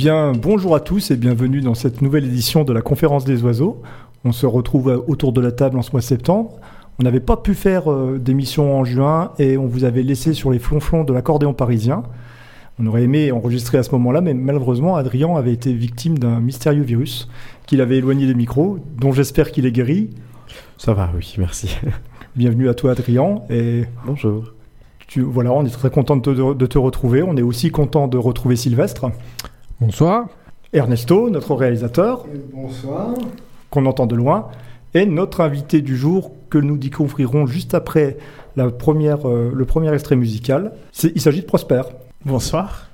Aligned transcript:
Bien, 0.00 0.32
bonjour 0.32 0.74
à 0.74 0.80
tous 0.80 1.10
et 1.10 1.16
bienvenue 1.18 1.60
dans 1.60 1.74
cette 1.74 2.00
nouvelle 2.00 2.24
édition 2.24 2.64
de 2.64 2.72
la 2.72 2.80
conférence 2.80 3.26
des 3.26 3.42
oiseaux. 3.42 3.82
On 4.24 4.32
se 4.32 4.46
retrouve 4.46 5.04
autour 5.06 5.34
de 5.34 5.42
la 5.42 5.52
table 5.52 5.76
en 5.76 5.82
ce 5.82 5.90
mois 5.92 6.00
de 6.00 6.06
septembre. 6.06 6.58
On 6.98 7.02
n'avait 7.02 7.20
pas 7.20 7.36
pu 7.36 7.52
faire 7.52 7.92
euh, 7.92 8.18
d'émission 8.18 8.74
en 8.78 8.82
juin 8.82 9.32
et 9.38 9.58
on 9.58 9.66
vous 9.66 9.84
avait 9.84 10.02
laissé 10.02 10.32
sur 10.32 10.52
les 10.52 10.58
flonflons 10.58 11.04
de 11.04 11.12
l'accordéon 11.12 11.52
parisien. 11.52 12.02
On 12.78 12.86
aurait 12.86 13.02
aimé 13.02 13.30
enregistrer 13.30 13.76
à 13.76 13.82
ce 13.82 13.90
moment-là, 13.90 14.22
mais 14.22 14.32
malheureusement, 14.32 14.96
Adrien 14.96 15.36
avait 15.36 15.52
été 15.52 15.74
victime 15.74 16.18
d'un 16.18 16.40
mystérieux 16.40 16.82
virus 16.82 17.28
qui 17.66 17.76
l'avait 17.76 17.98
éloigné 17.98 18.26
des 18.26 18.34
micros, 18.34 18.78
dont 18.96 19.12
j'espère 19.12 19.52
qu'il 19.52 19.66
est 19.66 19.72
guéri. 19.72 20.08
Ça 20.78 20.94
va, 20.94 21.10
oui, 21.14 21.34
merci. 21.36 21.76
Bienvenue 22.36 22.70
à 22.70 22.74
toi, 22.74 22.92
Adrien. 22.92 23.42
Et 23.50 23.84
Bonjour. 24.06 24.54
tu, 25.08 25.20
voilà, 25.20 25.52
on 25.52 25.66
est 25.66 25.68
très 25.68 25.90
content 25.90 26.16
de 26.16 26.22
te, 26.22 26.54
de 26.54 26.66
te 26.66 26.78
retrouver. 26.78 27.22
On 27.22 27.36
est 27.36 27.42
aussi 27.42 27.70
content 27.70 28.08
de 28.08 28.16
retrouver 28.16 28.56
Sylvestre. 28.56 29.10
Bonsoir. 29.80 30.28
Ernesto, 30.74 31.30
notre 31.30 31.54
réalisateur, 31.54 32.26
Bonsoir. 32.52 33.14
qu'on 33.70 33.86
entend 33.86 34.06
de 34.06 34.14
loin, 34.14 34.48
et 34.92 35.06
notre 35.06 35.40
invité 35.40 35.80
du 35.80 35.96
jour 35.96 36.32
que 36.50 36.58
nous 36.58 36.76
découvrirons 36.76 37.46
juste 37.46 37.72
après 37.72 38.18
la 38.56 38.70
première, 38.70 39.26
euh, 39.26 39.50
le 39.54 39.64
premier 39.64 39.90
extrait 39.94 40.16
musical. 40.16 40.72
Il 41.02 41.20
s'agit 41.20 41.40
de 41.40 41.46
Prosper. 41.46 41.82
Bonsoir. 42.26 42.89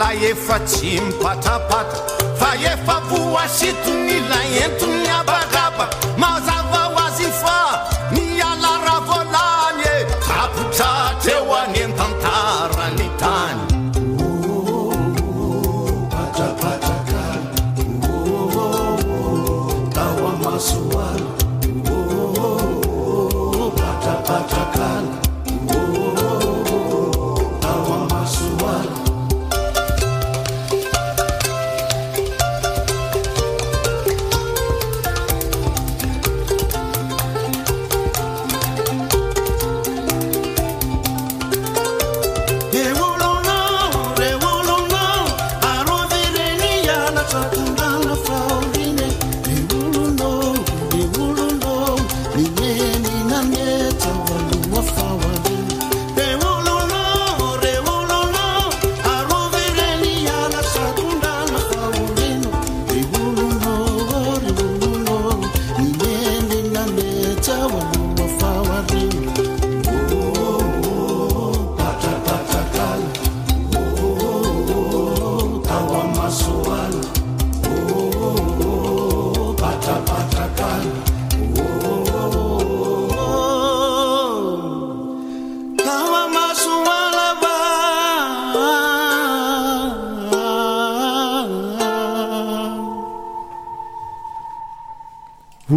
alay 0.00 0.30
efa 0.30 0.58
tsy 0.60 1.00
mipatrapatra 1.00 2.00
fa 2.38 2.50
efa 2.72 3.00
voasitony 3.08 4.16
la 4.30 4.40
entony 4.64 5.08
abaka 5.20 5.59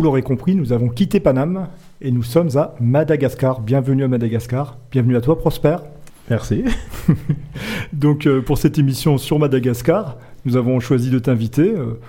l'aurez 0.03 0.21
compris, 0.21 0.53
nous 0.53 0.73
avons 0.73 0.89
quitté 0.89 1.21
Paname 1.21 1.69
et 2.01 2.11
nous 2.11 2.23
sommes 2.23 2.49
à 2.57 2.75
Madagascar. 2.81 3.61
Bienvenue 3.61 4.03
à 4.03 4.09
Madagascar. 4.09 4.77
Bienvenue 4.91 5.15
à 5.15 5.21
toi, 5.21 5.39
Prosper. 5.39 5.77
Merci. 6.29 6.65
Donc, 7.93 8.27
euh, 8.27 8.41
pour 8.41 8.57
cette 8.57 8.77
émission 8.77 9.17
sur 9.17 9.39
Madagascar, 9.39 10.17
nous 10.43 10.57
avons 10.57 10.81
choisi 10.81 11.09
de 11.09 11.19
t'inviter. 11.19 11.73
Euh, 11.73 11.99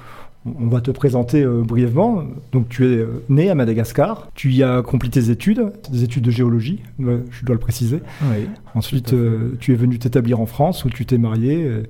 on 0.44 0.66
va 0.66 0.80
te 0.80 0.90
présenter 0.90 1.44
euh, 1.44 1.62
brièvement. 1.62 2.24
Donc, 2.50 2.68
tu 2.68 2.84
es 2.84 3.06
né 3.28 3.48
à 3.48 3.54
Madagascar. 3.54 4.28
Tu 4.34 4.50
y 4.50 4.64
as 4.64 4.78
accompli 4.78 5.08
tes 5.08 5.30
études, 5.30 5.70
des 5.88 6.02
études 6.02 6.24
de 6.24 6.32
géologie, 6.32 6.82
je 6.98 7.44
dois 7.44 7.54
le 7.54 7.60
préciser. 7.60 8.00
Oui. 8.22 8.48
Ensuite, 8.74 9.14
tu 9.60 9.72
es 9.72 9.76
venu 9.76 10.00
t'établir 10.00 10.40
en 10.40 10.46
France 10.46 10.84
où 10.84 10.90
tu 10.90 11.06
t'es 11.06 11.16
marié 11.16 11.84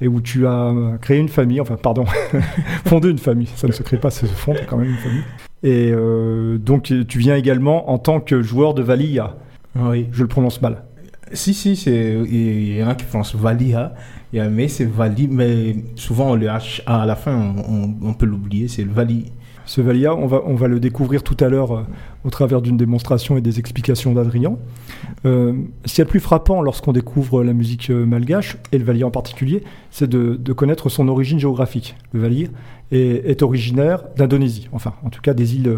et 0.00 0.08
où 0.08 0.20
tu 0.20 0.46
as 0.46 0.72
créé 1.00 1.18
une 1.18 1.28
famille, 1.28 1.60
enfin, 1.60 1.76
pardon, 1.76 2.04
fondé 2.86 3.08
une 3.10 3.18
famille. 3.18 3.48
Ça 3.56 3.66
ne 3.66 3.72
se 3.72 3.82
crée 3.82 3.98
pas, 3.98 4.10
ça 4.10 4.26
se 4.26 4.32
fonde 4.32 4.58
quand 4.66 4.76
même 4.76 4.90
une 4.90 4.96
famille. 4.96 5.22
Et 5.62 5.90
euh, 5.92 6.56
donc, 6.58 6.92
tu 7.06 7.18
viens 7.18 7.36
également 7.36 7.90
en 7.90 7.98
tant 7.98 8.20
que 8.20 8.40
joueur 8.42 8.74
de 8.74 8.82
Valia. 8.82 9.36
Oui. 9.76 10.06
Je 10.12 10.22
le 10.22 10.28
prononce 10.28 10.60
mal. 10.62 10.84
Si, 11.32 11.54
si, 11.54 11.76
c'est, 11.76 12.18
il 12.28 12.76
y 12.76 12.82
en 12.82 12.88
a 12.88 12.94
qui 12.94 13.04
prononcent 13.04 13.36
Valia, 13.36 13.92
mais 14.32 14.68
c'est 14.68 14.84
Vali, 14.88 15.28
mais 15.28 15.76
souvent 15.94 16.30
on 16.32 16.34
le 16.34 16.46
H 16.46 16.82
à 16.86 17.06
la 17.06 17.14
fin, 17.14 17.36
on, 17.36 17.60
on- 17.84 17.94
on 18.08 18.14
peut 18.14 18.26
l'oublier, 18.26 18.66
c'est 18.68 18.82
le 18.84 18.90
Vali. 18.90 19.30
Ce 19.70 19.80
Valia, 19.80 20.16
on 20.16 20.26
va, 20.26 20.42
on 20.46 20.56
va 20.56 20.66
le 20.66 20.80
découvrir 20.80 21.22
tout 21.22 21.36
à 21.38 21.48
l'heure 21.48 21.70
euh, 21.70 21.82
au 22.24 22.30
travers 22.30 22.60
d'une 22.60 22.76
démonstration 22.76 23.36
et 23.36 23.40
des 23.40 23.60
explications 23.60 24.12
d'Adrien. 24.12 24.56
Euh, 25.26 25.52
ce 25.84 25.94
qui 25.94 26.00
est 26.00 26.04
le 26.04 26.10
plus 26.10 26.18
frappant 26.18 26.60
lorsqu'on 26.60 26.90
découvre 26.90 27.44
la 27.44 27.52
musique 27.52 27.88
euh, 27.88 28.04
malgache, 28.04 28.56
et 28.72 28.78
le 28.78 28.84
Valia 28.84 29.06
en 29.06 29.12
particulier, 29.12 29.62
c'est 29.92 30.10
de, 30.10 30.34
de 30.34 30.52
connaître 30.52 30.88
son 30.88 31.06
origine 31.06 31.38
géographique. 31.38 31.94
Le 32.12 32.18
Valia 32.18 32.48
est, 32.90 33.42
originaire 33.44 34.02
d'Indonésie, 34.16 34.68
enfin 34.72 34.94
en 35.04 35.10
tout 35.10 35.20
cas 35.20 35.34
des 35.34 35.54
îles 35.54 35.72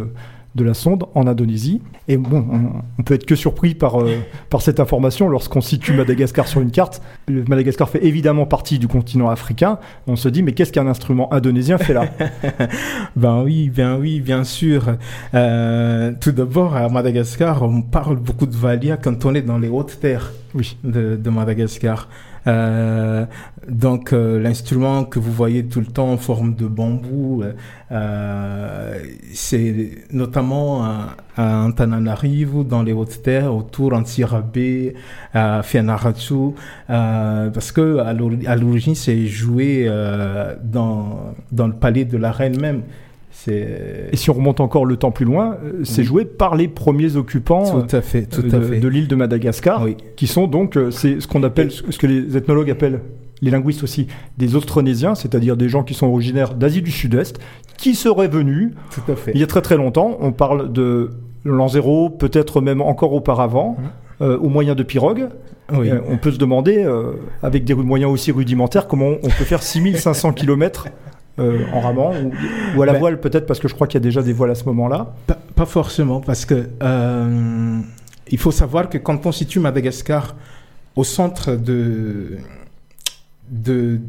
de 0.54 0.64
la 0.64 0.74
Sonde 0.74 1.04
en 1.14 1.26
Indonésie. 1.26 1.80
Et 2.08 2.16
bon, 2.16 2.44
on, 2.50 2.82
on 2.98 3.02
peut 3.02 3.14
être 3.14 3.24
que 3.26 3.34
surpris 3.34 3.74
par, 3.74 4.00
euh, 4.00 4.16
par 4.50 4.60
cette 4.62 4.80
information 4.80 5.28
lorsqu'on 5.28 5.60
situe 5.60 5.92
Madagascar 5.92 6.46
sur 6.46 6.60
une 6.60 6.70
carte. 6.70 7.02
Le 7.28 7.44
Madagascar 7.44 7.88
fait 7.88 8.04
évidemment 8.04 8.46
partie 8.46 8.78
du 8.78 8.88
continent 8.88 9.30
africain. 9.30 9.78
On 10.06 10.16
se 10.16 10.28
dit, 10.28 10.42
mais 10.42 10.52
qu'est-ce 10.52 10.72
qu'un 10.72 10.86
instrument 10.86 11.32
indonésien 11.32 11.78
fait 11.78 11.94
là? 11.94 12.06
Ben 13.16 13.42
oui, 13.42 13.70
bien 13.70 13.96
oui, 13.96 14.20
bien 14.20 14.44
sûr. 14.44 14.96
Euh, 15.34 16.12
tout 16.20 16.32
d'abord, 16.32 16.76
à 16.76 16.88
Madagascar, 16.88 17.62
on 17.62 17.82
parle 17.82 18.16
beaucoup 18.16 18.46
de 18.46 18.56
Valia 18.56 18.96
quand 18.96 19.24
on 19.24 19.34
est 19.34 19.42
dans 19.42 19.58
les 19.58 19.68
hautes 19.68 19.98
terres. 20.00 20.32
Oui. 20.54 20.76
de, 20.84 21.16
de 21.16 21.30
Madagascar. 21.30 22.08
Euh, 22.48 23.24
donc 23.68 24.12
euh, 24.12 24.40
l'instrument 24.40 25.04
que 25.04 25.18
vous 25.20 25.30
voyez 25.32 25.64
tout 25.66 25.78
le 25.80 25.86
temps 25.86 26.10
en 26.12 26.16
forme 26.16 26.54
de 26.56 26.66
bambou, 26.66 27.44
euh, 27.92 28.98
c'est 29.32 29.90
notamment 30.12 30.84
à, 30.84 31.16
à 31.36 31.64
Antananarivo, 31.64 32.64
dans 32.64 32.82
les 32.82 32.92
hautes 32.92 33.22
terres, 33.22 33.54
autour 33.54 33.92
Antirabé, 33.94 34.94
à 35.34 35.62
Fianarantsoa, 35.62 36.52
euh, 36.90 37.50
parce 37.50 37.70
que 37.70 37.98
à 37.98 38.12
l'ori- 38.12 38.46
à 38.46 38.56
l'origine 38.56 38.94
c'est 38.96 39.26
joué 39.26 39.84
euh, 39.86 40.54
dans, 40.62 41.34
dans 41.52 41.68
le 41.68 41.74
palais 41.74 42.04
de 42.04 42.16
la 42.16 42.32
reine 42.32 42.60
même. 42.60 42.82
Et 43.50 44.16
si 44.16 44.30
on 44.30 44.34
remonte 44.34 44.60
encore 44.60 44.84
le 44.86 44.96
temps 44.96 45.10
plus 45.10 45.24
loin, 45.24 45.56
euh, 45.64 45.80
c'est 45.84 46.02
Oui. 46.02 46.06
joué 46.06 46.24
par 46.24 46.54
les 46.54 46.68
premiers 46.68 47.16
occupants 47.16 47.82
tout 47.82 47.96
à 47.96 48.00
fait, 48.00 48.22
tout 48.26 48.42
euh, 48.54 48.78
de, 48.80 48.88
l'île 48.88 49.08
de 49.08 49.14
Madagascar, 49.16 49.82
Oui. 49.82 49.96
qui 50.16 50.26
sont 50.26 50.46
donc, 50.46 50.76
euh, 50.76 50.90
c'est 50.90 51.20
ce 51.20 51.26
qu'on 51.26 51.42
appelle, 51.42 51.70
ce 51.70 51.98
que 51.98 52.06
les 52.06 52.36
ethnologues 52.36 52.70
appellent, 52.70 53.00
les 53.40 53.50
linguistes 53.50 53.82
aussi, 53.82 54.06
des 54.38 54.54
Austronésiens, 54.54 55.14
c'est-à-dire 55.14 55.56
des 55.56 55.68
gens 55.68 55.82
qui 55.82 55.94
sont 55.94 56.06
originaires 56.06 56.54
d'Asie 56.54 56.82
du 56.82 56.92
Sud-Est, 56.92 57.38
qui 57.76 57.94
seraient 57.94 58.28
venus 58.28 58.72
Tout 58.92 59.10
à 59.12 59.16
fait. 59.16 59.32
il 59.34 59.40
y 59.40 59.44
a 59.44 59.48
très 59.48 59.62
très 59.62 59.76
longtemps. 59.76 60.16
On 60.20 60.30
parle 60.32 60.72
de 60.72 61.10
l'an 61.44 61.66
zéro, 61.68 62.08
peut-être 62.08 62.60
même 62.60 62.80
encore 62.80 63.12
auparavant, 63.12 63.76
euh, 64.20 64.38
au 64.38 64.48
moyen 64.48 64.76
de 64.76 64.84
pirogues. 64.84 65.26
Oui. 65.72 65.90
Euh, 65.90 66.00
on 66.08 66.18
peut 66.18 66.30
se 66.30 66.38
demander, 66.38 66.84
euh, 66.84 67.14
avec 67.42 67.64
des 67.64 67.74
moyens 67.74 68.12
aussi 68.12 68.30
rudimentaires, 68.30 68.86
comment 68.86 69.08
on 69.22 69.28
peut 69.28 69.44
faire 69.44 69.62
6500 69.62 70.32
km 70.32 70.86
en 71.38 71.80
ramant, 71.80 72.12
ou, 72.12 72.30
ou 72.76 72.82
à 72.82 72.86
la 72.86 72.92
Ben- 72.92 72.98
voile 72.98 73.20
peut-être, 73.20 73.46
parce 73.46 73.58
que 73.60 73.68
je 73.68 73.74
crois 73.74 73.86
qu'il 73.86 73.98
y 74.00 74.02
a 74.02 74.04
déjà 74.04 74.22
des 74.22 74.32
voiles 74.32 74.50
à 74.50 74.54
ce 74.54 74.64
moment-là. 74.64 75.14
Pas, 75.26 75.38
pas 75.54 75.66
forcément, 75.66 76.20
parce 76.20 76.44
que 76.44 76.68
euh, 76.82 77.78
il 78.30 78.38
faut 78.38 78.50
savoir 78.50 78.88
que 78.88 78.98
quand 78.98 79.24
on 79.26 79.32
situe 79.32 79.58
Madagascar 79.60 80.36
au 80.96 81.04
centre 81.04 81.56
de, 81.56 82.36
de 83.50 84.00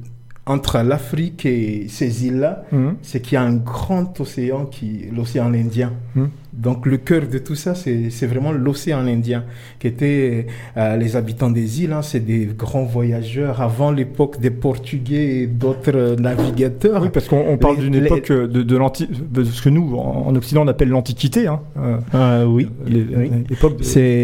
entre 0.45 0.79
l'Afrique 0.79 1.45
et 1.45 1.87
ces 1.87 2.25
îles-là, 2.25 2.63
Mhm. 2.73 2.95
c'est 3.01 3.21
qu'il 3.21 3.33
y 3.33 3.37
a 3.37 3.41
un 3.43 3.55
grand 3.55 4.19
océan 4.19 4.65
qui, 4.65 5.05
l'océan 5.15 5.53
Indien. 5.53 5.93
Mhm. 6.15 6.29
Donc 6.55 6.85
le 6.85 6.97
cœur 6.97 7.23
de 7.27 7.39
tout 7.39 7.55
ça, 7.55 7.73
c'est 7.75 8.25
vraiment 8.27 8.51
l'océan 8.51 8.99
Indien, 9.07 9.43
qui 9.79 9.87
était 9.87 10.45
euh, 10.77 10.95
les 10.97 11.15
habitants 11.15 11.49
des 11.49 11.81
îles. 11.83 11.91
hein, 11.93 12.01
c'est 12.03 12.19
des 12.19 12.45
grands 12.57 12.83
voyageurs 12.83 13.59
avant 13.61 13.91
l'époque 13.91 14.39
des 14.39 14.51
Portugais 14.51 15.39
et 15.41 15.47
d'autres 15.47 15.91
euh, 15.95 16.15
navigateurs. 16.15 17.01
Oui, 17.01 17.09
parce 17.11 17.27
qu'on 17.27 17.43
on 17.47 17.57
parle 17.57 17.77
d'une 17.79 17.95
époque 17.95 18.29
euh, 18.31 18.47
de, 18.47 18.61
de 18.61 19.43
ce 19.43 19.61
que 19.63 19.69
nous, 19.69 19.95
en, 19.95 20.27
en 20.27 20.35
Occident, 20.35 20.63
on 20.63 20.67
appelle 20.67 20.89
l'Antiquité. 20.89 21.47
Hein, 21.47 21.59
euh, 21.77 21.97
Euh, 22.13 22.45
oui, 22.45 22.69
les- 22.85 23.01
oui. 23.03 23.31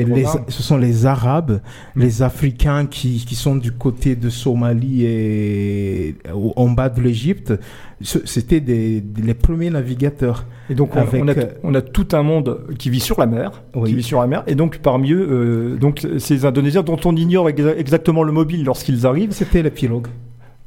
les, 0.05 0.25
ce 0.47 0.63
sont 0.63 0.77
les 0.77 1.05
Arabes, 1.07 1.61
les 1.95 2.21
Africains 2.21 2.85
qui, 2.85 3.25
qui 3.25 3.35
sont 3.35 3.55
du 3.55 3.71
côté 3.71 4.15
de 4.15 4.29
Somalie 4.29 5.05
et 5.05 6.15
au- 6.33 6.53
en 6.55 6.69
bas 6.69 6.89
de 6.89 7.01
l'Égypte. 7.01 7.53
C'était 8.01 8.61
des, 8.61 9.01
des- 9.01 9.21
les 9.21 9.33
premiers 9.33 9.69
navigateurs. 9.69 10.45
Et 10.69 10.75
donc, 10.75 10.95
on, 10.95 10.99
avec, 10.99 11.21
on 11.21 11.27
a, 11.27 11.31
euh, 11.37 11.45
on 11.63 11.73
a 11.75 11.81
tout 11.81 12.07
un 12.13 12.23
monde 12.23 12.61
qui 12.77 12.89
vit 12.89 12.99
sur 13.01 13.19
la 13.19 13.25
mer. 13.25 13.61
Oui. 13.75 13.89
Qui 13.89 13.95
vit 13.95 14.03
sur 14.03 14.21
la 14.21 14.27
mer. 14.27 14.43
Et 14.47 14.55
donc, 14.55 14.77
parmi 14.77 15.11
eux, 15.11 15.27
euh, 15.29 15.75
donc, 15.75 16.07
ces 16.17 16.45
Indonésiens 16.45 16.83
dont 16.83 16.99
on 17.05 17.15
ignore 17.15 17.49
exa- 17.49 17.75
exactement 17.77 18.23
le 18.23 18.31
mobile 18.31 18.63
lorsqu'ils 18.63 19.05
arrivent, 19.05 19.31
C'était 19.31 19.61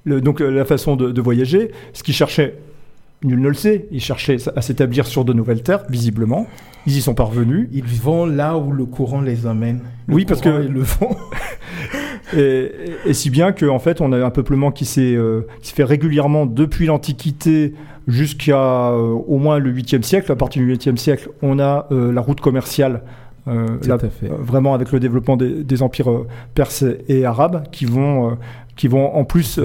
le- 0.04 0.20
donc 0.20 0.40
euh, 0.42 0.50
la 0.50 0.64
façon 0.66 0.96
de, 0.96 1.10
de 1.10 1.20
voyager, 1.22 1.70
ce 1.94 2.02
qu'ils 2.02 2.14
cherchaient, 2.14 2.58
nul 3.24 3.40
ne 3.40 3.48
le 3.48 3.54
sait, 3.54 3.86
ils 3.90 4.00
cherchaient 4.00 4.36
à 4.56 4.62
s'établir 4.62 5.06
sur 5.06 5.24
de 5.24 5.32
nouvelles 5.32 5.62
terres, 5.62 5.84
visiblement. 5.88 6.46
Ils 6.86 6.96
y 6.96 7.00
sont 7.00 7.14
parvenus. 7.14 7.68
Ils 7.72 7.84
vont 7.84 8.26
là 8.26 8.56
où 8.56 8.72
le 8.72 8.84
courant 8.84 9.20
les 9.20 9.46
amène. 9.46 9.80
Le 10.08 10.14
Oui, 10.14 10.24
parce 10.24 10.40
que- 10.40 10.64
et 10.64 10.68
le 10.68 10.80
vent. 10.80 11.16
Et, 12.36 12.70
et 13.04 13.12
si 13.14 13.28
bien 13.30 13.52
qu'en 13.52 13.78
fait, 13.78 14.00
on 14.00 14.10
a 14.12 14.24
un 14.24 14.30
peuplement 14.30 14.70
qui 14.70 14.84
s'est 14.86 15.14
euh, 15.14 15.42
fait 15.62 15.84
régulièrement 15.84 16.46
depuis 16.46 16.86
l'Antiquité 16.86 17.74
jusqu'à 18.08 18.88
euh, 18.90 18.96
au 19.26 19.36
moins 19.38 19.58
le 19.58 19.70
8e 19.72 20.02
siècle. 20.02 20.32
À 20.32 20.36
partir 20.36 20.62
du 20.62 20.72
8e 20.74 20.96
siècle, 20.96 21.28
on 21.42 21.58
a 21.58 21.86
euh, 21.92 22.10
la 22.10 22.20
route 22.22 22.40
commerciale. 22.40 23.02
euh, 23.48 23.66
Tout 23.82 23.88
la- 23.88 23.96
à 23.96 23.98
fait. 23.98 24.30
euh, 24.30 24.36
vraiment 24.40 24.72
avec 24.72 24.92
le 24.92 25.00
développement 25.00 25.36
des, 25.36 25.62
des 25.62 25.82
empires 25.82 26.10
euh, 26.10 26.26
perses 26.54 26.84
et 27.08 27.26
arabes 27.26 27.64
qui 27.70 27.84
vont, 27.84 28.38
qui 28.76 28.88
vont 28.88 29.14
en 29.14 29.24
plus 29.24 29.60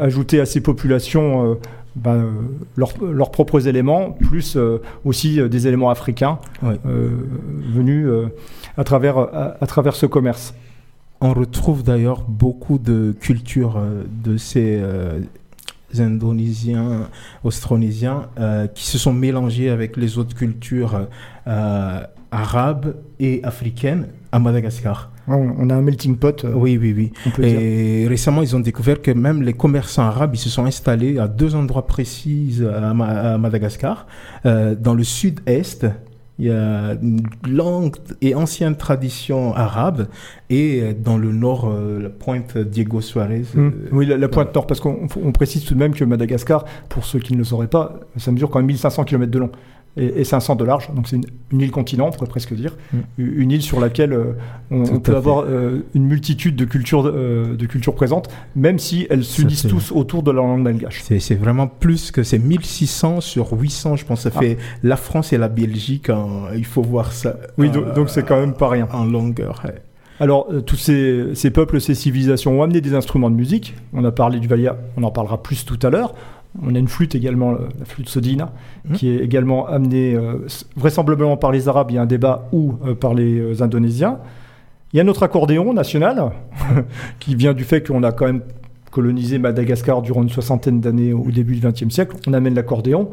ajouter 0.00 0.40
à 0.40 0.46
ces 0.46 0.62
populations 0.62 1.58
ben, 1.96 2.14
euh, 2.14 3.12
leurs, 3.12 3.30
propres 3.30 3.66
éléments, 3.66 4.12
plus 4.12 4.56
euh, 4.56 4.80
aussi 5.04 5.40
euh, 5.40 5.48
des 5.48 5.66
éléments 5.66 5.90
africains 5.90 6.38
Oui. 6.62 6.74
venus 6.84 8.06
à, 8.76 8.84
travers, 8.84 9.18
à, 9.18 9.56
à 9.60 9.66
travers 9.66 9.94
ce 9.94 10.06
commerce. 10.06 10.54
On 11.20 11.34
retrouve 11.34 11.82
d'ailleurs 11.82 12.22
beaucoup 12.26 12.78
de 12.78 13.14
cultures 13.20 13.78
de 14.24 14.38
ces 14.38 14.80
Indonésiens, 15.98 17.10
Austronésiens, 17.44 18.28
qui 18.74 18.86
se 18.86 18.96
sont 18.96 19.12
mélangés 19.12 19.68
avec 19.68 19.98
les 19.98 20.16
autres 20.16 20.34
cultures 20.34 21.08
arabes 22.30 22.94
et 23.18 23.44
africaines 23.44 24.06
à 24.32 24.38
Madagascar. 24.38 25.10
On, 25.36 25.70
a 25.70 25.74
un 25.74 25.82
melting 25.82 26.16
pot, 26.16 26.44
euh, 26.44 26.52
Oui, 26.54 26.78
oui, 26.80 26.94
oui. 26.96 27.12
dire. 27.38 27.44
Et 27.60 28.06
récemment, 28.08 28.42
ils 28.42 28.54
ont 28.56 28.60
découvert 28.60 29.00
que 29.02 29.10
même 29.10 29.42
les 29.42 29.52
commerçants 29.52 30.02
arabes, 30.02 30.30
ils 30.34 30.38
se 30.38 30.48
sont 30.48 30.64
installés 30.64 31.18
à 31.18 31.28
deux 31.28 31.54
endroits 31.54 31.86
précis 31.86 32.60
à, 32.74 32.92
Ma- 32.94 33.34
à 33.34 33.38
Madagascar. 33.38 34.06
Euh, 34.46 34.74
dans 34.74 34.94
le 34.94 35.04
sud-est, 35.04 35.86
il 36.38 36.46
y 36.46 36.50
a 36.50 36.92
une 37.02 37.20
longue 37.46 37.96
et 38.22 38.34
ancienne 38.34 38.74
tradition 38.74 39.54
arabe. 39.54 40.06
Et 40.48 40.80
euh, 40.82 40.92
dans 40.98 41.18
le 41.18 41.32
nord, 41.32 41.68
euh, 41.70 42.00
la 42.02 42.08
pointe 42.08 42.56
Diego 42.56 43.00
Suarez. 43.02 43.44
Mm. 43.54 43.58
euh, 43.58 43.70
Oui, 43.92 44.06
la, 44.06 44.16
la 44.16 44.28
pointe 44.28 44.54
nord, 44.54 44.66
parce 44.66 44.80
qu'on 44.80 45.06
on 45.22 45.32
précise 45.32 45.64
tout 45.64 45.74
de 45.74 45.78
même 45.78 45.94
que 45.94 46.02
Madagascar, 46.04 46.64
pour 46.88 47.04
ceux 47.04 47.18
qui 47.18 47.34
ne 47.34 47.38
le 47.38 47.44
sauraient 47.44 47.66
pas, 47.68 48.00
ça 48.16 48.32
mesure 48.32 48.48
quand 48.50 48.58
même 48.58 48.66
1500 48.68 49.04
km 49.04 49.30
de 49.30 49.38
long 49.38 49.50
et, 49.96 50.20
et 50.20 50.24
500 50.24 50.54
de 50.56 50.64
large, 50.64 50.88
donc 50.94 51.08
c'est 51.08 51.16
une, 51.16 51.24
une 51.52 51.60
île 51.62 51.70
continent, 51.72 52.06
on 52.08 52.10
pourrait 52.10 52.28
presque 52.28 52.54
dire, 52.54 52.76
Mm. 52.92 52.98
une 53.18 53.50
île 53.50 53.62
sur 53.62 53.80
laquelle 53.80 54.12
euh, 54.12 54.32
on, 54.70 55.00
peut 55.00 55.16
avoir 55.16 55.44
euh, 55.46 55.84
une 55.94 56.04
multitude 56.06 56.54
de 56.56 56.64
cultures, 56.64 57.06
euh, 57.06 57.56
de 57.56 57.66
cultures 57.66 57.94
présentes, 57.94 58.28
même 58.54 58.78
si 58.78 59.06
elles 59.10 59.24
s'unissent 59.24 59.66
tous 59.66 59.90
autour 59.92 60.22
de 60.22 60.30
la 60.30 60.36
langue 60.42 60.62
malgache. 60.62 61.02
C'est 61.02 61.34
vraiment 61.34 61.66
plus 61.66 62.10
que 62.12 62.22
c'est 62.22 62.38
1600 62.38 63.20
sur 63.20 63.52
800, 63.52 63.96
je 63.96 64.04
pense. 64.06 64.20
Ça 64.22 64.30
Ah. 64.34 64.38
fait 64.40 64.58
la 64.82 64.96
France 64.96 65.32
et 65.32 65.38
la 65.38 65.48
Belgique. 65.48 66.08
en- 66.10 66.52
il 66.56 66.64
faut 66.64 66.82
voir 66.82 67.12
ça. 67.12 67.36
Oui, 67.58 67.68
donc- 67.70 67.94
donc 67.94 68.10
c'est 68.10 68.22
quand 68.24 68.38
même 68.38 68.54
pas 68.54 68.68
rien. 68.68 68.88
En 68.92 69.04
longueur. 69.04 69.60
ouais. 69.64 69.74
Alors, 70.20 70.48
euh, 70.52 70.60
tous 70.60 70.76
ces, 70.76 71.34
ces 71.34 71.50
peuples, 71.50 71.80
ces 71.80 71.94
civilisations 71.94 72.58
ont 72.60 72.62
amené 72.62 72.80
des 72.82 72.94
instruments 72.94 73.30
de 73.30 73.34
musique. 73.36 73.74
On 73.94 74.04
a 74.04 74.12
parlé 74.12 74.38
du 74.38 74.48
valia, 74.48 74.76
on 74.98 75.02
en 75.02 75.10
parlera 75.10 75.42
plus 75.42 75.64
tout 75.64 75.78
à 75.82 75.88
l'heure. 75.90 76.14
On 76.62 76.74
a 76.74 76.78
une 76.78 76.88
flûte 76.88 77.14
également, 77.14 77.52
euh, 77.52 77.68
la 77.78 77.84
flûte 77.84 78.08
sodina, 78.08 78.52
Mhm. 78.84 78.96
qui 78.96 79.08
est 79.08 79.18
également 79.18 79.66
amenée 79.66 80.14
euh, 80.14 80.46
vraisemblablement 80.76 81.36
par 81.36 81.52
les 81.52 81.68
Arabes, 81.68 81.88
il 81.90 81.94
y 81.94 81.98
a 81.98 82.02
un 82.02 82.06
débat, 82.06 82.48
ou 82.52 82.74
euh, 82.86 82.94
par 82.94 83.14
les 83.14 83.62
Indonésiens. 83.62 84.18
Il 84.92 84.96
y 84.96 85.00
a 85.00 85.04
notre 85.04 85.22
accordéon 85.22 85.72
national, 85.72 86.32
qui 87.20 87.34
vient 87.36 87.52
du 87.54 87.62
fait 87.64 87.86
qu'on 87.86 88.02
a 88.02 88.10
quand 88.12 88.26
même 88.26 88.42
colonisé 88.90 89.38
Madagascar 89.38 90.02
durant 90.02 90.22
une 90.22 90.28
soixantaine 90.30 90.80
d'années 90.80 91.12
au 91.12 91.30
début 91.30 91.54
du 91.54 91.66
XXe 91.66 91.88
siècle. 91.94 92.16
On 92.26 92.32
amène 92.32 92.54
l'accordéon, 92.54 93.10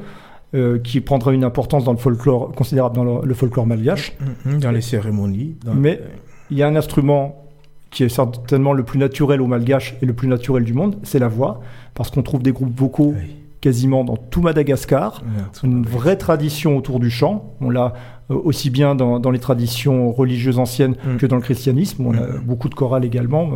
euh, 0.55 0.79
qui 0.79 1.01
prendra 1.01 1.33
une 1.33 1.43
importance 1.43 1.83
dans 1.83 1.91
le 1.91 1.97
folklore 1.99 2.51
considérable 2.53 2.95
dans 2.95 3.03
le, 3.03 3.27
le 3.27 3.33
folklore 3.35 3.67
malgache. 3.67 4.13
Mhm, 4.45 4.59
Dans 4.59 4.71
les 4.71 4.81
cérémonies. 4.81 5.55
dans- 5.63 5.75
Mais 5.75 6.01
il 6.49 6.57
y 6.57 6.63
a 6.63 6.67
un 6.67 6.75
instrument 6.75 7.43
qui 7.91 8.03
est 8.03 8.09
certainement 8.09 8.73
le 8.73 8.83
plus 8.83 8.99
naturel 8.99 9.41
au 9.41 9.47
malgache 9.47 9.95
et 10.01 10.05
le 10.05 10.13
plus 10.13 10.27
naturel 10.27 10.63
du 10.63 10.73
monde, 10.73 10.97
c'est 11.03 11.19
la 11.19 11.27
voix, 11.27 11.61
parce 11.93 12.09
qu'on 12.11 12.21
trouve 12.23 12.43
des 12.43 12.51
groupes 12.51 12.77
vocaux 12.77 13.13
Oui. 13.17 13.35
quasiment 13.61 14.03
dans 14.03 14.17
tout 14.17 14.41
Madagascar. 14.41 15.21
C'est 15.53 15.65
une 15.67 15.83
vraie 15.85 16.15
tradition 16.17 16.77
autour 16.77 16.99
du 16.99 17.09
chant. 17.09 17.53
On 17.61 17.69
l'a 17.69 17.93
euh, 18.29 18.35
aussi 18.43 18.69
bien 18.69 18.93
dans, 18.93 19.19
dans 19.19 19.31
les 19.31 19.39
traditions 19.39 20.11
religieuses 20.11 20.59
anciennes 20.59 20.95
Mm. 21.05 21.17
que 21.17 21.25
dans 21.25 21.37
le 21.37 21.41
christianisme. 21.41 22.05
On 22.05 22.13
a 22.13 22.21
Mm. 22.21 22.41
beaucoup 22.45 22.67
de 22.69 22.75
chorales 22.75 23.05
également 23.05 23.49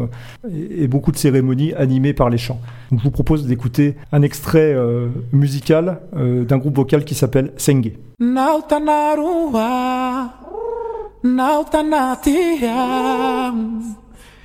euh, 0.46 0.50
et, 0.50 0.84
et 0.84 0.88
beaucoup 0.88 1.12
de 1.12 1.18
cérémonies 1.18 1.74
animées 1.74 2.14
par 2.14 2.30
les 2.30 2.38
chants. 2.38 2.60
Donc, 2.90 3.00
je 3.02 3.04
vous 3.04 3.12
propose 3.12 3.46
d'écouter 3.46 3.96
un 4.14 4.22
extrait 4.22 4.74
euh, 4.74 5.10
musical 5.34 6.00
euh, 6.16 6.46
d'un 6.46 6.58
groupe 6.58 6.78
vocal 6.78 7.04
qui 7.06 7.14
s'appelle 7.16 7.52
Senge. 7.58 7.92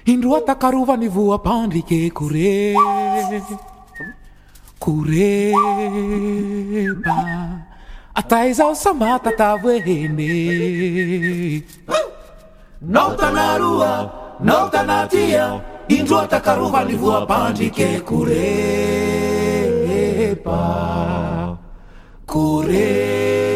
indruata 0.07 0.55
karuva 0.55 0.97
nivua 0.97 1.39
pandike 1.39 2.11
kure. 2.11 2.75
Kureba 4.79 5.57
ataiza 8.15 8.67
usamata 8.67 9.33
tavwehene 9.33 10.31
nautanarua 12.83 14.13
nautanatia 14.41 15.61
indruata 15.89 16.41
karuva 16.41 16.85
nivua 16.85 17.27
pandike 17.27 18.01
kureba 18.01 18.37
kureba 22.27 23.56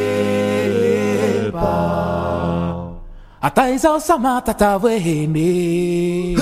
ataizao 3.42 4.00
samatata 4.00 4.74
hoeheny 4.82 6.36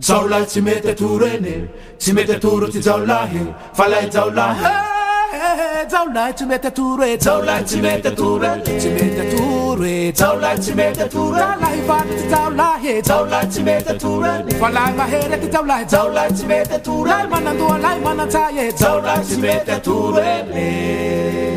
zao 0.00 0.28
lahy 0.28 0.46
tsy 0.46 0.60
mety 0.66 0.88
atoro 0.92 1.26
eny 1.26 1.68
tsy 1.98 2.12
mety 2.16 2.32
atoro 2.36 2.66
ty 2.74 2.80
zao 2.86 3.00
lahy 3.10 3.40
e. 3.40 3.54
fa 3.78 3.88
lahy 3.92 4.08
zao 4.14 4.30
lahy 4.38 4.64
e. 4.64 4.72
eh, 5.36 5.58
eh, 5.64 5.80
eh, 5.80 5.88
zao 5.92 6.06
lahy 6.14 6.32
tsy 6.32 6.46
mety 6.50 6.68
atoro 6.70 7.04
e. 7.04 7.18
Zao 7.26 7.42
lahy 7.48 7.64
tsy 7.64 7.80
mety 7.84 8.08
atoro 8.12 8.46
e 8.54 8.78
tsy 8.78 8.90
mety 8.96 9.20
atoro 9.24 9.84
e. 9.84 10.12
Zao 10.20 10.34
lahy 10.44 10.58
tsy 10.64 10.74
mety 10.80 11.02
atoro 11.06 11.44
lahy 11.64 11.80
vady 11.90 12.16
ty 12.20 12.30
zao 12.32 12.48
lahy 12.60 12.88
e. 12.94 13.02
Zao 13.10 13.22
lahy 13.34 13.46
tsy 13.52 13.62
mety 13.68 13.90
atoro 13.94 14.32
fa 14.64 14.72
lahy 14.78 14.96
mahery 15.02 15.40
ty 15.44 15.52
zao 15.54 15.64
lahy 15.70 15.84
zao 15.94 16.08
lahy 16.16 16.34
tsy 16.36 16.46
mety 16.52 16.74
atoro 16.80 17.08
lahy 17.12 17.30
manandoa 17.36 17.78
lahy 17.84 18.00
manan-tsay 18.08 18.58
e. 18.64 18.66
Zao 18.82 18.98
lahy 19.06 19.24
tsy 19.28 19.40
mety 19.46 19.72
atoro 19.78 20.28
eny 20.34 21.49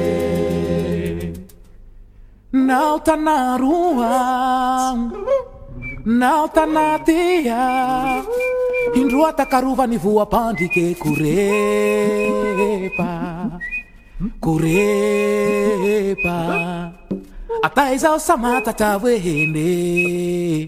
Não 2.53 2.99
tá 2.99 3.17
na 3.17 3.57
rua, 3.57 4.93
não 6.05 6.47
tá 6.47 6.67
na 6.67 6.99
teia. 6.99 8.23
Indrua 8.93 9.33
takaruva 9.33 9.87
ni 9.87 9.97
vua 9.97 10.23
pandike 10.23 10.93
kurepa, 10.93 11.19
kurepa. 14.39 15.33
Ataiza 17.63 18.13
osamata 18.13 18.71
tawehene. 18.71 20.67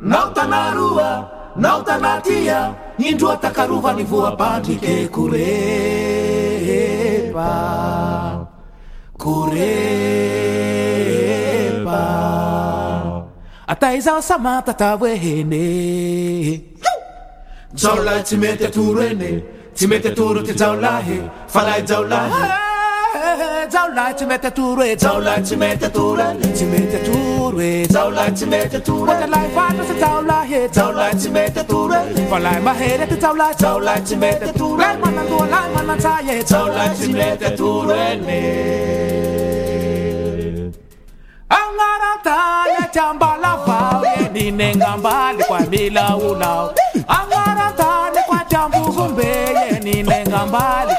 Não 0.00 0.34
tá 0.34 0.48
na 0.48 0.70
rua, 0.72 1.30
não 1.54 1.84
tá 1.84 1.96
na 1.96 2.20
teia. 2.20 2.76
Indrua 2.98 3.36
takaruva 3.36 3.92
ni 3.92 4.02
vua 4.02 4.36
curê 5.12 6.10
pa. 7.32 8.25
Atai 13.68 14.00
zao 14.00 14.20
samatatra 14.22 14.96
hoe 15.00 15.16
hene 15.24 15.64
Jaolahy 17.74 18.22
tsy 18.22 18.36
mety 18.42 18.64
atoro 18.68 19.02
ene 19.10 19.30
Tsy 19.74 19.86
mety 19.90 20.08
atoro 20.12 20.40
ty 20.46 20.52
jaolahy 20.60 21.18
Falahy 21.52 21.82
jaolahy 21.88 22.75
zaho 23.74 23.88
lahy 23.96 24.14
tsy 24.14 24.26
mety 24.30 24.46
atoro 24.50 24.82
e 24.92 24.94
zaho 25.04 25.20
lahy 25.26 25.42
tsy 25.42 25.56
mety 25.62 25.84
atora 25.88 26.26
tsy 26.56 26.66
mety 26.72 26.96
atoro 27.00 27.60
e 27.60 27.86
zaho 27.94 28.10
lahy 28.16 28.32
tsy 28.38 28.46
mety 28.52 28.76
atora 28.80 29.12
ohatra 29.12 29.28
lahy 29.34 29.48
fatratsy 29.56 29.94
zaho 30.02 30.20
lahy 30.30 30.54
e 30.60 30.68
zaho 30.76 30.92
lahy 30.98 31.14
tsy 31.20 31.30
mety 31.36 31.60
atora 31.64 31.98
fa 32.30 32.38
lahy 32.46 32.60
mahery 32.68 33.02
ety 33.06 33.16
zaho 33.24 33.36
lahy 33.42 33.54
zaho 33.62 33.78
lahy 33.88 34.02
tsy 34.06 34.16
mety 34.22 34.48
atora 34.52 34.80
lahy 34.82 34.96
manandoha 35.04 35.46
lahy 35.54 35.68
manan-tsay 35.76 36.30
e 36.34 36.42
zaho 36.52 36.66
lahy 36.76 36.94
tsy 36.98 37.12
mety 37.18 37.44
atoro 37.50 37.96
ene 38.08 38.40
agnaratany 41.60 42.74
atyambalavao 42.84 44.02
eninegnambaly 44.24 45.42
koa 45.48 45.60
milaolao 45.72 46.64
agnaratany 47.18 48.20
koa 48.28 48.40
atyambovombe 48.44 49.30
eninegnambaly 49.76 50.95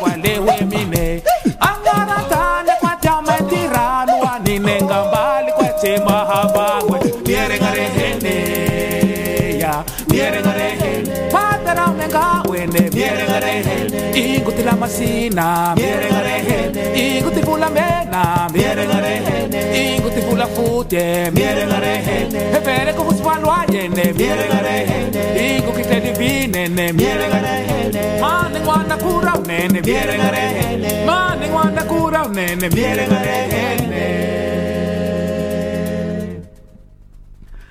Iguti 14.18 14.64
la 14.64 14.76
masina 14.76 15.74
Miere 15.76 16.10
la 16.10 16.22
rehene. 16.22 16.82
Iguti 16.94 17.40
pula 17.42 17.70
mena 17.70 18.48
Miere 18.52 18.86
la 18.86 19.00
rehene. 19.00 19.96
Iguti 19.96 20.22
pula 20.22 20.48
fute 20.48 21.30
Miere 21.34 21.66
la 21.66 21.80
rehene. 21.80 22.52
E 22.52 22.60
vere 22.60 22.94
come 22.96 23.16
si 23.16 23.22
fa 23.22 23.38
l'uagliene 23.40 24.14
Miere 24.14 24.48
la 24.48 24.62
rehene. 24.62 25.56
Igu 25.58 25.72
che 25.72 25.82
te 25.82 26.02
divine 26.02 26.68
Miere 26.94 27.28
la 27.28 27.40
rehene. 27.40 28.20
Ma 28.20 28.48
ne 28.52 28.60
guarda 28.60 28.96
cura 28.96 29.34
un 29.36 29.44
Miere 29.84 30.18
la 30.18 30.30
rehene. 30.30 31.04
Ma 31.06 31.36
ne 31.36 31.48
guarda 31.50 31.84
cura 31.86 32.22
un 32.26 32.32
nene 32.32 32.70
Miere 32.70 33.08
la 33.08 33.22
rehene. 33.22 34.26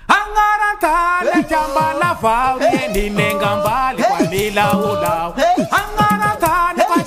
Angarantale 0.07 1.45
chamba 1.49 1.93
la 2.01 2.17
faune 2.21 2.89
Ninengambali 2.93 4.03
kwa 4.03 4.21
nila 4.31 4.77
ulao 4.77 5.35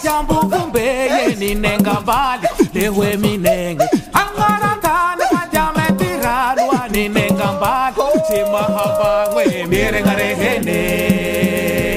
chamba 0.03 0.39
uvumbeye 0.41 1.35
ninenga 1.39 1.93
mbali 2.01 2.47
lehwe 2.73 3.17
minenge. 3.17 3.83
Angarantane 4.13 5.23
pajame 5.31 5.91
tiralwa 5.97 6.87
ninenga 6.91 7.51
mbali 7.53 7.95
oh. 7.99 8.19
timahapangwe 8.27 9.65
mierengarehene 9.69 10.77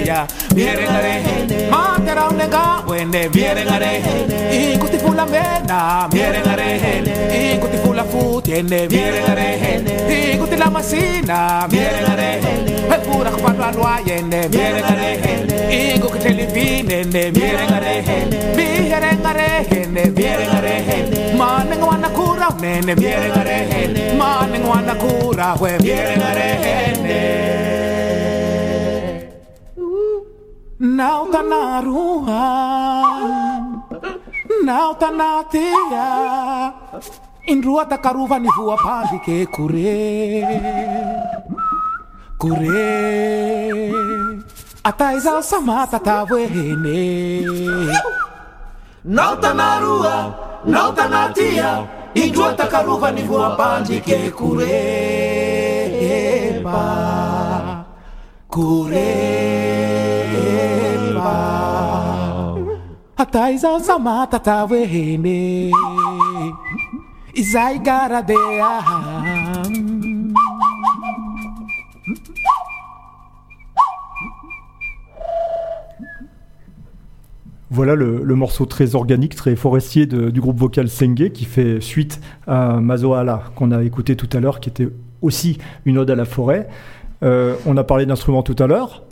ya 0.06 0.26
mierengarehene 0.54 1.70
wende 1.70 2.14
wene 2.88 3.28
mierengarehene 3.34 4.72
ikuti 4.74 4.96
la 5.22 5.30
mena, 5.30 6.08
miren 6.12 6.42
la 6.44 6.56
rehene, 6.56 7.54
ikuti 7.54 7.76
fula 7.76 8.04
la 9.26 9.34
rehene, 9.34 9.92
ikuti 10.34 10.56
la 10.56 10.70
masina, 10.70 11.66
la 11.70 12.14
rehene, 12.14 12.98
pura 13.04 13.30
lwayene, 13.70 14.48
la 14.48 14.94
rehene, 15.02 15.68
la 17.62 17.82
rehene, 17.82 18.42
la 19.22 19.32
rehene, 19.32 20.02
la 20.46 20.60
rehene, 20.60 21.18
kura 22.12 22.48
unene, 22.56 22.94
la 22.94 23.42
rehene, 23.42 24.02
kura 24.98 25.54
la 26.16 26.34
rehene. 26.34 27.62
Now 30.82 31.30
ganaruhan. 31.30 32.72
Nauta 34.62 35.10
na 35.10 35.42
tia 35.50 36.72
Indrua 37.46 37.84
takaruva 37.84 38.38
ni 38.38 38.48
vua 38.56 38.76
pandi 38.76 39.18
ke 39.18 39.46
kure. 39.50 40.46
Kure 42.38 43.92
Ataiza 44.84 45.42
samata 45.42 45.98
tawene 45.98 47.42
Nauta 49.04 49.54
na 49.54 49.80
rua 49.80 50.34
Nauta 50.64 51.08
na 51.08 51.28
tia 51.34 51.86
Indrua 52.14 52.52
takaruva 52.52 53.10
ni 53.10 53.22
vua 53.22 53.56
pandi 53.56 54.00
ke 54.00 54.30
kure. 54.30 55.02
Kureba 58.52 59.72
Voilà 77.70 77.94
le, 77.94 78.34
morceau 78.34 78.66
très 78.66 78.94
organique, 78.94 79.34
très 79.34 79.56
forestier 79.56 80.04
du 80.04 80.40
groupe 80.40 80.58
vocal 80.58 80.90
Senge 80.90 81.30
qui 81.30 81.46
fait 81.46 81.80
suite 81.80 82.20
à 82.46 82.80
Mazoala 82.80 83.44
qu'on 83.54 83.70
a 83.70 83.82
écouté 83.82 84.14
tout 84.14 84.28
à 84.34 84.40
l'heure, 84.40 84.60
qui 84.60 84.68
était 84.68 84.88
aussi 85.22 85.56
une 85.86 85.96
ode 85.96 86.10
à 86.10 86.14
la 86.14 86.26
forêt. 86.26 86.68
Euh, 87.22 87.54
on 87.64 87.76
a 87.78 87.84
parlé 87.84 88.04
d'instruments 88.04 88.42
tout 88.42 88.56
à 88.58 88.66
l'heure, 88.66 89.04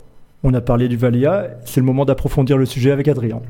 on 0.43 0.53
a 0.53 0.61
parlé 0.61 0.89
du 0.89 0.97
valia, 0.97 1.47
c'est 1.65 1.79
le 1.79 1.87
moment 1.87 2.05
d'approfondir 2.05 2.57
le 2.57 2.65
sujet 2.65 2.91
avec 2.91 3.07
Adrien. 3.07 3.41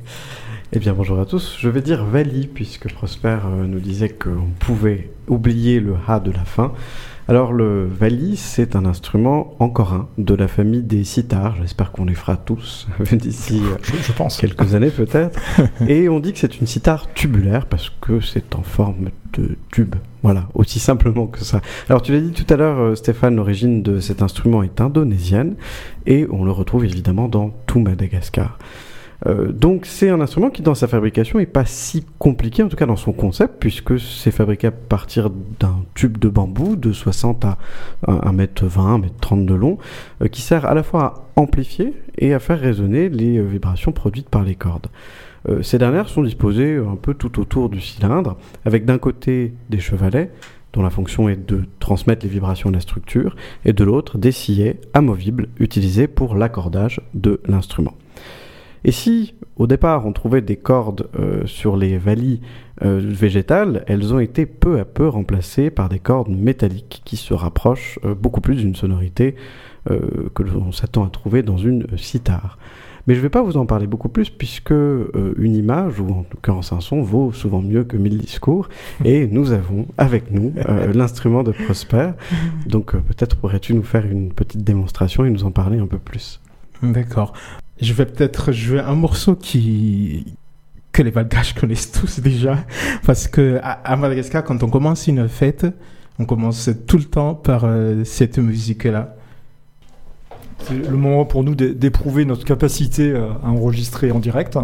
Eh 0.73 0.79
bien, 0.79 0.93
bonjour 0.93 1.19
à 1.19 1.25
tous. 1.25 1.57
Je 1.59 1.67
vais 1.67 1.81
dire 1.81 2.05
Vali, 2.05 2.47
puisque 2.47 2.89
Prosper 2.93 3.39
euh, 3.45 3.67
nous 3.67 3.81
disait 3.81 4.07
qu'on 4.07 4.47
pouvait 4.57 5.11
oublier 5.27 5.81
le 5.81 5.95
Ha 6.07 6.21
de 6.21 6.31
la 6.31 6.45
fin. 6.45 6.71
Alors, 7.27 7.51
le 7.51 7.85
Vali, 7.85 8.37
c'est 8.37 8.77
un 8.77 8.85
instrument, 8.85 9.53
encore 9.59 9.91
un, 9.91 10.07
de 10.17 10.33
la 10.33 10.47
famille 10.47 10.81
des 10.81 11.03
sitars. 11.03 11.57
J'espère 11.57 11.91
qu'on 11.91 12.05
les 12.05 12.13
fera 12.13 12.37
tous 12.37 12.87
d'ici 13.11 13.61
euh, 13.61 13.75
Je, 13.83 14.01
je 14.01 14.13
pense. 14.13 14.37
quelques 14.37 14.73
années 14.73 14.91
peut-être. 14.91 15.37
Et 15.89 16.07
on 16.07 16.21
dit 16.21 16.31
que 16.31 16.39
c'est 16.39 16.57
une 16.57 16.67
sitar 16.67 17.11
tubulaire 17.13 17.65
parce 17.65 17.89
que 17.89 18.21
c'est 18.21 18.55
en 18.55 18.63
forme 18.63 19.09
de 19.33 19.57
tube. 19.73 19.95
Voilà, 20.23 20.47
aussi 20.53 20.79
simplement 20.79 21.27
que 21.27 21.43
ça. 21.43 21.59
Alors 21.89 22.01
tu 22.01 22.13
l'as 22.13 22.21
dit 22.21 22.31
tout 22.31 22.51
à 22.53 22.55
l'heure, 22.55 22.79
euh, 22.79 22.95
Stéphane, 22.95 23.35
l'origine 23.35 23.83
de 23.83 23.99
cet 23.99 24.21
instrument 24.21 24.63
est 24.63 24.79
indonésienne 24.79 25.55
et 26.05 26.27
on 26.31 26.45
le 26.45 26.51
retrouve 26.51 26.85
évidemment 26.85 27.27
dans 27.27 27.49
tout 27.67 27.81
Madagascar. 27.81 28.57
Euh, 29.27 29.51
donc 29.51 29.85
c'est 29.85 30.09
un 30.09 30.19
instrument 30.19 30.49
qui 30.49 30.61
dans 30.61 30.75
sa 30.75 30.87
fabrication 30.87 31.39
est 31.39 31.45
pas 31.45 31.65
si 31.65 32.05
compliqué, 32.17 32.63
en 32.63 32.69
tout 32.69 32.75
cas 32.75 32.85
dans 32.85 32.95
son 32.95 33.13
concept, 33.13 33.55
puisque 33.59 33.99
c'est 33.99 34.31
fabriqué 34.31 34.67
à 34.67 34.71
partir 34.71 35.29
d'un 35.59 35.83
tube 35.93 36.17
de 36.17 36.29
bambou 36.29 36.75
de 36.75 36.91
60 36.91 37.45
à 37.45 37.57
1m20, 38.07 39.01
1m30 39.01 39.45
de 39.45 39.53
long, 39.53 39.77
euh, 40.21 40.27
qui 40.27 40.41
sert 40.41 40.65
à 40.65 40.73
la 40.73 40.83
fois 40.83 41.03
à 41.03 41.41
amplifier 41.41 41.93
et 42.17 42.33
à 42.33 42.39
faire 42.39 42.59
résonner 42.59 43.09
les 43.09 43.37
euh, 43.37 43.43
vibrations 43.43 43.91
produites 43.91 44.29
par 44.29 44.43
les 44.43 44.55
cordes. 44.55 44.87
Ces 45.63 45.79
dernières 45.79 46.07
sont 46.07 46.21
disposées 46.21 46.77
un 46.77 46.95
peu 46.95 47.15
tout 47.15 47.39
autour 47.39 47.69
du 47.69 47.81
cylindre, 47.81 48.37
avec 48.63 48.85
d'un 48.85 48.99
côté 48.99 49.55
des 49.71 49.79
chevalets, 49.79 50.29
dont 50.71 50.83
la 50.83 50.91
fonction 50.91 51.29
est 51.29 51.49
de 51.49 51.63
transmettre 51.79 52.23
les 52.23 52.31
vibrations 52.31 52.69
de 52.69 52.75
la 52.75 52.79
structure, 52.79 53.35
et 53.65 53.73
de 53.73 53.83
l'autre 53.83 54.19
des 54.19 54.31
sillets 54.31 54.79
amovibles 54.93 55.47
utilisés 55.57 56.05
pour 56.07 56.35
l'accordage 56.35 57.01
de 57.15 57.41
l'instrument. 57.47 57.95
Et 58.83 58.91
si 58.91 59.35
au 59.57 59.67
départ 59.67 60.05
on 60.05 60.13
trouvait 60.13 60.41
des 60.41 60.55
cordes 60.55 61.07
euh, 61.19 61.45
sur 61.45 61.77
les 61.77 61.97
vallies 61.97 62.41
euh, 62.83 62.99
végétales, 63.03 63.83
elles 63.87 64.13
ont 64.13 64.19
été 64.19 64.45
peu 64.45 64.79
à 64.79 64.85
peu 64.85 65.07
remplacées 65.07 65.69
par 65.69 65.89
des 65.89 65.99
cordes 65.99 66.29
métalliques 66.29 67.01
qui 67.05 67.17
se 67.17 67.33
rapprochent 67.33 67.99
euh, 68.05 68.15
beaucoup 68.15 68.41
plus 68.41 68.55
d'une 68.55 68.75
sonorité 68.75 69.35
euh, 69.89 70.29
que 70.33 70.43
l'on 70.43 70.71
s'attend 70.71 71.05
à 71.05 71.09
trouver 71.09 71.43
dans 71.43 71.57
une 71.57 71.85
sitar. 71.97 72.57
Mais 73.07 73.15
je 73.15 73.19
ne 73.19 73.23
vais 73.23 73.29
pas 73.29 73.41
vous 73.41 73.57
en 73.57 73.65
parler 73.65 73.87
beaucoup 73.87 74.09
plus 74.09 74.29
puisque 74.29 74.71
euh, 74.71 75.33
une 75.37 75.55
image, 75.55 75.99
ou 75.99 76.07
en 76.09 76.25
l'occurrence 76.31 76.71
un 76.71 76.81
son, 76.81 77.01
vaut 77.01 77.31
souvent 77.31 77.61
mieux 77.61 77.83
que 77.83 77.97
mille 77.97 78.17
discours. 78.17 78.69
Et 79.05 79.27
nous 79.27 79.51
avons 79.51 79.87
avec 79.97 80.31
nous 80.31 80.53
euh, 80.69 80.93
l'instrument 80.93 81.43
de 81.43 81.51
Prosper. 81.51 82.11
Donc 82.67 82.95
euh, 82.95 82.99
peut-être 82.99 83.37
pourrais-tu 83.37 83.73
nous 83.73 83.83
faire 83.83 84.05
une 84.05 84.31
petite 84.31 84.63
démonstration 84.63 85.25
et 85.25 85.29
nous 85.29 85.43
en 85.43 85.51
parler 85.51 85.79
un 85.79 85.87
peu 85.87 85.97
plus? 85.97 86.39
D'accord. 86.83 87.33
Je 87.81 87.93
vais 87.93 88.05
peut-être 88.05 88.51
jouer 88.51 88.79
un 88.79 88.95
morceau 88.95 89.35
qui 89.35 90.25
que 90.91 91.01
les 91.01 91.11
Malgaches 91.11 91.53
connaissent 91.53 91.91
tous 91.99 92.19
déjà, 92.19 92.57
parce 93.05 93.27
que 93.27 93.59
à, 93.63 93.95
Madagascar, 93.95 94.43
quand 94.43 94.61
on 94.61 94.69
commence 94.69 95.07
une 95.07 95.27
fête, 95.29 95.65
on 96.19 96.25
commence 96.25 96.69
tout 96.85 96.97
le 96.97 97.05
temps 97.05 97.33
par 97.33 97.63
euh, 97.63 98.03
cette 98.03 98.37
musique-là. 98.37 99.15
C'est 100.59 100.73
le 100.75 100.97
moment 100.97 101.25
pour 101.25 101.43
nous 101.43 101.55
d'é- 101.55 101.73
d'éprouver 101.73 102.25
notre 102.25 102.43
capacité 102.45 103.09
euh, 103.11 103.29
à 103.43 103.49
enregistrer 103.49 104.11
en 104.11 104.19
direct. 104.19 104.57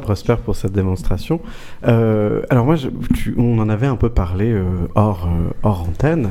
Prosper, 0.00 0.36
pour 0.44 0.56
cette 0.56 0.72
démonstration. 0.72 1.40
Euh, 1.86 2.42
alors 2.50 2.64
moi, 2.64 2.76
je- 2.76 2.88
tu- 3.14 3.34
on 3.38 3.58
en 3.58 3.68
avait 3.68 3.86
un 3.86 3.96
peu 3.96 4.08
parlé 4.08 4.50
euh, 4.52 4.64
hors, 4.94 5.26
euh, 5.26 5.50
hors 5.62 5.82
antenne, 5.88 6.30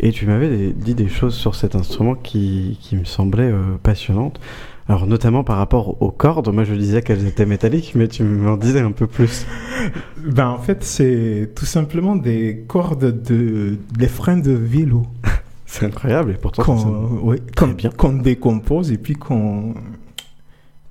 et 0.00 0.10
tu 0.12 0.26
m'avais 0.26 0.70
dit 0.72 0.94
des 0.94 1.08
choses 1.08 1.34
sur 1.34 1.54
cet 1.54 1.74
instrument 1.74 2.14
qui, 2.14 2.78
qui 2.80 2.96
me 2.96 3.04
semblaient 3.04 3.52
passionnantes. 3.82 4.40
Alors 4.86 5.06
notamment 5.06 5.44
par 5.44 5.56
rapport 5.56 6.02
aux 6.02 6.10
cordes, 6.10 6.52
moi 6.52 6.64
je 6.64 6.74
disais 6.74 7.00
qu'elles 7.00 7.26
étaient 7.26 7.46
métalliques, 7.46 7.92
mais 7.94 8.06
tu 8.06 8.22
m'en 8.22 8.58
disais 8.58 8.80
un 8.80 8.90
peu 8.92 9.06
plus. 9.06 9.46
Ben, 10.22 10.48
en 10.48 10.58
fait, 10.58 10.84
c'est 10.84 11.52
tout 11.54 11.64
simplement 11.64 12.16
des 12.16 12.64
cordes 12.68 13.22
de 13.22 13.78
des 13.96 14.08
freins 14.08 14.36
de 14.36 14.52
vélo 14.52 15.02
C'est 15.66 15.86
incroyable, 15.86 16.32
et 16.32 16.34
pourtant 16.34 16.62
qu'on 16.62 16.78
ça- 16.78 16.88
oui, 17.22 17.36
bien. 17.78 17.90
qu'on 17.96 18.12
décompose 18.12 18.92
et 18.92 18.98
puis 18.98 19.14
qu'on 19.14 19.72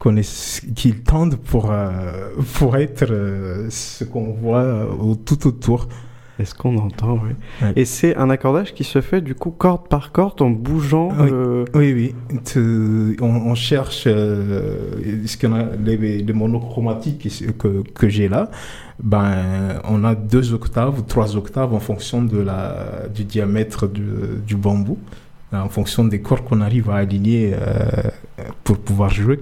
qu'on 0.04 0.18
est- 0.18 0.66
qu'ils 0.76 1.00
tendent 1.02 1.38
pour 1.38 1.72
euh, 1.72 2.30
pour 2.56 2.76
être 2.76 3.06
euh, 3.10 3.68
ce 3.70 4.04
qu'on 4.04 4.34
voit 4.34 4.60
euh, 4.60 4.86
au- 5.00 5.16
tout 5.16 5.48
autour. 5.48 5.88
Est-ce 6.40 6.56
qu'on 6.56 6.76
entend, 6.78 7.14
oui. 7.24 7.30
Ouais. 7.62 7.74
Et 7.76 7.86
c'est 7.86 8.16
un 8.18 8.30
accordage 8.32 8.74
qui 8.74 8.84
se 8.84 9.02
fait 9.02 9.22
du 9.22 9.36
coup 9.36 9.52
corde 9.52 9.88
par 9.88 10.12
corde 10.12 10.42
en 10.42 10.50
bougeant. 10.50 11.10
Oui. 11.12 11.30
euh, 11.32 11.66
Oui, 11.76 11.94
oui. 11.94 12.16
Tu- 12.44 13.16
on, 13.22 13.34
on 13.52 13.56
cherche 13.56 14.04
ce 14.06 15.38
qu'on 15.40 15.54
a 15.54 15.64
les, 15.86 15.96
les 16.28 16.34
monochromatiques 16.34 17.30
que, 17.60 17.84
que 18.00 18.10
j'ai 18.10 18.28
là. 18.30 18.50
Ben, 19.02 19.80
on 19.88 20.04
a 20.04 20.16
deux 20.16 20.54
octaves, 20.54 21.00
ou 21.00 21.04
trois 21.04 21.36
octaves 21.38 21.72
en 21.74 21.80
fonction 21.80 22.24
de 22.24 22.40
la 22.40 23.08
du 23.14 23.24
diamètre 23.26 23.88
du, 23.88 24.04
du 24.46 24.56
bambou, 24.56 24.98
en 25.52 25.70
fonction 25.70 26.04
des 26.04 26.20
cordes 26.20 26.44
qu'on 26.46 26.62
arrive 26.62 26.90
à 26.90 26.96
aligner 26.96 27.54
pour 28.64 28.78
pouvoir 28.80 29.12
jouer. 29.12 29.40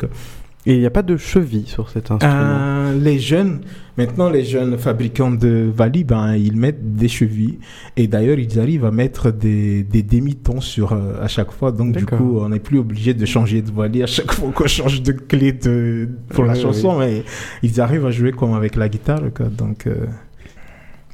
Et 0.66 0.76
il 0.76 0.80
n'y 0.80 0.86
a 0.86 0.92
pas 0.92 1.02
de 1.02 1.18
cheville 1.18 1.66
sur 1.66 1.90
cet 1.90 2.12
instrument. 2.12 2.36
Euh, 2.36 3.00
les 3.00 3.18
jeunes, 3.18 3.62
maintenant 3.98 4.30
les 4.30 4.44
jeunes 4.46 4.78
fabricants 4.78 5.32
de 5.32 5.72
Vali, 5.76 6.04
ben, 6.04 6.36
ils 6.36 6.56
mettent 6.56 6.94
des 6.94 7.08
chevilles 7.08 7.58
et 7.98 8.08
d'ailleurs 8.08 8.38
ils 8.38 8.60
arrivent 8.60 8.86
à 8.86 8.92
mettre 8.92 9.32
des, 9.32 9.82
des 9.84 10.04
demi-tons 10.04 10.62
sur 10.62 10.94
euh, 10.94 11.20
à 11.22 11.28
chaque 11.28 11.52
fois. 11.52 11.72
Donc 11.72 11.98
du 11.98 12.06
coup, 12.06 12.38
on 12.40 12.50
n'est 12.50 12.60
plus 12.60 12.78
obligé 12.78 13.16
de 13.16 13.26
changer 13.26 13.64
de 13.64 13.72
Vali 13.72 14.04
à 14.04 14.08
chaque 14.08 14.32
fois 14.32 14.52
qu'on 14.52 14.68
change 14.68 15.02
de 15.02 15.14
clé 15.14 15.52
de, 15.52 16.08
pour 16.30 16.44
la 16.44 16.54
Ouais, 16.54 16.60
chanson, 16.60 17.00
mais 17.00 17.24
ils 17.64 17.82
arrivent 17.82 18.06
à 18.06 18.12
jouer 18.12 18.32
comme 18.32 18.54
avec 18.54 18.76
la 18.76 18.88
guitare. 18.88 19.24
Quoi. 19.36 19.48
Donc 19.48 19.88
euh, 19.88 20.06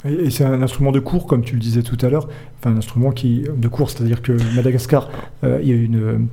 Et, 0.08 0.26
et 0.26 0.30
c'est 0.30 0.44
un 0.46 0.62
instrument 0.62 0.92
de 0.92 1.00
cours, 1.00 1.26
comme 1.28 1.44
tu 1.44 1.54
le 1.56 1.60
disais 1.60 1.82
tout 1.84 1.98
à 2.06 2.10
l'heure, 2.10 2.28
enfin 2.60 2.72
un 2.74 2.78
instrument 2.78 3.12
qui 3.12 3.44
de 3.56 3.68
cours, 3.68 3.90
c'est-à-dire 3.90 4.22
que 4.22 4.34
Madagascar, 4.56 5.10
euh, 5.44 5.60
il 5.62 5.68
y 5.70 5.72
a 5.72 5.76
une, 5.76 6.28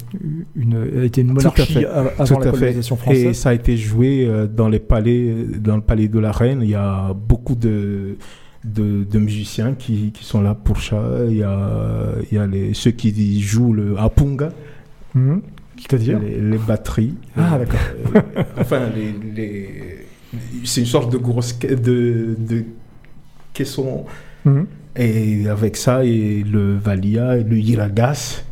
une, 0.56 1.00
a 1.00 1.04
été 1.04 1.20
une 1.22 1.32
monarchie 1.32 1.84
avant 2.18 2.38
la 2.38 2.50
colonisation 2.50 2.96
Et 2.96 2.98
française. 2.98 3.37
ça 3.37 3.50
a 3.50 3.54
été 3.54 3.76
joué 3.76 4.26
euh, 4.26 4.46
dans 4.46 4.68
les 4.68 4.78
palais, 4.78 5.34
dans 5.58 5.76
le 5.76 5.82
palais 5.82 6.08
de 6.08 6.18
la 6.18 6.32
reine. 6.32 6.60
Il 6.62 6.70
y 6.70 6.74
a 6.74 7.12
beaucoup 7.14 7.54
de, 7.54 8.16
de, 8.64 9.04
de 9.04 9.18
musiciens 9.18 9.74
qui, 9.74 10.10
qui 10.12 10.24
sont 10.24 10.40
là 10.40 10.54
pour 10.54 10.80
ça. 10.80 11.02
Il 11.28 11.37
y 11.37 11.42
a, 11.42 12.12
il 12.30 12.34
y 12.37 12.38
a 12.38 12.46
les, 12.46 12.74
ceux 12.74 12.90
qui 12.92 13.40
jouent 13.40 13.72
le 13.72 13.98
apunga, 13.98 14.50
Mhm. 15.14 15.42
C'est-à-dire 15.76 16.18
les, 16.20 16.40
les 16.40 16.58
batteries. 16.58 17.14
Ah, 17.37 17.54
Euh, 17.54 17.58
d'accord. 17.58 17.80
enfin, 18.58 18.80
les, 18.94 19.12
les- 19.34 19.68
c'est 20.64 20.80
une 20.80 20.87
sorte 20.87 21.12
de 21.12 21.18
grosse 21.18 21.56
ca- 21.60 21.74
de, 21.74 22.37
de 23.54 23.58
caisson. 23.58 24.04
Mhm. 24.44 24.66
Et 24.96 25.48
avec 25.48 25.76
ça, 25.76 26.04
et 26.04 26.42
le 26.42 26.76
valia 26.76 27.36
et 27.38 27.44
le 27.44 27.58
iragas, 27.58 28.44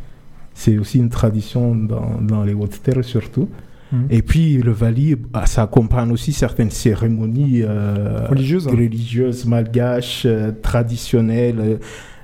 c'est 0.53 0.77
aussi 0.77 0.97
une 0.97 1.09
tradition 1.09 1.75
dans, 1.75 2.19
dans 2.21 2.43
les 2.43 2.53
Hautes-Terres 2.53 3.03
surtout. 3.03 3.47
Mhm. 3.91 4.07
Et 4.09 4.21
puis 4.21 4.57
le 4.57 4.71
vali, 4.71 5.15
ah, 5.33 5.45
ça 5.45 5.63
accompagne 5.63 6.11
aussi 6.11 6.33
certaines 6.33 6.71
cérémonies 6.71 7.61
euh, 7.61 8.27
Religieuse, 8.27 8.67
hein. 8.67 8.71
religieuses 8.71 9.45
malgaches, 9.45 10.23
euh, 10.25 10.51
traditionnelles, 10.61 11.59
euh, 11.59 11.77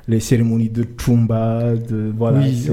les 0.08 0.20
cérémonies 0.20 0.70
de 0.70 0.84
Chumba, 0.98 1.76
de 1.76 2.12
voilà. 2.18 2.40
oui, 2.40 2.68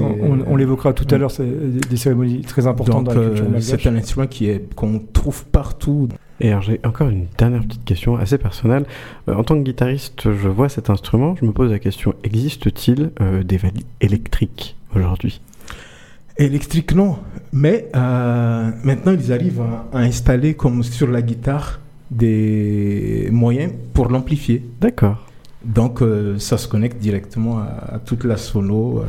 on, 0.47 0.55
l'évoquera 0.55 0.93
tout 0.93 1.05
à 1.11 1.19
l'heure, 1.19 1.29
c'est 1.29 1.45
des, 1.45 1.97
cérémonies 1.97 2.41
très 2.41 2.65
importantes 2.65 3.05
Donc 3.05 3.13
dans 3.13 3.21
la 3.21 3.27
culture 3.27 3.45
malgache. 3.45 3.63
c'est 3.63 3.87
un 3.87 3.95
instrument 3.95 4.25
qui 4.25 4.49
est 4.49 4.73
qu'on 4.73 4.99
trouve 5.13 5.45
partout. 5.45 6.07
Et 6.39 6.49
alors 6.49 6.61
j'ai 6.61 6.79
encore 6.83 7.09
une 7.09 7.27
dernière 7.37 7.63
petite 7.63 7.83
question 7.85 8.15
assez 8.17 8.37
personnelle. 8.37 8.85
Euh, 9.27 9.33
en 9.33 9.43
tant 9.43 9.55
que 9.55 9.63
guitariste, 9.63 10.31
je 10.31 10.47
vois 10.47 10.69
cet 10.69 10.89
instrument, 10.89 11.35
je 11.39 11.45
me 11.45 11.51
pose 11.51 11.71
la 11.71 11.79
question, 11.79 12.13
existe-t-il 12.23 13.11
euh, 13.21 13.43
des 13.43 13.57
valis 13.57 13.85
électriques 14.01 14.75
aujourd'hui? 14.95 15.41
Électrique 16.37 16.93
non, 16.93 17.17
mais 17.51 17.89
euh, 17.95 18.69
maintenant 18.83 19.13
ils 19.13 19.33
arrivent 19.33 19.61
à, 19.61 19.97
à 19.97 20.01
installer 20.01 20.53
comme 20.53 20.83
sur 20.83 21.09
la 21.09 21.21
guitare 21.23 21.79
des 22.11 23.29
moyens 23.31 23.73
pour 23.93 24.09
l'amplifier. 24.09 24.63
D'accord. 24.79 25.25
Donc 25.65 26.01
ça 26.37 26.57
se 26.57 26.67
connecte 26.67 26.99
directement 26.99 27.57
à, 27.57 27.95
à 27.95 27.99
toute 27.99 28.23
la 28.23 28.37
sono 28.37 29.03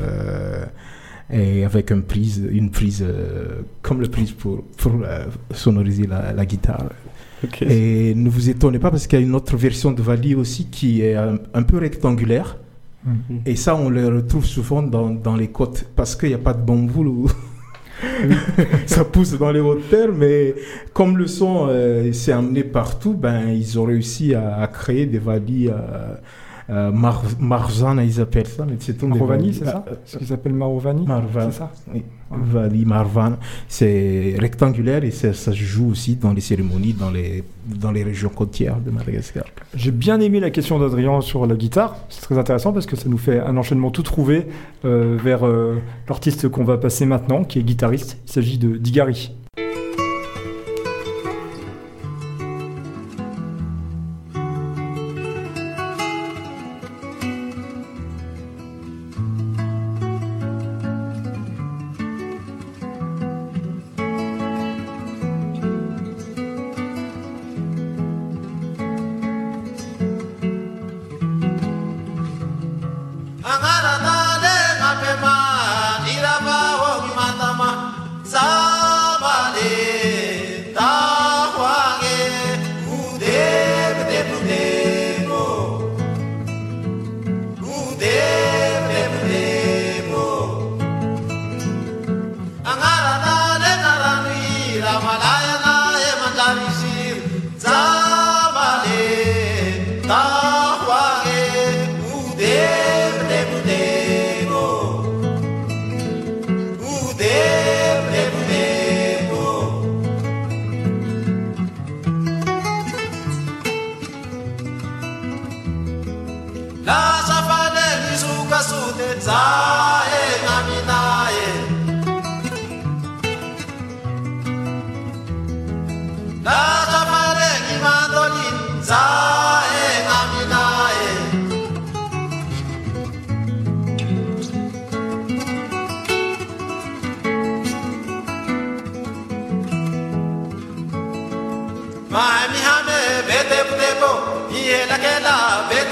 et 1.30 1.64
avec 1.64 1.90
une 1.90 2.02
prise, 2.02 2.42
une 2.50 2.70
prise 2.70 3.04
euh, 3.06 3.60
comme 3.82 4.00
le 4.00 4.08
prise 4.08 4.32
pour, 4.32 4.64
pour 4.78 4.94
euh, 5.02 5.26
sonoriser 5.52 6.06
la, 6.06 6.32
la 6.32 6.46
guitare. 6.46 6.84
Et 7.68 8.14
ne 8.14 8.28
vous 8.28 8.50
étonnez 8.50 8.78
pas 8.78 8.90
parce 8.90 9.06
qu'il 9.06 9.18
y 9.18 9.22
a 9.22 9.24
une 9.24 9.34
autre 9.34 9.56
version 9.56 9.92
de 9.92 10.02
Vali 10.02 10.34
aussi 10.34 10.66
qui 10.66 11.02
est 11.02 11.14
un, 11.14 11.38
un 11.54 11.62
peu 11.62 11.78
rectangulaire. 11.78 12.56
Mhm. 13.04 13.40
Et 13.46 13.56
ça, 13.56 13.76
on 13.76 13.88
le 13.90 14.08
retrouve 14.08 14.44
souvent 14.44 14.82
dans, 14.82 15.10
dans 15.10 15.36
les 15.36 15.48
côtes 15.48 15.84
parce 15.94 16.16
qu'il 16.16 16.30
n'y 16.30 16.34
a 16.34 16.38
pas 16.38 16.52
de 16.54 16.62
bambou. 16.62 17.04
ou- 17.04 17.28
ça 18.86 19.04
pousse 19.04 19.36
dans 19.38 19.50
les 19.50 19.60
hautes 19.60 19.88
terres, 19.90 20.12
mais 20.16 20.54
comme 20.92 21.16
le 21.18 21.26
son 21.26 21.66
euh, 21.68 22.12
s'est 22.12 22.32
amené 22.32 22.62
partout, 22.64 23.14
ben, 23.14 23.48
ils 23.50 23.78
ont 23.78 23.84
réussi 23.84 24.34
à, 24.34 24.56
à 24.60 24.66
créer 24.68 25.06
des 25.06 25.18
valis. 25.18 25.68
Euh, 25.68 26.14
euh, 26.70 26.90
Mar- 26.92 27.22
Marzana, 27.40 28.04
ils 28.04 28.20
appellent 28.20 28.46
ça, 28.46 28.66
mais 28.68 28.76
c'est 28.78 29.02
Marovani, 29.02 29.54
c'est 29.54 29.64
ça 29.64 29.84
Ah, 29.88 29.92
Ce 30.04 30.18
qu'ils 30.18 30.32
appellent 30.32 30.52
Marovani 30.52 31.06
Marvan. 31.06 31.50
C'est 31.50 31.58
ça 31.58 31.70
oui. 31.94 32.02
Vali 32.30 32.84
Marvan, 32.84 33.36
c'est 33.68 34.34
rectangulaire 34.38 35.02
et 35.02 35.10
ça, 35.10 35.32
ça 35.32 35.52
se 35.52 35.56
joue 35.56 35.90
aussi 35.90 36.16
dans 36.16 36.34
les 36.34 36.42
cérémonies 36.42 36.92
dans 36.92 37.10
les, 37.10 37.42
dans 37.66 37.90
les 37.90 38.04
régions 38.04 38.28
côtières 38.28 38.76
de 38.84 38.90
Madagascar. 38.90 39.44
J'ai 39.74 39.90
bien 39.92 40.20
aimé 40.20 40.38
la 40.38 40.50
question 40.50 40.78
d'Adrien 40.78 41.22
sur 41.22 41.46
la 41.46 41.54
guitare. 41.54 41.96
C'est 42.10 42.20
très 42.20 42.36
intéressant 42.36 42.74
parce 42.74 42.84
que 42.84 42.96
ça 42.96 43.08
nous 43.08 43.16
fait 43.16 43.40
un 43.40 43.56
enchaînement 43.56 43.90
tout 43.90 44.02
trouvé 44.02 44.46
euh, 44.84 45.16
vers 45.22 45.46
euh, 45.46 45.76
l'artiste 46.06 46.50
qu'on 46.50 46.64
va 46.64 46.76
passer 46.76 47.06
maintenant, 47.06 47.44
qui 47.44 47.60
est 47.60 47.62
guitariste. 47.62 48.18
Il 48.26 48.32
s'agit 48.32 48.58
de 48.58 48.76
Digari. 48.76 49.32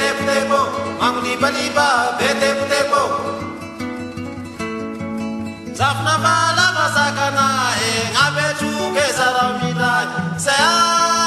Vedem 0.06 0.22
nebo, 0.26 0.70
mam 1.02 1.18
liba 1.18 1.50
liba, 1.50 2.14
vedem. 2.18 2.58
Zafna 5.74 6.14
bala 6.22 6.66
masakana, 6.78 7.74
e 7.74 7.90
ngabe 8.14 8.46
chuke 8.54 9.06
saramila, 9.10 9.94
se 10.38 10.54
a. 10.54 11.25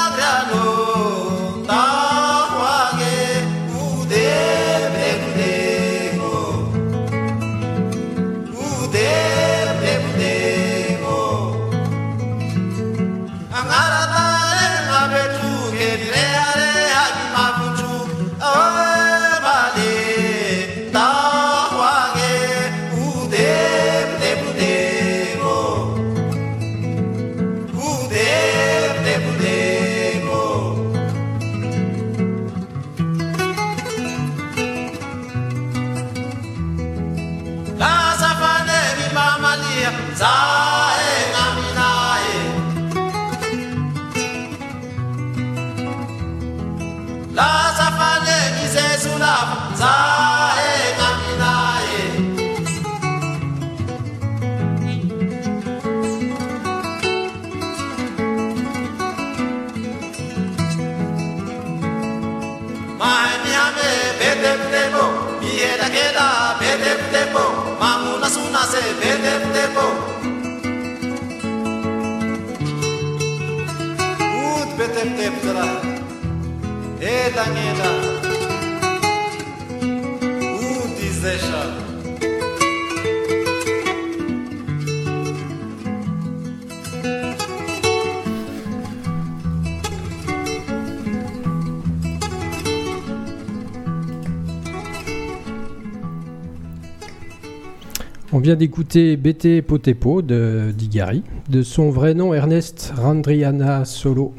On 98.32 98.38
vient 98.38 98.54
d'écouter 98.54 99.16
BT 99.16 99.60
Potepo 99.60 100.22
de 100.22 100.72
Digari, 100.74 101.24
de 101.48 101.62
son 101.62 101.90
vrai 101.90 102.14
nom 102.14 102.32
Ernest 102.32 102.92
Randriana 102.96 103.84
Solo. 103.84 104.32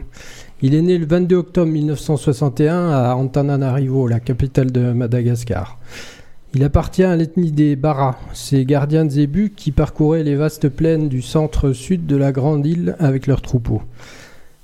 Il 0.63 0.75
est 0.75 0.81
né 0.83 0.99
le 0.99 1.07
22 1.07 1.37
octobre 1.37 1.71
1961 1.71 2.91
à 2.91 3.15
Antananarivo, 3.15 4.07
la 4.07 4.19
capitale 4.19 4.71
de 4.71 4.91
Madagascar. 4.91 5.79
Il 6.53 6.63
appartient 6.63 7.03
à 7.03 7.15
l'ethnie 7.15 7.51
des 7.51 7.75
Bara, 7.75 8.19
ces 8.33 8.63
gardiens 8.63 9.05
de 9.05 9.09
zébus 9.09 9.53
qui 9.55 9.71
parcouraient 9.71 10.21
les 10.21 10.35
vastes 10.35 10.69
plaines 10.69 11.09
du 11.09 11.23
centre-sud 11.23 12.05
de 12.05 12.15
la 12.15 12.31
grande 12.31 12.67
île 12.67 12.95
avec 12.99 13.25
leurs 13.25 13.41
troupeaux. 13.41 13.81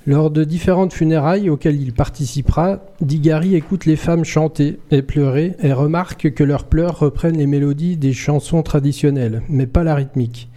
Lors 0.05 0.29
de 0.29 0.43
différentes 0.43 0.93
funérailles 0.93 1.49
auxquelles 1.49 1.81
il 1.81 1.93
participera, 1.93 2.79
Digari 3.01 3.55
écoute 3.55 3.88
les 3.88 3.95
femmes 3.95 4.23
chanter 4.23 4.77
et 4.91 5.01
pleurer 5.01 5.55
et 5.63 5.73
remarque 5.73 6.31
que 6.31 6.43
leurs 6.43 6.65
pleurs 6.65 6.99
reprennent 6.99 7.39
les 7.39 7.47
mélodies 7.47 7.97
des 7.97 8.13
chansons 8.13 8.62
traditionnelles, 8.62 9.41
mais 9.49 9.65
pas 9.65 9.83
la 9.83 9.95
rythmique. 9.95 10.47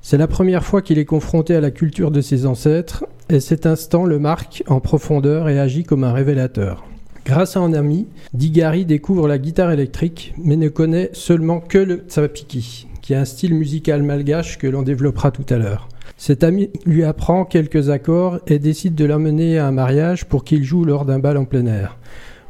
C'est 0.00 0.18
la 0.18 0.26
première 0.26 0.64
fois 0.64 0.82
qu'il 0.82 0.98
est 0.98 1.04
confronté 1.04 1.54
à 1.54 1.60
la 1.60 1.70
culture 1.70 2.10
de 2.10 2.20
ses 2.20 2.44
ancêtres, 2.44 3.04
et 3.32 3.40
cet 3.40 3.66
instant 3.66 4.04
le 4.04 4.18
marque 4.18 4.62
en 4.68 4.80
profondeur 4.80 5.48
et 5.48 5.58
agit 5.58 5.84
comme 5.84 6.04
un 6.04 6.12
révélateur. 6.12 6.84
Grâce 7.24 7.56
à 7.56 7.60
un 7.60 7.72
ami, 7.72 8.08
Digari 8.34 8.84
découvre 8.84 9.28
la 9.28 9.38
guitare 9.38 9.70
électrique, 9.70 10.34
mais 10.38 10.56
ne 10.56 10.68
connaît 10.68 11.10
seulement 11.12 11.60
que 11.60 11.78
le 11.78 12.04
tsapiki, 12.08 12.88
qui 13.00 13.12
est 13.12 13.16
un 13.16 13.24
style 13.24 13.54
musical 13.54 14.02
malgache 14.02 14.58
que 14.58 14.66
l'on 14.66 14.82
développera 14.82 15.30
tout 15.30 15.46
à 15.48 15.56
l'heure. 15.56 15.88
Cet 16.16 16.44
ami 16.44 16.70
lui 16.84 17.04
apprend 17.04 17.44
quelques 17.44 17.90
accords 17.90 18.40
et 18.46 18.58
décide 18.58 18.94
de 18.94 19.04
l'emmener 19.04 19.58
à 19.58 19.66
un 19.66 19.72
mariage 19.72 20.26
pour 20.26 20.44
qu'il 20.44 20.64
joue 20.64 20.84
lors 20.84 21.04
d'un 21.04 21.18
bal 21.18 21.36
en 21.36 21.44
plein 21.44 21.66
air. 21.66 21.98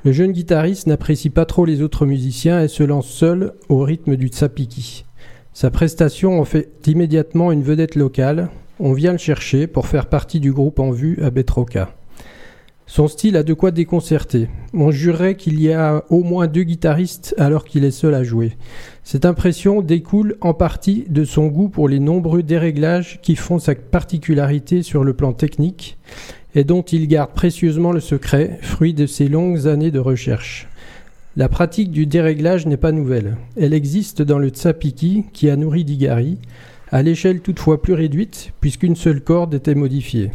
Le 0.05 0.13
jeune 0.13 0.33
guitariste 0.33 0.89
n'apprécie 0.89 1.31
pas 1.31 1.45
trop 1.45 1.65
les 1.65 1.81
autres 1.81 2.07
musiciens 2.07 2.61
et 2.63 2.69
se 2.69 2.83
lance 2.83 3.07
seul 3.07 3.53
au 3.69 3.79
rythme 3.81 4.17
du 4.17 4.29
tsapiki. 4.29 5.05
Sa 5.53 5.71
prestation 5.71 6.41
en 6.41 6.45
fait 6.45 6.71
immédiatement 6.87 7.53
une 7.53 7.63
vedette 7.63 7.95
locale. 7.95 8.49
On 8.85 8.95
vient 8.95 9.13
le 9.13 9.19
chercher 9.19 9.69
pour 9.69 9.87
faire 9.87 10.07
partie 10.07 10.41
du 10.41 10.53
groupe 10.53 10.81
en 10.81 10.91
vue 10.91 11.17
à 11.23 11.31
Betroka. 11.31 11.95
Son 12.87 13.07
style 13.07 13.37
a 13.37 13.45
de 13.45 13.55
quoi 13.55 13.71
déconcerter. 13.71 14.49
On 14.75 14.91
jurerait 14.91 15.37
qu'il 15.37 15.63
y 15.63 15.73
a 15.73 16.03
au 16.11 16.25
moins 16.25 16.49
deux 16.49 16.65
guitaristes 16.65 17.33
alors 17.39 17.65
qu'il 17.65 17.85
est 17.85 17.93
seul 17.93 18.13
à 18.13 18.25
jouer. 18.25 18.57
Cette 19.05 19.25
impression 19.25 19.83
découle 19.83 20.37
en 20.41 20.53
partie 20.53 21.05
de 21.09 21.23
son 21.23 21.47
goût 21.47 21.69
pour 21.69 21.89
les 21.89 22.01
nombreux 22.01 22.43
déréglages 22.43 23.21
qui 23.23 23.37
font 23.37 23.61
sa 23.61 23.77
particularité 23.77 24.83
sur 24.83 25.05
le 25.05 25.15
plan 25.15 25.33
technique 25.33 25.97
et 26.57 26.65
dont 26.65 26.83
il 26.83 27.07
garde 27.07 27.31
précieusement 27.31 27.93
le 27.93 28.01
secret, 28.01 28.59
fruit 28.63 28.95
de 28.95 29.07
ses 29.07 29.29
longues 29.29 29.69
années 29.69 29.93
de 29.93 30.01
recherche. 30.01 30.67
La 31.37 31.49
pratique 31.49 31.93
du 31.93 32.07
déréglage 32.07 32.67
n'est 32.67 32.77
pas 32.77 32.91
nouvelle. 32.91 33.37
Elle 33.57 33.75
existe 33.75 34.23
dans 34.23 34.41
le 34.41 34.49
tsapiki 34.49 35.25
qui 35.33 35.49
a 35.51 35.57
nourri 35.57 35.85
Digari, 35.85 36.39
à 36.93 37.03
l'échelle 37.03 37.41
toutefois 37.41 37.83
plus 37.83 37.95
réduite 37.95 38.53
puisqu'une 38.61 38.97
seule 38.97 39.23
corde 39.23 39.55
était 39.55 39.75
modifiée. 39.75 40.31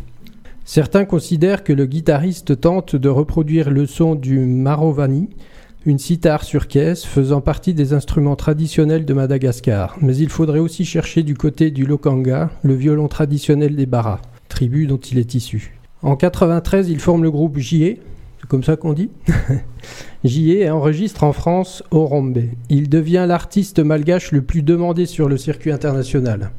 Certains 0.65 1.05
considèrent 1.05 1.63
que 1.63 1.71
le 1.71 1.85
guitariste 1.85 2.59
tente 2.59 2.95
de 2.95 3.07
reproduire 3.07 3.69
le 3.69 3.85
son 3.85 4.15
du 4.15 4.39
marovani, 4.39 5.29
une 5.85 5.99
sitar 5.99 6.43
sur 6.43 6.67
caisse 6.67 7.05
faisant 7.05 7.39
partie 7.39 7.73
des 7.73 7.93
instruments 7.93 8.35
traditionnels 8.35 9.05
de 9.05 9.13
Madagascar, 9.13 9.95
mais 10.01 10.17
il 10.17 10.27
faudrait 10.27 10.59
aussi 10.59 10.83
chercher 10.83 11.23
du 11.23 11.35
côté 11.35 11.71
du 11.71 11.85
lokanga, 11.85 12.49
le 12.63 12.73
violon 12.73 13.07
traditionnel 13.07 13.77
des 13.77 13.85
Bara, 13.85 14.21
tribu 14.49 14.87
dont 14.87 14.97
il 14.97 15.19
est 15.19 15.35
issu. 15.35 15.79
En 16.01 16.17
93, 16.17 16.89
il 16.89 16.99
forme 16.99 17.23
le 17.23 17.31
groupe 17.31 17.59
JE, 17.59 17.95
c'est 18.39 18.47
comme 18.47 18.63
ça 18.63 18.75
qu'on 18.75 18.93
dit 18.93 19.09
JE 20.23 20.69
enregistre 20.69 21.23
en 21.23 21.33
France 21.33 21.83
Orombe. 21.91 22.39
Il 22.69 22.89
devient 22.89 23.25
l'artiste 23.27 23.79
malgache 23.79 24.31
le 24.31 24.41
plus 24.41 24.63
demandé 24.63 25.05
sur 25.05 25.27
le 25.29 25.37
circuit 25.37 25.71
international. 25.71 26.51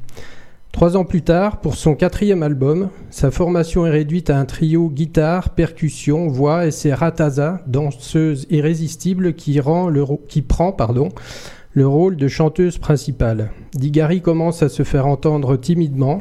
Trois 0.72 0.96
ans 0.96 1.04
plus 1.04 1.22
tard, 1.22 1.60
pour 1.60 1.74
son 1.74 1.94
quatrième 1.94 2.42
album, 2.42 2.90
sa 3.10 3.30
formation 3.30 3.86
est 3.86 3.90
réduite 3.90 4.30
à 4.30 4.38
un 4.38 4.44
trio 4.44 4.88
guitare, 4.88 5.50
percussion, 5.50 6.28
voix 6.28 6.66
et 6.66 6.70
c'est 6.70 6.94
Rataza, 6.94 7.62
danseuse 7.66 8.46
irrésistible, 8.50 9.34
qui, 9.34 9.60
prend 9.60 9.88
le 9.88 11.86
rôle 11.86 12.16
de 12.16 12.28
chanteuse 12.28 12.78
principale. 12.78 13.50
Digari 13.74 14.20
commence 14.20 14.62
à 14.62 14.68
se 14.68 14.84
faire 14.84 15.06
entendre 15.06 15.56
timidement, 15.56 16.20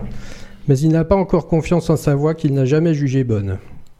mais 0.67 0.79
il 0.79 0.89
n'a 0.89 1.03
pas 1.03 1.15
encore 1.15 1.47
confiance 1.47 1.89
en 1.89 1.97
sa 1.97 2.15
voix 2.15 2.33
qu'il 2.33 2.53
n'a 2.53 2.65
jamais 2.65 2.93
jugée 2.93 3.23
bonne. 3.23 3.59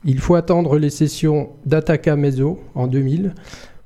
Il 0.09 0.19
faut 0.19 0.35
attendre 0.35 0.77
les 0.77 0.89
sessions 0.89 1.49
d'Ataka 1.65 2.15
Mezzo 2.15 2.61
en 2.75 2.87
2000 2.87 3.35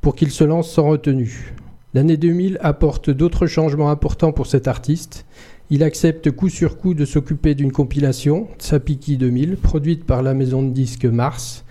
pour 0.02 0.14
qu'il 0.14 0.30
se 0.30 0.44
lance 0.44 0.72
sans 0.72 0.88
retenue. 0.88 1.56
L'année 1.96 2.16
2000 2.16 2.60
apporte 2.62 3.10
d'autres 3.10 3.48
changements 3.48 3.90
importants 3.90 4.32
pour 4.32 4.46
cet 4.46 4.68
artiste. 4.68 5.26
Il 5.72 5.82
accepte 5.82 6.30
coup 6.30 6.48
sur 6.48 6.78
coup 6.78 6.94
de 6.94 7.06
s'occuper 7.06 7.56
d'une 7.56 7.72
compilation, 7.72 8.48
Tsapiki 8.60 9.18
2000, 9.18 9.58
produite 9.58 10.04
par 10.06 10.22
la 10.22 10.36
maison 10.36 10.62
de 10.62 10.70
disques 10.70 11.06
Mars, 11.06 11.66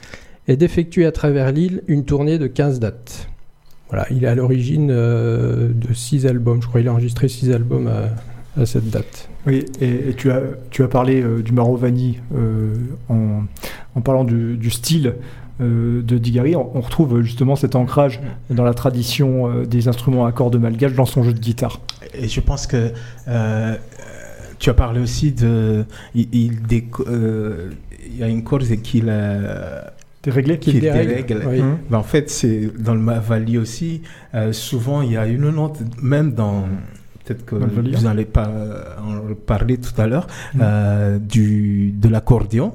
et 0.48 0.56
d'effectuer 0.56 1.06
à 1.06 1.12
travers 1.12 1.52
l'île 1.52 1.84
une 1.86 2.04
tournée 2.04 2.38
de 2.38 2.48
15 2.48 2.80
dates. 2.80 3.28
Voilà, 3.88 4.06
il 4.10 4.24
est 4.24 4.28
à 4.28 4.34
l'origine 4.34 4.90
euh, 4.90 5.68
de 5.72 5.94
6 5.94 6.26
albums, 6.26 6.60
je 6.60 6.66
crois 6.66 6.80
qu'il 6.80 6.88
a 6.88 6.92
enregistré 6.92 7.28
6 7.28 7.52
albums 7.52 7.86
à, 7.86 8.08
à 8.61 8.66
cette 8.66 8.90
date. 8.90 9.29
Oui, 9.46 9.64
et, 9.81 10.11
et 10.11 10.14
tu, 10.14 10.31
as, 10.31 10.40
tu 10.70 10.83
as 10.83 10.88
parlé 10.88 11.23
euh, 11.23 11.42
du 11.42 11.53
Marovani 11.53 12.18
euh, 12.35 12.75
en, 13.09 13.44
en 13.94 14.01
parlant 14.01 14.25
du, 14.25 14.57
du 14.57 14.70
style 14.70 15.14
euh, 15.61 16.03
de 16.03 16.18
Digari. 16.18 16.57
On, 16.57 16.70
on 16.77 16.81
retrouve 16.81 17.23
justement 17.23 17.57
cet 17.57 17.75
ancrage 17.77 18.20
dans 18.51 18.64
la 18.64 18.75
tradition 18.75 19.49
euh, 19.49 19.64
des 19.66 19.88
instruments 19.88 20.27
à 20.27 20.33
cordes 20.33 20.57
malgaches 20.57 20.94
dans 20.94 21.07
son 21.07 21.23
jeu 21.23 21.33
de 21.33 21.38
guitare. 21.40 21.81
Et 22.14 22.29
je 22.29 22.40
pense 22.40 22.66
que 22.66 22.92
euh, 23.29 23.77
tu 24.59 24.68
as 24.70 24.75
parlé 24.75 25.01
aussi 25.01 25.33
de. 25.33 25.85
Il, 26.14 26.29
il, 26.35 26.53
euh, 27.07 27.70
il 28.07 28.16
y 28.18 28.23
a 28.23 28.29
une 28.29 28.42
corde 28.44 28.64
qu'il 28.83 29.07
euh, 29.09 29.81
T'es 30.23 30.31
réglé 30.31 30.59
qu'il 30.59 30.81
dérègle, 30.81 31.09
dérègle. 31.09 31.42
oui. 31.49 31.61
Hum. 31.61 31.79
Ben, 31.88 31.96
en 31.99 32.03
fait, 32.03 32.29
c'est 32.29 32.70
dans 32.79 32.92
le 32.92 33.01
Mavali 33.01 33.57
aussi. 33.57 34.03
euh, 34.35 34.53
souvent, 34.53 35.01
il 35.01 35.12
y 35.12 35.16
a 35.16 35.27
une 35.27 35.49
note, 35.51 35.79
même 36.03 36.33
dans. 36.35 36.66
Peut-être 37.30 37.44
que 37.44 37.54
vous 37.54 38.06
allez 38.06 38.24
pas 38.24 38.50
en 39.00 39.34
parler 39.46 39.78
tout 39.78 39.98
à 40.00 40.06
l'heure, 40.08 40.26
Mm. 40.54 40.58
euh, 40.62 41.18
du, 41.18 41.92
de 41.92 42.08
l'accordéon. 42.08 42.72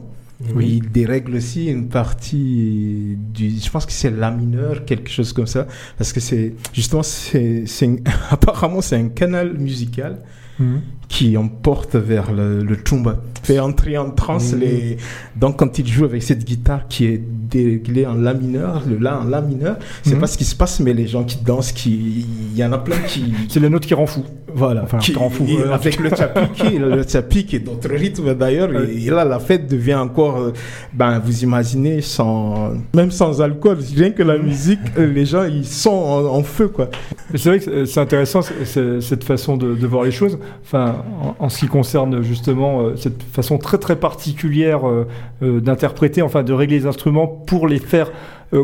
Oui. 0.53 0.81
Il 0.83 0.91
dérègle 0.91 1.35
aussi 1.35 1.67
une 1.67 1.87
partie 1.87 3.17
du. 3.33 3.49
Je 3.49 3.69
pense 3.69 3.85
que 3.85 3.91
c'est 3.93 4.11
la 4.11 4.31
mineur, 4.31 4.83
quelque 4.85 5.09
chose 5.09 5.31
comme 5.33 5.47
ça. 5.47 5.65
Parce 5.97 6.11
que 6.13 6.19
c'est. 6.19 6.53
Justement, 6.73 7.03
c'est. 7.03 7.65
apparemment, 8.29 8.81
c'est 8.81 8.97
un 8.97 9.09
canal 9.09 9.57
musical 9.57 10.17
Mhm. 10.59 10.81
qui 11.07 11.37
emporte 11.37 11.95
vers 11.95 12.31
le, 12.33 12.63
le 12.63 12.77
tumba, 12.77 13.21
fait 13.43 13.59
entrer 13.59 13.97
en 13.97 14.09
transe 14.09 14.53
Mhm. 14.53 14.59
les. 14.59 14.97
Donc 15.35 15.57
quand 15.59 15.77
il 15.77 15.85
joue 15.87 16.05
avec 16.05 16.23
cette 16.23 16.43
guitare 16.43 16.87
qui 16.87 17.05
est 17.05 17.21
déréglée 17.23 18.05
en 18.07 18.15
la 18.15 18.33
mineur, 18.33 18.81
le 18.89 18.97
la 18.97 19.19
en 19.19 19.25
la 19.25 19.41
mineur, 19.41 19.77
c'est 20.03 20.15
Mhm. 20.15 20.19
pas 20.21 20.27
ce 20.27 20.37
qui 20.37 20.45
se 20.45 20.55
passe, 20.55 20.79
mais 20.79 20.93
les 20.93 21.07
gens 21.07 21.23
qui 21.23 21.37
dansent, 21.43 21.71
qui, 21.73 22.25
il 22.53 22.57
y 22.57 22.63
en 22.65 22.71
a 22.71 22.79
plein 22.79 22.97
qui, 23.07 23.33
C'est 23.49 23.59
la 23.59 23.69
note 23.69 23.85
qui 23.85 23.93
rend 23.93 24.07
fou. 24.07 24.23
voilà, 24.55 24.83
Enfin, 24.83 24.97
qui- 24.97 25.11
qui 25.11 25.17
rend 25.17 25.29
fou. 25.29 25.45
avec 25.71 25.99
le 25.99 26.09
tchapiki, 26.09 26.77
le 26.79 27.03
tchapiki 27.03 27.57
et 27.57 27.59
d'autres 27.59 27.89
rythmes 27.93 28.33
d'ailleurs, 28.33 28.71
et, 28.83 29.03
et 29.05 29.09
là 29.09 29.25
la 29.25 29.39
fête 29.39 29.67
devient 29.69 29.95
encore, 29.95 30.37
euh, 30.39 30.53
ben 30.93 31.19
vous 31.19 31.43
imaginez 31.43 32.01
sans, 32.01 32.71
même 32.95 33.11
sans 33.11 33.41
alcool, 33.41 33.77
rien 33.95 34.11
que 34.11 34.23
la 34.23 34.37
musique, 34.37 34.79
les 34.97 35.25
gens 35.25 35.43
ils 35.43 35.65
sont 35.65 35.89
en, 35.91 36.25
en 36.25 36.41
feu 36.43 36.69
quoi. 36.69 36.89
C'est 37.35 37.49
vrai 37.49 37.59
que 37.59 37.85
c'est- 37.85 37.99
intéressant 37.99 38.41
cette 38.41 39.23
façon 39.23 39.57
de, 39.57 39.75
de 39.75 39.87
voir 39.87 40.03
les 40.03 40.11
choses. 40.11 40.37
Enfin, 40.63 41.03
en, 41.21 41.45
en 41.45 41.49
ce 41.49 41.59
qui 41.59 41.67
concerne 41.67 42.21
justement 42.21 42.81
euh, 42.81 42.95
cette 42.95 43.21
façon 43.23 43.57
très 43.57 43.77
très 43.77 43.95
particulière 43.95 44.87
euh, 44.87 45.07
euh, 45.43 45.59
d'interpréter, 45.59 46.21
enfin 46.21 46.43
de 46.43 46.53
régler 46.53 46.79
les 46.79 46.85
instruments 46.87 47.27
pour 47.27 47.67
les 47.67 47.79
faire 47.79 48.11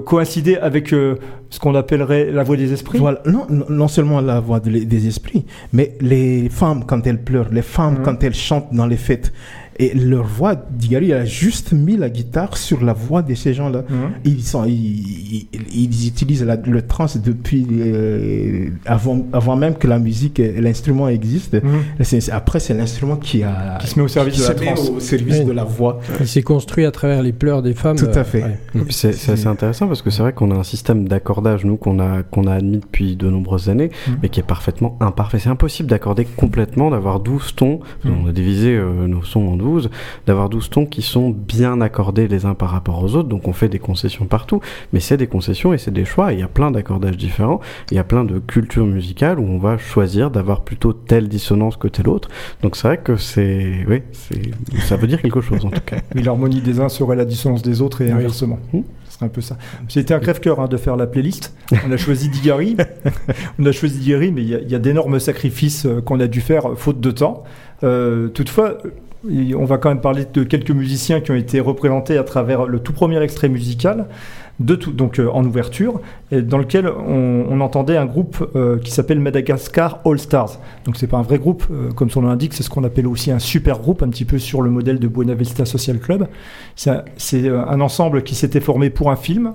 coïncider 0.06 0.56
avec 0.58 0.90
ce 0.90 1.60
qu'on 1.60 1.76
appellerait 1.76 2.32
la 2.32 2.44
voix 2.44 2.56
des 2.56 2.72
esprits. 2.72 3.00
Voilà, 3.00 3.20
non, 3.26 3.46
non- 3.68 3.88
seulement 3.90 4.22
la 4.22 4.40
voix 4.40 4.60
de- 4.62 4.70
des 4.70 5.08
esprits, 5.08 5.44
mais 5.74 5.96
les 6.00 6.48
femmes 6.50 6.86
quand 6.86 7.06
elles 7.08 7.22
pleurent, 7.22 7.50
les 7.52 7.64
femmes 7.64 7.96
Mhm. 7.96 8.04
quand 8.04 8.24
elles 8.24 8.36
chantent 8.36 8.72
dans 8.74 8.86
les 8.86 8.96
fêtes. 8.96 9.34
Et 9.82 9.94
leur 9.96 10.26
voix, 10.26 10.56
Digari, 10.56 11.08
il 11.08 11.14
a 11.14 11.26
juste 11.26 11.74
mis 11.74 11.98
la 11.98 12.10
guitare 12.10 12.56
sur 12.56 12.84
la 12.84 12.94
voix 12.94 13.22
de 13.24 13.34
ces 13.34 13.54
gens-là. 13.54 13.84
Mhm. 13.90 13.96
Ils, 14.26 14.44
sont, 14.44 14.64
ils, 14.66 14.74
ils- 14.74 15.48
ils 15.74 16.08
utilisent 16.08 16.44
la- 16.44 16.56
le 16.56 16.82
trance 16.84 17.18
depuis 17.18 17.66
euh, 17.72 18.70
avant, 18.86 19.26
avant 19.34 19.56
même 19.56 19.76
que 19.76 19.88
la 19.88 20.00
musique 20.00 20.40
et 20.40 20.62
l'instrument 20.62 21.08
existe. 21.10 21.58
C'est- 22.02 22.22
c'est- 22.22 22.32
après, 22.32 22.60
c'est 22.60 22.74
l'instrument 22.74 23.16
qui 23.16 23.44
a 23.44 23.78
Qui 23.80 23.88
se 23.88 23.98
met 24.00 24.06
au 24.06 24.08
service 24.08 24.38
de 24.38 24.42
la 24.44 24.48
se 24.56 24.60
met 24.60 24.66
trance. 24.74 24.90
au 24.90 25.00
service 25.00 25.40
Oui. 25.40 25.46
de 25.46 25.52
la 25.52 25.64
voix. 25.64 26.00
Il 26.20 26.28
s'est 26.28 26.44
construit 26.44 26.86
à 26.86 26.92
travers 26.92 27.22
les 27.24 27.32
pleurs 27.34 27.62
des 27.62 27.74
femmes. 27.74 27.98
Tout 27.98 28.06
à 28.06 28.18
euh, 28.20 28.24
fait. 28.24 28.44
ouais. 28.44 28.60
Puis 28.86 28.94
C'est 28.94 29.14
c'est 29.14 29.32
assez 29.32 29.48
intéressant 29.48 29.88
parce 29.88 30.02
que 30.02 30.10
c'est 30.10 30.22
vrai 30.22 30.34
qu'on 30.34 30.52
a 30.52 30.56
un 30.56 30.64
système 30.64 31.08
d'accordage, 31.08 31.66
nous, 31.66 31.78
qu'on 31.78 32.00
a, 32.00 32.24
qu'on 32.24 32.46
a 32.48 32.54
admis 32.54 32.78
depuis 32.78 33.16
de 33.16 33.28
nombreuses 33.30 33.70
années, 33.70 33.90
Mhm. 34.08 34.18
mais 34.22 34.30
qui 34.30 34.40
est 34.40 34.44
parfaitement 34.44 34.98
imparfait. 35.00 35.40
C'est 35.40 35.50
impossible 35.50 35.90
d'accorder 35.90 36.26
complètement, 36.26 36.92
d'avoir 36.92 37.20
12 37.20 37.56
tons, 37.56 37.80
on 38.06 38.28
a 38.28 38.32
divisé 38.32 38.76
euh, 38.76 39.08
nos 39.08 39.24
sons 39.24 39.48
en 39.48 39.56
12, 39.56 39.71
d'avoir 40.28 40.50
12 40.50 40.70
tons 40.70 40.86
qui 40.86 41.02
sont 41.02 41.30
bien 41.30 41.82
accordés 41.82 42.28
les 42.28 42.46
uns 42.46 42.54
par 42.54 42.70
rapport 42.70 43.04
aux 43.04 43.16
autres, 43.16 43.30
donc 43.30 43.48
on 43.48 43.54
fait 43.54 43.70
des 43.70 43.80
concessions 43.80 44.26
partout, 44.26 44.60
mais 44.94 45.00
c'est 45.00 45.18
des 45.18 45.28
concessions 45.28 45.74
et 45.74 45.78
c'est 45.78 45.92
des 45.92 46.06
choix, 46.06 46.34
il 46.34 46.40
y 46.40 46.44
a 46.44 46.48
plein 46.48 46.72
d'accordages 46.72 47.18
différents, 47.18 47.60
il 47.92 47.96
y 47.96 48.00
a 48.00 48.04
plein 48.04 48.24
de 48.24 48.40
cultures 48.40 48.86
musicales 48.86 49.40
où 49.40 49.44
on 49.44 49.58
va 49.58 49.78
choisir 49.78 50.32
d'avoir 50.32 50.62
plutôt 50.62 50.94
telle 50.94 51.28
dissonance 51.28 51.78
que 51.78 51.88
telle 51.88 52.08
autre, 52.10 52.30
donc 52.62 52.76
c'est 52.76 52.88
vrai 52.88 52.98
que 52.98 53.16
c'est... 53.18 53.86
Oui, 53.88 54.02
c'est- 54.12 54.52
ça 54.82 54.96
veut 54.98 55.08
dire 55.08 55.22
quelque 55.22 55.42
chose 55.42 55.64
en 55.66 55.70
tout 55.70 55.82
cas. 55.86 55.98
Oui, 56.16 56.24
l'harmonie 56.24 56.62
des 56.62 56.80
uns 56.80 56.90
serait 56.90 57.16
la 57.16 57.26
dissonance 57.26 57.62
des 57.62 57.82
autres 57.82 58.02
et 58.02 58.06
Oui. 58.08 58.12
inversement. 58.12 58.60
Hmm. 58.74 58.82
Ce 59.08 59.16
serait 59.16 59.26
un 59.26 59.30
peu 59.30 59.42
ça. 59.42 59.58
C'était 59.90 60.14
un 60.14 60.20
crève-cœur 60.20 60.60
hein, 60.60 60.68
de 60.68 60.78
faire 60.78 60.96
la 60.96 61.06
playlist. 61.08 61.54
On 61.88 61.92
a 61.92 61.98
choisi 61.98 62.30
Digari. 62.30 62.78
on 63.60 63.66
a 63.66 63.72
choisi 63.72 64.00
Digari, 64.00 64.32
mais 64.32 64.42
il 64.42 64.50
y 64.50 64.56
a, 64.56 64.60
il 64.60 64.70
y 64.72 64.76
a 64.76 64.80
d'énormes 64.80 65.20
sacrifices 65.20 65.86
euh, 65.86 66.02
qu'on 66.02 66.20
a 66.20 66.28
dû 66.28 66.42
faire 66.42 66.72
euh, 66.72 66.76
faute 66.76 67.00
de 67.02 67.12
temps. 67.12 67.44
Euh, 67.84 68.30
toutefois, 68.30 68.78
on 69.26 69.66
va 69.66 69.78
quand 69.78 69.90
même 69.90 70.02
parler 70.02 70.26
de 70.32 70.44
quelques 70.44 70.72
musiciens 70.72 71.22
qui 71.22 71.32
ont 71.32 71.36
été 71.36 71.60
représentés 71.60 72.18
à 72.18 72.24
travers 72.24 72.66
le 72.66 72.80
tout 72.80 72.94
premier 72.94 73.22
extrait 73.22 73.50
musical. 73.50 74.08
De 74.60 74.76
tout, 74.76 74.92
donc 74.92 75.18
euh, 75.18 75.28
en 75.28 75.44
ouverture, 75.44 76.02
et 76.32 76.44
dans 76.44 76.60
lequel 76.60 76.88
on, 76.88 77.46
on 77.50 77.62
entendait 77.62 77.98
un 77.98 78.06
groupe 78.06 78.48
euh, 78.56 78.78
qui 78.78 78.92
s'appelle 78.92 79.20
Madagascar 79.20 80.02
All 80.06 80.20
Stars. 80.20 80.60
Donc 80.86 80.98
c'est 80.98 81.08
pas 81.08 81.18
un 81.18 81.24
vrai 81.24 81.40
groupe, 81.40 81.64
euh, 81.72 81.90
comme 81.94 82.12
son 82.12 82.22
nom 82.22 82.28
l'indique, 82.28 82.54
c'est 82.54 82.62
ce 82.62 82.70
qu'on 82.70 82.84
appelle 82.84 83.08
aussi 83.08 83.32
un 83.32 83.40
super 83.40 83.80
groupe, 83.80 84.04
un 84.04 84.10
petit 84.10 84.26
peu 84.26 84.38
sur 84.38 84.62
le 84.62 84.70
modèle 84.70 85.00
de 85.00 85.08
Buena 85.08 85.34
Vista 85.34 85.66
Social 85.66 85.98
Club. 85.98 86.28
C'est 86.76 86.92
un, 87.50 87.82
ensemble 87.82 88.22
qui 88.22 88.36
s'était 88.36 88.60
formé 88.60 88.92
pour 88.92 89.10
un 89.10 89.16
film, 89.16 89.54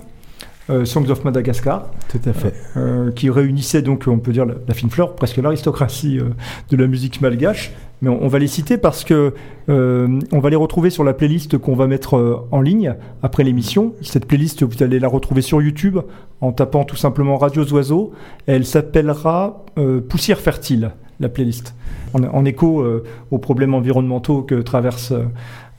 euh, 0.68 0.84
Songs 0.84 1.08
of 1.10 1.22
Madagascar, 1.24 1.88
Tout 2.08 2.18
à 2.28 2.32
fait. 2.32 2.52
euh, 2.76 3.12
qui 3.12 3.30
réunissait 3.30 3.82
donc, 3.82 4.04
on 4.08 4.18
peut 4.18 4.32
dire, 4.32 4.44
la, 4.44 4.54
la 4.66 4.74
fine 4.74 4.90
fleur, 4.90 5.14
presque 5.14 5.36
l'aristocratie 5.36 6.18
euh, 6.18 6.30
de 6.70 6.76
la 6.76 6.88
musique 6.88 7.20
malgache. 7.20 7.72
Mais 8.02 8.10
on, 8.10 8.28
va 8.28 8.38
les 8.38 8.46
citer 8.46 8.76
parce 8.76 9.04
que 9.04 9.32
euh, 9.70 10.20
on 10.30 10.38
va 10.38 10.50
les 10.50 10.56
retrouver 10.56 10.90
sur 10.90 11.02
la 11.02 11.14
playlist 11.14 11.56
qu'on 11.56 11.74
va 11.74 11.86
mettre 11.86 12.16
euh, 12.16 12.46
en 12.50 12.60
ligne 12.60 12.94
après 13.22 13.42
l'émission. 13.42 13.94
Cette 14.02 14.26
playlist, 14.26 14.62
vous 14.64 14.82
allez 14.82 14.98
la 14.98 15.08
retrouver 15.08 15.40
sur 15.40 15.62
YouTube 15.62 15.98
en 16.42 16.52
tapant 16.52 16.84
tout 16.84 16.96
simplement 16.96 17.38
Radio 17.38 17.64
Oiseaux. 17.64 18.12
Elle 18.46 18.66
s'appellera 18.66 19.64
euh, 19.78 20.02
Poussière 20.02 20.40
fertile, 20.40 20.90
la 21.20 21.30
playlist. 21.30 21.74
En, 22.12 22.44
écho 22.44 22.82
aux 23.30 23.38
problèmes 23.38 23.74
environnementaux 23.74 24.40
que 24.40 24.54
traverse 24.54 25.12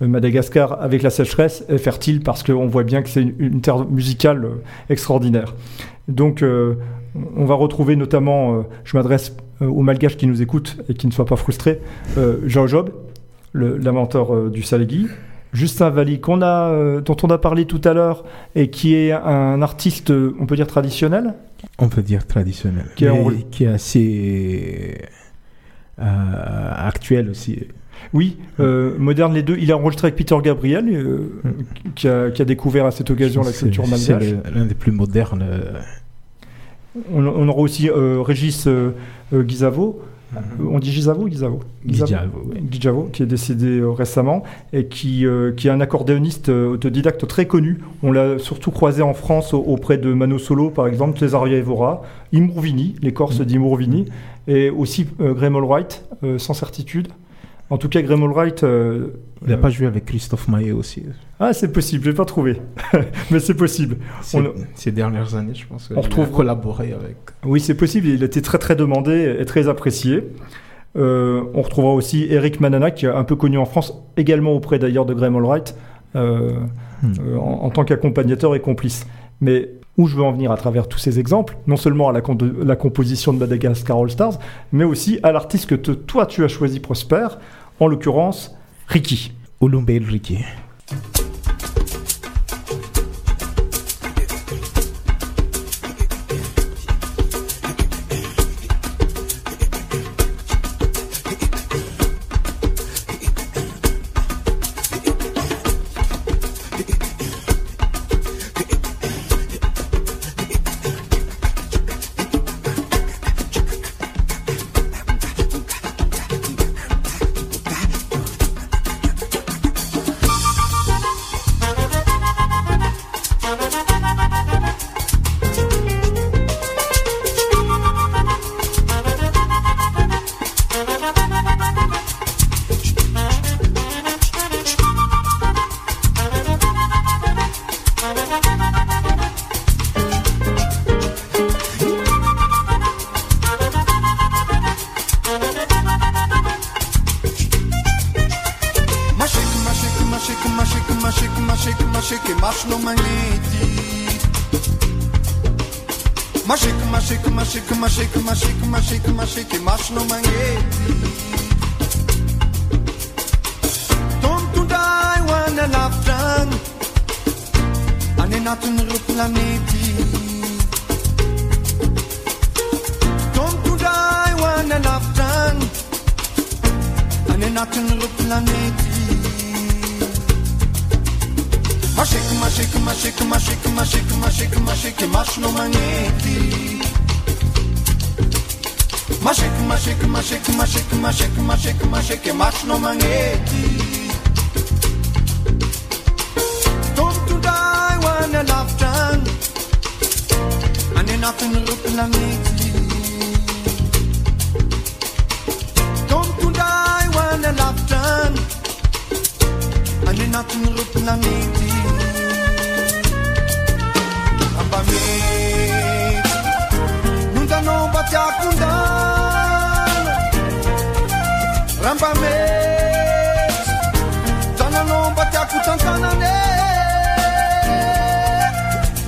Madagascar 0.02 0.80
avec 0.80 1.02
la 1.02 1.10
sécheresse, 1.10 1.66
est 1.68 1.80
fertile 1.80 2.22
parce 2.22 2.44
qu'on 2.44 2.68
voit 2.68 2.84
bien 2.84 3.02
que 3.02 3.10
c'est 3.10 3.24
une, 3.24 3.34
une 3.40 3.62
terre 3.62 3.88
musicale 3.90 4.48
extraordinaire. 4.88 5.56
Donc, 6.08 6.44
on 7.36 7.46
va 7.46 7.56
retrouver 7.56 7.96
notamment, 7.96 8.56
euh, 8.56 8.62
je 8.84 8.96
m'adresse 8.98 9.36
euh, 9.62 9.66
aux 9.68 9.82
malgaches 9.82 10.18
qui 10.18 10.28
nous 10.28 10.42
écoutent 10.42 10.78
et 10.90 10.94
qui 10.94 11.08
ne 11.08 11.12
soient 11.12 11.26
pas 11.26 11.36
frustrés, 11.36 11.80
euh, 12.18 12.38
Jean 12.46 12.68
Job, 12.68 12.92
l'inventeur 13.54 14.50
du 14.52 14.62
Salégui, 14.62 15.08
Justin 15.54 15.90
Valli, 15.90 16.20
qu'on 16.20 16.42
a, 16.42 16.70
euh, 16.72 17.02
dont 17.02 17.16
on 17.24 17.28
a 17.30 17.38
parlé 17.38 17.66
tout 17.66 17.82
à 17.86 17.94
l'heure, 17.94 18.24
et 18.56 18.70
qui 18.70 18.94
est 18.94 19.12
un 19.14 19.62
artiste, 19.62 20.12
on 20.12 20.46
peut 20.46 20.56
dire 20.56 20.68
traditionnel, 20.68 21.34
On 21.80 21.90
peut 21.90 22.04
dire 22.04 22.28
traditionnel. 22.28 22.86
Qui 22.96 23.06
est 23.06 23.50
qui 23.50 23.64
est 23.64 23.68
assez 23.68 24.98
euh, 26.00 26.04
actuel 26.76 27.30
aussi. 27.30 27.66
oui, 28.14 28.38
euh, 28.60 28.96
moderne 29.00 29.34
les 29.34 29.42
deux. 29.42 29.58
Il 29.60 29.72
a 29.72 29.78
enregistré 29.78 30.08
avec 30.08 30.18
Peter 30.18 30.36
Gabriel, 30.44 30.88
euh, 30.90 31.32
qui, 31.96 32.08
a, 32.08 32.30
qui 32.30 32.42
a 32.42 32.46
découvert 32.46 32.86
à 32.86 32.92
cette 32.92 33.10
occasion 33.10 33.42
la 33.42 33.52
C'est- 33.52 33.66
culture 33.66 33.86
c'est 33.88 34.14
malgache. 34.14 34.32
le- 34.32 34.54
l'un 34.60 34.66
des 34.66 34.76
plus 34.76 34.92
modernes. 34.92 35.44
On, 37.14 37.26
on 37.26 37.48
aura 37.48 37.60
aussi 37.62 37.90
euh, 37.90 38.22
Régis 38.22 38.68
euh, 38.68 38.92
euh, 39.34 39.44
Guizavo. 39.44 40.00
Euh, 40.36 40.40
On 40.70 40.80
dit 40.80 40.92
Gizavo 40.92 41.24
oui. 41.24 41.32
Guizavo, 42.62 43.04
qui 43.14 43.24
est 43.24 43.26
décédé 43.26 43.82
récemment 43.84 44.44
et 44.74 44.88
qui, 44.88 45.26
euh, 45.26 45.54
qui 45.54 45.68
est 45.70 45.72
un 45.72 45.80
accordéoniste 45.80 46.50
autodidacte 46.50 47.26
très 47.28 47.46
connu. 47.46 47.78
On 48.04 48.12
l'a 48.12 48.38
surtout 48.38 48.72
croisé 48.72 49.02
en 49.02 49.14
France 49.14 49.54
au- 49.54 49.64
auprès 49.64 49.98
de 49.98 50.12
Mano 50.14 50.38
Solo, 50.38 50.70
par 50.70 50.88
exemple, 50.88 51.18
Cesaria 51.18 51.58
Evora, 51.58 52.02
Imourvini, 52.34 52.96
les 53.02 53.14
Corses 53.14 53.40
d'Imourvini, 53.40 54.06
et 54.50 54.70
aussi 54.70 55.08
euh, 55.22 55.34
Graham 55.34 55.56
Allwright, 55.56 56.04
euh, 56.24 56.38
sans 56.38 56.54
certitude. 56.54 57.08
En 57.70 57.78
tout 57.78 57.88
cas, 57.90 58.02
Graham 58.02 58.24
Allwright... 58.24 58.64
Il 59.44 59.50
n'a 59.50 59.58
pas 59.58 59.70
joué 59.70 59.88
avec 59.88 60.06
Christophe 60.06 60.48
Maé 60.48 60.72
aussi. 60.72 61.04
Ah, 61.40 61.54
c'est 61.54 61.72
possible, 61.72 62.04
je 62.06 62.10
l'ai 62.10 62.16
pas 62.16 62.26
trouvé. 62.26 62.60
Mais 63.32 63.40
c'est 63.40 63.54
possible. 63.54 63.98
Ces, 64.22 64.38
On- 64.40 64.54
ces 64.76 64.92
dernières 64.92 65.36
années, 65.36 65.54
je 65.54 65.66
pense. 65.68 65.90
On 65.96 66.02
retrouve- 66.02 66.32
collaboré 66.32 66.94
avec. 66.94 67.16
Oui, 67.46 67.60
c'est 67.60 67.76
possible. 67.78 68.08
Il 68.08 68.24
a 68.24 68.26
été 68.26 68.42
très 68.42 68.58
très 68.58 68.76
demandé 68.76 69.38
et 69.40 69.46
très 69.46 69.68
apprécié. 69.68 70.24
Euh, 70.96 71.44
on 71.54 71.62
retrouvera 71.62 71.94
aussi 71.94 72.26
Eric 72.30 72.60
Manana, 72.60 72.90
qui 72.92 73.06
est 73.06 73.10
un 73.10 73.24
peu 73.24 73.36
connu 73.36 73.58
en 73.58 73.66
France, 73.66 73.94
également 74.18 74.54
auprès 74.54 74.80
d'ailleurs 74.80 75.06
de 75.06 75.14
Graham 75.14 75.36
Allwright, 75.36 75.76
euh, 76.16 76.52
Hmm. 77.04 77.14
euh, 77.20 77.38
en, 77.38 77.66
en 77.66 77.70
tant 77.70 77.84
qu'accompagnateur 77.86 78.56
et 78.56 78.60
complice. 78.60 79.06
Mais 79.40 79.70
où 80.00 80.08
je 80.08 80.16
veux 80.16 80.24
en 80.24 80.32
venir 80.32 80.52
à 80.52 80.58
travers 80.58 80.88
tous 80.88 80.98
ces 80.98 81.20
exemples, 81.20 81.56
non 81.68 81.76
seulement 81.76 82.10
à 82.10 82.12
la, 82.12 82.22
con- 82.22 82.36
la 82.66 82.76
composition 82.76 83.34
de 83.34 83.38
Madagascar 83.38 83.98
All 84.00 84.10
Stars, 84.10 84.40
mais 84.72 84.84
aussi 84.84 85.20
à 85.22 85.32
l'artiste 85.32 85.70
que 85.70 85.76
te- 85.76 85.92
toi 85.92 86.26
tu 86.26 86.44
as 86.44 86.48
choisi, 86.48 86.80
Prosper, 86.80 87.28
en 87.80 87.86
l'occurrence 87.88 88.57
Ricky. 88.90 89.32
Olumbe 89.60 90.00
Ricky. 90.00 90.46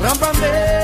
Rómpame 0.09 0.78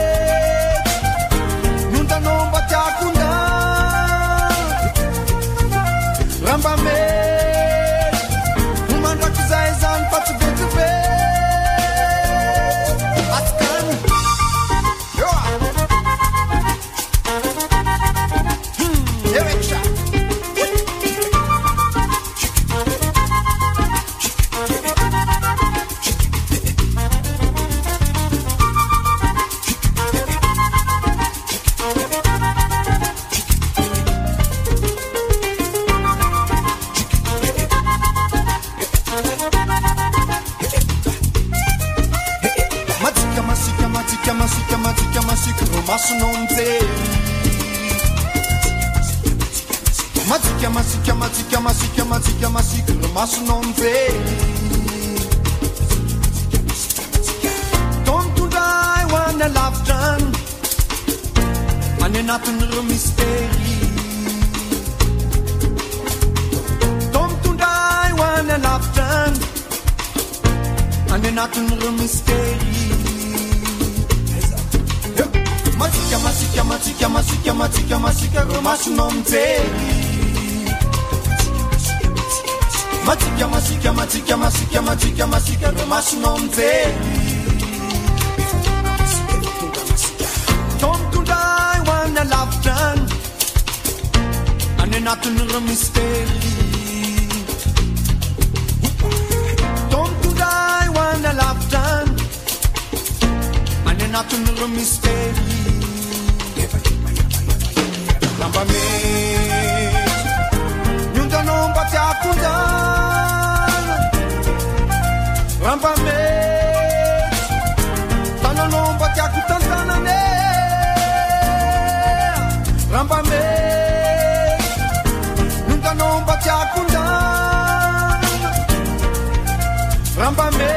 rambame 130.26 130.69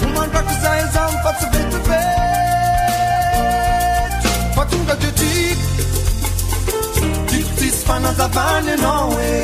homandrako 0.00 0.54
zahy 0.62 0.84
zany 0.94 1.16
fa 1.24 1.30
tsy 1.38 1.46
vetivety 1.54 1.98
fa 4.54 4.62
tonga 4.70 4.94
de 5.02 5.10
tiko 5.20 5.66
tiko 7.30 7.50
tsisy 7.56 7.80
fanazavany 7.88 8.70
anao 8.76 9.10
e 9.26 9.34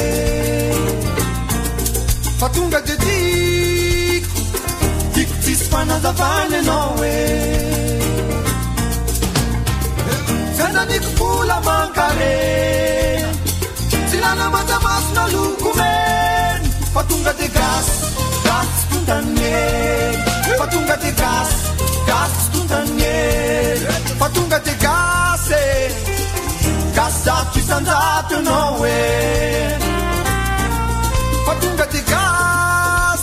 fa 2.40 2.48
tonga 2.54 2.80
de 2.88 2.96
tiko 3.04 4.40
tiko 5.14 5.34
tsisy 5.42 5.64
fanazavany 5.74 6.56
anao 6.60 7.04
e 7.10 7.14
zananiko 10.56 11.10
vola 11.18 11.58
mankare 11.68 12.34
tsy 14.08 14.16
lana 14.24 14.46
majamasona 14.56 15.24
lokome 15.34 15.95
fatonga 17.06 17.32
de 17.34 17.48
gas 17.48 17.86
gas 18.44 18.66
tsy 18.76 18.86
tontanynely 18.90 20.56
fa 20.58 20.66
tonga 20.66 20.96
de 20.96 21.10
gas 21.12 21.50
gas 22.06 22.32
tsy 22.38 22.50
tontanynely 22.52 23.86
fa 24.18 24.28
tonga 24.34 24.58
de 24.58 24.74
gasy 24.84 25.64
gas 26.96 27.14
zato 27.24 27.58
isanjato 27.58 28.34
ianao 28.34 28.86
e 28.86 28.88
fa 31.46 31.54
tonga 31.60 31.86
de 31.86 32.00
gas 32.12 33.22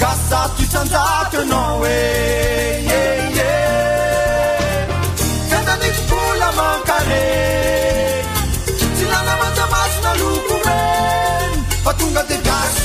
gas 0.00 0.20
zato 0.30 0.62
isanjato 0.62 1.36
ianao 1.40 1.86
e 1.86 2.00
eie 3.00 3.52
tendaniky 5.50 6.02
mbola 6.06 6.48
mankare 6.58 7.75
fa 11.86 11.92
tonga 11.94 12.22
de 12.30 12.36
gasy 12.46 12.82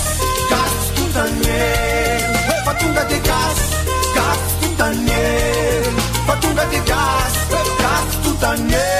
gasy 0.51 0.77
tsy 0.79 0.91
tontanelo 0.95 2.53
fa 2.65 2.73
tonga 2.79 3.03
de 3.11 3.17
gasy 3.27 3.65
gasy 4.15 4.43
tsy 4.45 4.55
tontanelo 4.61 6.01
fa 6.27 6.35
tonga 6.41 6.65
de 6.71 6.79
gasy 6.91 7.39
gasy 7.81 8.17
tsy 8.23 8.90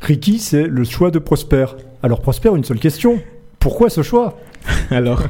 Ricky, 0.00 0.38
c'est 0.38 0.66
le 0.66 0.84
choix 0.84 1.10
de 1.10 1.18
Prosper. 1.18 1.66
Alors 2.02 2.20
Prosper, 2.20 2.50
une 2.54 2.64
seule 2.64 2.78
question. 2.78 3.20
Pourquoi 3.58 3.90
ce 3.90 4.02
choix? 4.02 4.38
Alors, 4.90 5.22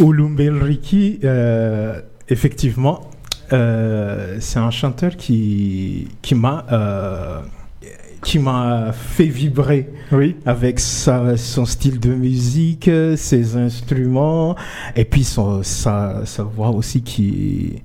Ulumbel 0.00 0.62
Ricky, 0.62 1.20
euh, 1.24 2.00
effectivement, 2.28 3.02
euh, 3.52 4.36
c'est 4.40 4.58
un 4.58 4.70
chanteur 4.70 5.16
qui, 5.16 6.08
qui 6.22 6.34
m'a 6.34 6.66
euh, 6.72 7.40
qui 8.22 8.40
m'a 8.40 8.90
fait 8.92 9.26
vibrer 9.26 9.88
Oui. 10.10 10.34
avec 10.44 10.80
sa, 10.80 11.36
son 11.36 11.64
style 11.64 12.00
de 12.00 12.12
musique, 12.12 12.90
ses 13.16 13.56
instruments, 13.56 14.56
et 14.96 15.04
puis 15.04 15.22
son, 15.22 15.62
sa, 15.62 16.22
sa 16.24 16.42
voix 16.42 16.70
aussi 16.70 17.02
qui, 17.02 17.80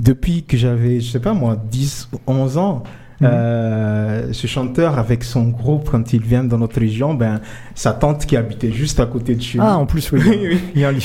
depuis 0.00 0.44
que 0.44 0.56
j'avais, 0.56 1.00
je 1.00 1.10
sais 1.10 1.20
pas 1.20 1.34
moi, 1.34 1.56
10 1.70 2.08
ou 2.14 2.18
11 2.26 2.56
ans. 2.56 2.82
Euh, 3.22 4.28
ce 4.32 4.46
chanteur 4.46 4.98
avec 4.98 5.24
son 5.24 5.44
groupe, 5.48 5.88
quand 5.90 6.12
il 6.12 6.20
vient 6.22 6.44
dans 6.44 6.58
notre 6.58 6.78
région, 6.78 7.14
ben, 7.14 7.40
sa 7.74 7.92
tante 7.92 8.26
qui 8.26 8.36
habitait 8.36 8.72
juste 8.72 9.00
à 9.00 9.06
côté 9.06 9.34
de 9.34 9.40
chez 9.42 9.58
Ah, 9.60 9.74
nous. 9.74 9.80
en 9.80 9.86
plus, 9.86 10.10
oui. 10.12 10.58
Il 10.74 10.80
y 10.80 10.84
a 10.84 10.88
un 10.88 10.92
lien. 10.92 10.98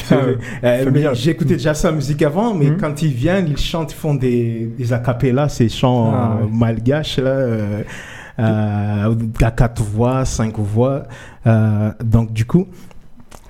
Euh, 0.64 0.89
mais 0.93 1.03
J'écoutais 1.14 1.53
déjà 1.55 1.74
sa 1.74 1.91
musique 1.91 2.22
avant, 2.22 2.53
mais 2.53 2.70
Mhm. 2.72 2.78
quand 2.78 3.01
ils 3.01 3.14
viennent, 3.14 3.47
ils 3.47 3.57
chantent, 3.57 3.91
ils 3.93 3.95
font 3.95 4.14
des, 4.16 4.72
des 4.78 4.93
acapellas, 4.93 5.49
ces 5.49 5.70
chants 5.70 6.12
Ah, 6.14 6.38
euh, 6.41 6.45
ouais. 6.45 6.49
malgaches, 6.51 7.18
là, 7.20 7.30
euh, 7.30 7.84
euh, 8.39 9.16
à 9.41 9.51
quatre 9.51 9.82
voix, 9.84 10.26
cinq 10.26 10.57
voix. 10.59 11.03
Euh, 11.47 11.91
donc, 12.03 12.34
du 12.34 12.45
coup, 12.45 12.68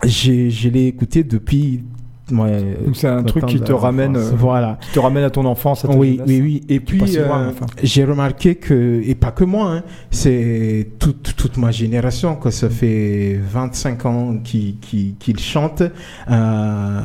je 0.05 0.69
l'ai 0.69 0.87
écouté 0.87 1.23
depuis. 1.23 1.83
Ouais, 2.31 2.75
Donc 2.85 2.95
c'est 2.95 3.07
un 3.07 3.23
truc 3.23 3.45
qui 3.45 3.59
te 3.61 3.71
ramène, 3.71 4.15
euh, 4.15 4.31
voilà. 4.35 4.77
qui 4.81 4.91
te 4.91 4.99
ramène 4.99 5.23
à 5.23 5.29
ton 5.29 5.45
enfance, 5.45 5.85
à 5.85 5.87
ta 5.87 5.95
Oui, 5.95 6.17
jeunesse. 6.17 6.27
oui, 6.29 6.41
oui. 6.41 6.63
Et 6.69 6.79
puis, 6.79 7.01
euh, 7.17 7.27
enfin. 7.49 7.65
j'ai 7.81 8.03
remarqué 8.05 8.55
que, 8.55 9.01
et 9.05 9.15
pas 9.15 9.31
que 9.31 9.43
moi, 9.43 9.71
hein, 9.71 9.83
c'est 10.09 10.89
toute, 10.99 11.35
toute 11.35 11.57
ma 11.57 11.71
génération, 11.71 12.35
que 12.35 12.49
ça 12.49 12.69
fait 12.69 13.39
25 13.41 14.05
ans 14.05 14.37
qu'il 14.43 14.77
qu'il 14.79 15.15
qu'il 15.17 15.39
chante. 15.39 15.83
Euh, 16.29 16.99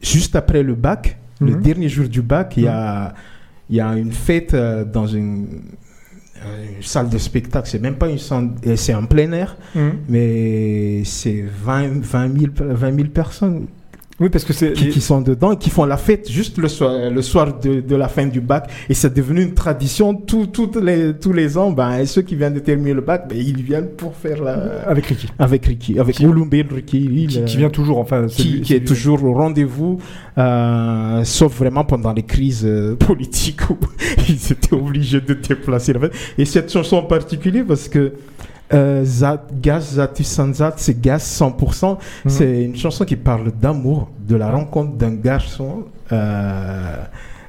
juste 0.00 0.36
après 0.36 0.62
le 0.62 0.74
bac, 0.74 1.18
le 1.40 1.52
Mhm. 1.56 1.62
dernier 1.62 1.88
jour 1.88 2.08
du 2.08 2.22
bac, 2.22 2.54
il 2.56 2.64
y, 2.64 2.68
a, 2.68 3.14
il 3.68 3.76
y 3.76 3.80
a 3.80 3.94
une 3.96 4.12
fête 4.12 4.54
dans 4.92 5.06
une, 5.06 5.46
une 6.76 6.82
salle 6.82 7.08
de 7.10 7.18
spectacle. 7.18 7.68
C'est 7.68 7.80
même 7.82 7.96
pas 7.96 8.08
une 8.08 8.18
salle, 8.18 8.50
c'est 8.76 8.94
en 8.94 9.04
plein 9.04 9.30
air, 9.32 9.56
Mhm. 9.74 9.92
mais 10.08 11.02
c'est 11.04 11.44
20, 11.64 12.00
20, 12.02 12.38
000, 12.38 12.52
20 12.58 12.94
000 12.96 13.08
personnes 13.08 13.66
Oui, 14.20 14.28
parce 14.28 14.44
que 14.44 14.52
c'est. 14.52 14.74
qui, 14.74 14.88
qui 14.90 15.00
sont 15.00 15.22
dedans 15.22 15.52
et 15.52 15.56
qui 15.56 15.70
font 15.70 15.86
la 15.86 15.96
fête 15.96 16.30
juste 16.30 16.58
le 16.58 16.68
soir, 16.68 17.10
le 17.10 17.22
soir 17.22 17.58
de, 17.58 17.80
de 17.80 17.96
la 17.96 18.08
fin 18.08 18.26
du 18.26 18.40
bac. 18.40 18.70
Et 18.90 18.94
c'est 18.94 19.14
devenu 19.14 19.42
une 19.42 19.54
tradition. 19.54 20.14
Tout, 20.14 20.46
toutes 20.46 20.76
les, 20.76 21.14
tous 21.14 21.32
les 21.32 21.56
ans, 21.56 21.70
ben, 21.70 22.04
ceux 22.04 22.22
qui 22.22 22.36
viennent 22.36 22.52
de 22.54 22.58
terminer 22.60 22.92
le 22.92 23.00
bac, 23.00 23.26
ben, 23.28 23.38
ils 23.38 23.62
viennent 23.62 23.88
pour 23.96 24.14
faire 24.14 24.42
la... 24.42 24.82
Avec 24.86 25.06
Ricky. 25.06 25.26
Avec 25.38 25.64
Ricky, 25.66 25.98
avec 25.98 26.16
Qui- 26.16 26.26
Ricky. 26.26 27.00
lui, 27.00 27.26
Qui, 27.28 27.44
qui 27.44 27.56
vient 27.56 27.70
toujours, 27.70 27.98
enfin. 27.98 28.26
qui, 28.26 28.42
lui- 28.48 28.60
est 28.74 28.78
lui. 28.80 28.84
toujours 28.84 29.24
au 29.24 29.32
rendez-vous, 29.32 29.98
euh, 30.38 31.24
sauf 31.24 31.56
vraiment 31.58 31.84
pendant 31.84 32.12
les 32.12 32.22
crises 32.22 32.64
euh, 32.66 32.96
politiques 32.98 33.68
où 33.70 33.78
ils 34.28 34.52
étaient 34.52 34.74
obligés 34.74 35.20
de 35.20 35.34
déplacer 35.34 35.92
la 35.92 36.00
fête. 36.00 36.12
Et 36.38 36.44
cette 36.44 36.70
chanson 36.72 36.96
en 36.96 37.02
particulier, 37.04 37.62
parce 37.62 37.88
que 37.88 38.12
euh, 38.72 39.04
Zat, 39.04 39.46
Gaz 39.60 39.94
Zatu 39.94 40.22
Sanzat, 40.24 40.74
c'est 40.76 41.00
Gaz 41.00 41.22
100%, 41.22 41.98
Mhm. 42.24 42.30
c'est 42.30 42.62
une 42.64 42.76
chanson 42.76 43.04
qui 43.04 43.16
parle 43.16 43.50
d'amour, 43.52 44.08
de 44.26 44.36
la 44.36 44.50
rencontre 44.50 44.92
d'un 44.96 45.14
garçon. 45.14 45.84
euh, 46.12 46.96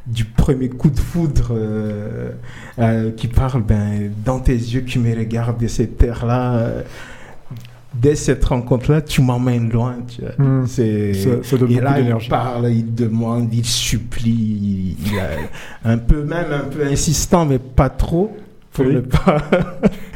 du 0.08 0.26
premier 0.26 0.68
coup 0.68 0.90
de 0.90 1.00
foudre 1.00 1.50
euh, 1.52 2.32
euh, 2.80 3.12
qui 3.12 3.28
parle 3.28 3.62
ben, 3.64 4.12
dans 4.26 4.40
tes 4.40 4.54
yeux 4.56 4.82
qui 4.82 4.98
me 5.00 5.16
regardent 5.16 5.60
de 5.62 5.68
cette 5.68 5.98
terre-là. 6.00 6.54
euh, 6.56 6.82
dès 7.94 8.16
cette 8.16 8.44
rencontre-là, 8.46 9.02
tu 9.02 9.22
m'emmènes 9.22 9.70
loin. 9.70 9.98
Tu 10.08 10.22
vois. 10.22 10.32
Mhm. 10.38 10.66
C'est 10.68 11.14
Ça, 11.14 11.30
ça 11.44 11.58
donne 11.58 11.72
et 11.72 11.74
beaucoup 11.76 11.86
là, 11.86 12.00
il 12.00 12.04
d'énergie. 12.04 12.30
parle, 12.30 12.72
il 12.72 12.94
demande, 12.96 13.54
il 13.54 13.66
supplie, 13.66 14.32
il, 14.32 15.08
il 15.14 15.20
a 15.20 15.90
un 15.92 15.98
peu 16.00 16.24
même 16.24 16.52
un 16.52 16.66
peu 16.70 16.84
insistant, 16.86 17.46
mais 17.46 17.60
pas 17.60 17.90
trop 17.90 18.36
pour 18.74 18.86
Oui. 18.86 18.96
ne 18.96 19.00
pas. 19.02 19.38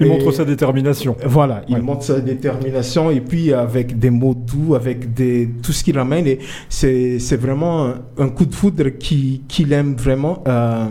Il 0.00 0.06
Et- 0.06 0.10
montre 0.10 0.30
sa 0.32 0.44
détermination. 0.44 1.16
Voilà, 1.24 1.62
il 1.68 1.74
Ouais. 1.76 1.80
montre 1.80 2.02
sa 2.02 2.20
détermination 2.20 3.10
et 3.10 3.20
puis 3.20 3.52
avec 3.52 3.98
des 3.98 4.10
mots 4.10 4.34
doux, 4.34 4.74
avec 4.74 5.14
des, 5.14 5.48
tout 5.62 5.72
ce 5.72 5.82
qu'il 5.82 5.98
amène. 5.98 6.26
Et 6.26 6.38
c'est, 6.68 7.18
c'est 7.18 7.36
vraiment 7.36 7.94
un, 8.18 8.28
coup 8.28 8.44
de 8.46 8.54
foudre 8.54 8.90
qui, 8.98 9.42
qu'il 9.48 9.72
aime 9.72 9.94
vraiment 9.94 10.42
euh, 10.46 10.86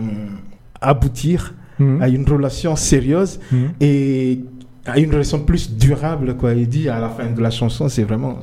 aboutir 0.80 1.54
Mhm. 1.78 2.02
à 2.02 2.08
une 2.08 2.24
relation 2.28 2.74
sérieuse 2.74 3.38
Mhm. 3.52 3.68
et 3.80 4.40
à 4.86 4.98
une 4.98 5.10
relation 5.12 5.40
plus 5.40 5.70
durable. 5.76 6.34
Quoi. 6.36 6.54
Il 6.54 6.68
dit 6.68 6.88
à 6.88 6.98
la 7.00 7.08
fin 7.10 7.26
de 7.30 7.40
la 7.40 7.50
chanson, 7.50 7.88
c'est 7.88 8.02
vraiment 8.04 8.38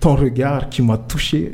ton 0.00 0.14
regard 0.14 0.68
qui 0.70 0.82
m'a 0.82 0.96
touché. 0.98 1.52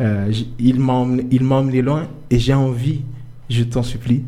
Euh, 0.00 0.30
il, 0.58 0.80
m'a 0.80 0.94
emmené, 0.94 1.26
il 1.30 1.44
m'a 1.44 1.56
emmené 1.56 1.82
loin 1.82 2.08
et 2.30 2.38
j'ai 2.38 2.54
envie, 2.54 3.02
je 3.48 3.62
t'en 3.64 3.82
supplie, 3.82 4.22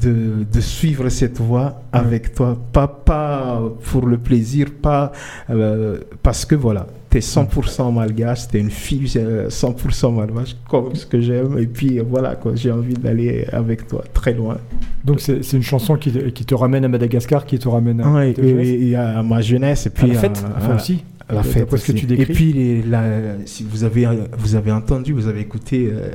de, 0.00 0.44
de 0.52 0.60
suivre 0.60 1.08
cette 1.08 1.38
voie 1.40 1.80
avec 1.92 2.34
toi. 2.34 2.58
Pas, 2.72 2.88
pas 2.88 3.62
pour 3.84 4.06
le 4.06 4.18
plaisir, 4.18 4.66
pas 4.82 5.12
euh, 5.50 5.98
parce 6.22 6.44
que 6.44 6.54
voilà, 6.54 6.86
t'es 7.10 7.20
100% 7.20 7.94
malgache, 7.94 8.48
t'es 8.48 8.58
une 8.58 8.70
fille 8.70 9.10
euh, 9.16 9.48
100% 9.48 10.14
malgache, 10.14 10.56
comme 10.68 10.94
ce 10.94 11.06
que 11.06 11.20
j'aime. 11.20 11.56
Et 11.58 11.66
puis 11.66 11.98
euh, 11.98 12.04
voilà, 12.08 12.36
j'ai 12.54 12.70
envie 12.72 12.94
d'aller 12.94 13.46
avec 13.52 13.86
toi 13.86 14.02
très 14.12 14.32
loin. 14.34 14.58
Donc 15.04 15.20
c'est 15.20 15.40
une 15.52 15.62
chanson 15.62 15.96
qui, 15.96 16.10
te- 16.10 16.28
qui 16.30 16.44
te 16.44 16.54
ramène 16.54 16.84
à 16.84 16.88
Madagascar, 16.88 17.46
qui 17.46 17.58
te 17.58 17.68
ramène 17.68 18.00
à, 18.00 18.10
Ouais, 18.12 18.34
et, 18.42 18.96
à 18.96 19.22
ma 19.22 19.40
jeunesse 19.40 19.86
et 19.86 19.88
À 19.88 19.92
puis 19.92 20.08
la 20.08 20.18
fête, 20.18 20.44
à- 20.44 20.58
enfin 20.58 20.72
à- 20.72 20.76
aussi. 20.76 21.04
à 21.28 21.34
la 21.34 21.42
fête 21.44 21.64
ce 21.70 21.86
que 21.86 21.92
aussi. 21.92 21.94
tu 21.94 22.06
décris. 22.06 22.22
Et 22.32 22.34
puis 22.34 22.52
les- 22.52 22.82
la- 22.82 23.36
si 23.46 23.64
vous 23.68 23.84
avez 23.84 24.08
vous 24.36 24.54
avez 24.56 24.72
entendu, 24.72 25.12
vous 25.12 25.28
avez 25.28 25.40
écouté 25.40 25.88
euh, 25.92 26.10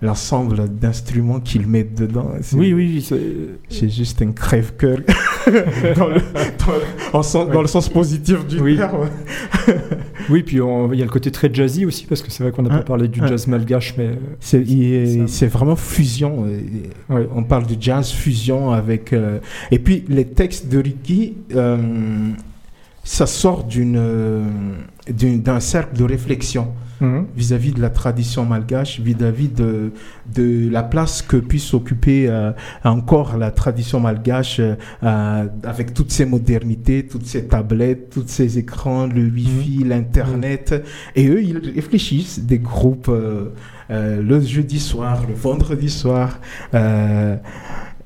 l'ensemble 0.00 0.68
d'instruments 0.68 1.40
qu'ils 1.40 1.66
mettent 1.66 1.94
dedans. 1.98 2.30
Oui, 2.54 2.72
oui, 2.72 3.02
c'est- 3.06 3.18
C'est 3.68 3.88
juste 3.88 4.22
un 4.22 4.30
crève-cœur 4.32 4.98
dans, 5.96 6.06
le, 6.08 6.14
dans 6.14 6.72
le- 6.72 7.12
en 7.12 7.22
sens- 7.22 7.48
dans 7.50 7.60
le 7.62 7.66
sens 7.66 7.88
positif 7.88 8.46
du 8.46 8.60
Oui. 8.60 8.76
terme. 8.76 9.08
oui, 10.30 10.42
puis 10.44 10.56
il 10.92 10.98
y 10.98 11.02
a 11.02 11.04
le 11.04 11.10
côté 11.10 11.30
très 11.32 11.52
jazzy 11.52 11.84
aussi, 11.84 12.06
parce 12.06 12.22
que 12.22 12.30
c'est 12.30 12.42
vrai 12.44 12.52
qu'on 12.52 12.62
n'a 12.62 12.72
Hein, 12.74 12.78
pas 12.78 12.84
parlé 12.84 13.08
du 13.08 13.20
hein. 13.20 13.26
jazz 13.26 13.46
malgache, 13.48 13.94
mais 13.98 14.10
C'est 14.40 15.46
vraiment 15.46 15.74
fusion. 15.76 16.44
ouais. 17.10 17.28
On 17.34 17.42
parle 17.42 17.66
de 17.66 17.76
jazz 17.80 18.10
fusion 18.10 18.70
avec. 18.70 19.12
euh, 19.12 19.38
et 19.70 19.78
puis 19.80 20.04
les 20.08 20.26
textes 20.26 20.68
de 20.68 20.78
Ricky, 20.78 21.34
euh, 21.54 21.76
ça 23.04 23.26
sort 23.26 23.66
euh, 23.76 24.44
d'une- 25.10 25.40
d'un 25.42 25.60
cercle 25.60 25.96
de 25.96 26.04
réflexion 26.04 26.68
Mhm. 27.00 27.26
vis-à-vis 27.36 27.72
de 27.72 27.80
la 27.80 27.90
tradition 27.90 28.44
malgache, 28.44 28.98
vis-à-vis 29.00 29.48
de, 29.48 29.92
de 30.34 30.68
la 30.68 30.82
place 30.82 31.22
que 31.22 31.36
puisse 31.36 31.72
occuper 31.72 32.28
euh, 32.28 32.50
encore 32.82 33.36
la 33.36 33.52
tradition 33.52 34.00
malgache 34.00 34.58
euh, 34.58 34.74
euh, 35.04 35.46
avec 35.62 35.94
toutes 35.94 36.10
ces 36.10 36.24
modernités, 36.24 37.06
toutes 37.06 37.26
ces 37.26 37.46
tablettes, 37.46 38.10
tous 38.10 38.24
ces 38.26 38.58
écrans, 38.58 39.06
le 39.06 39.26
Wi-Fi, 39.28 39.84
l'Internet. 39.84 40.74
Et 41.14 41.28
eux, 41.28 41.42
ils 41.42 41.58
réfléchissent, 41.58 42.40
des 42.40 42.58
groupes, 42.58 43.08
euh, 43.08 43.50
le 43.88 44.40
jeudi 44.40 44.80
soir, 44.80 45.24
le 45.28 45.34
vendredi 45.34 45.88
soir. 45.88 46.40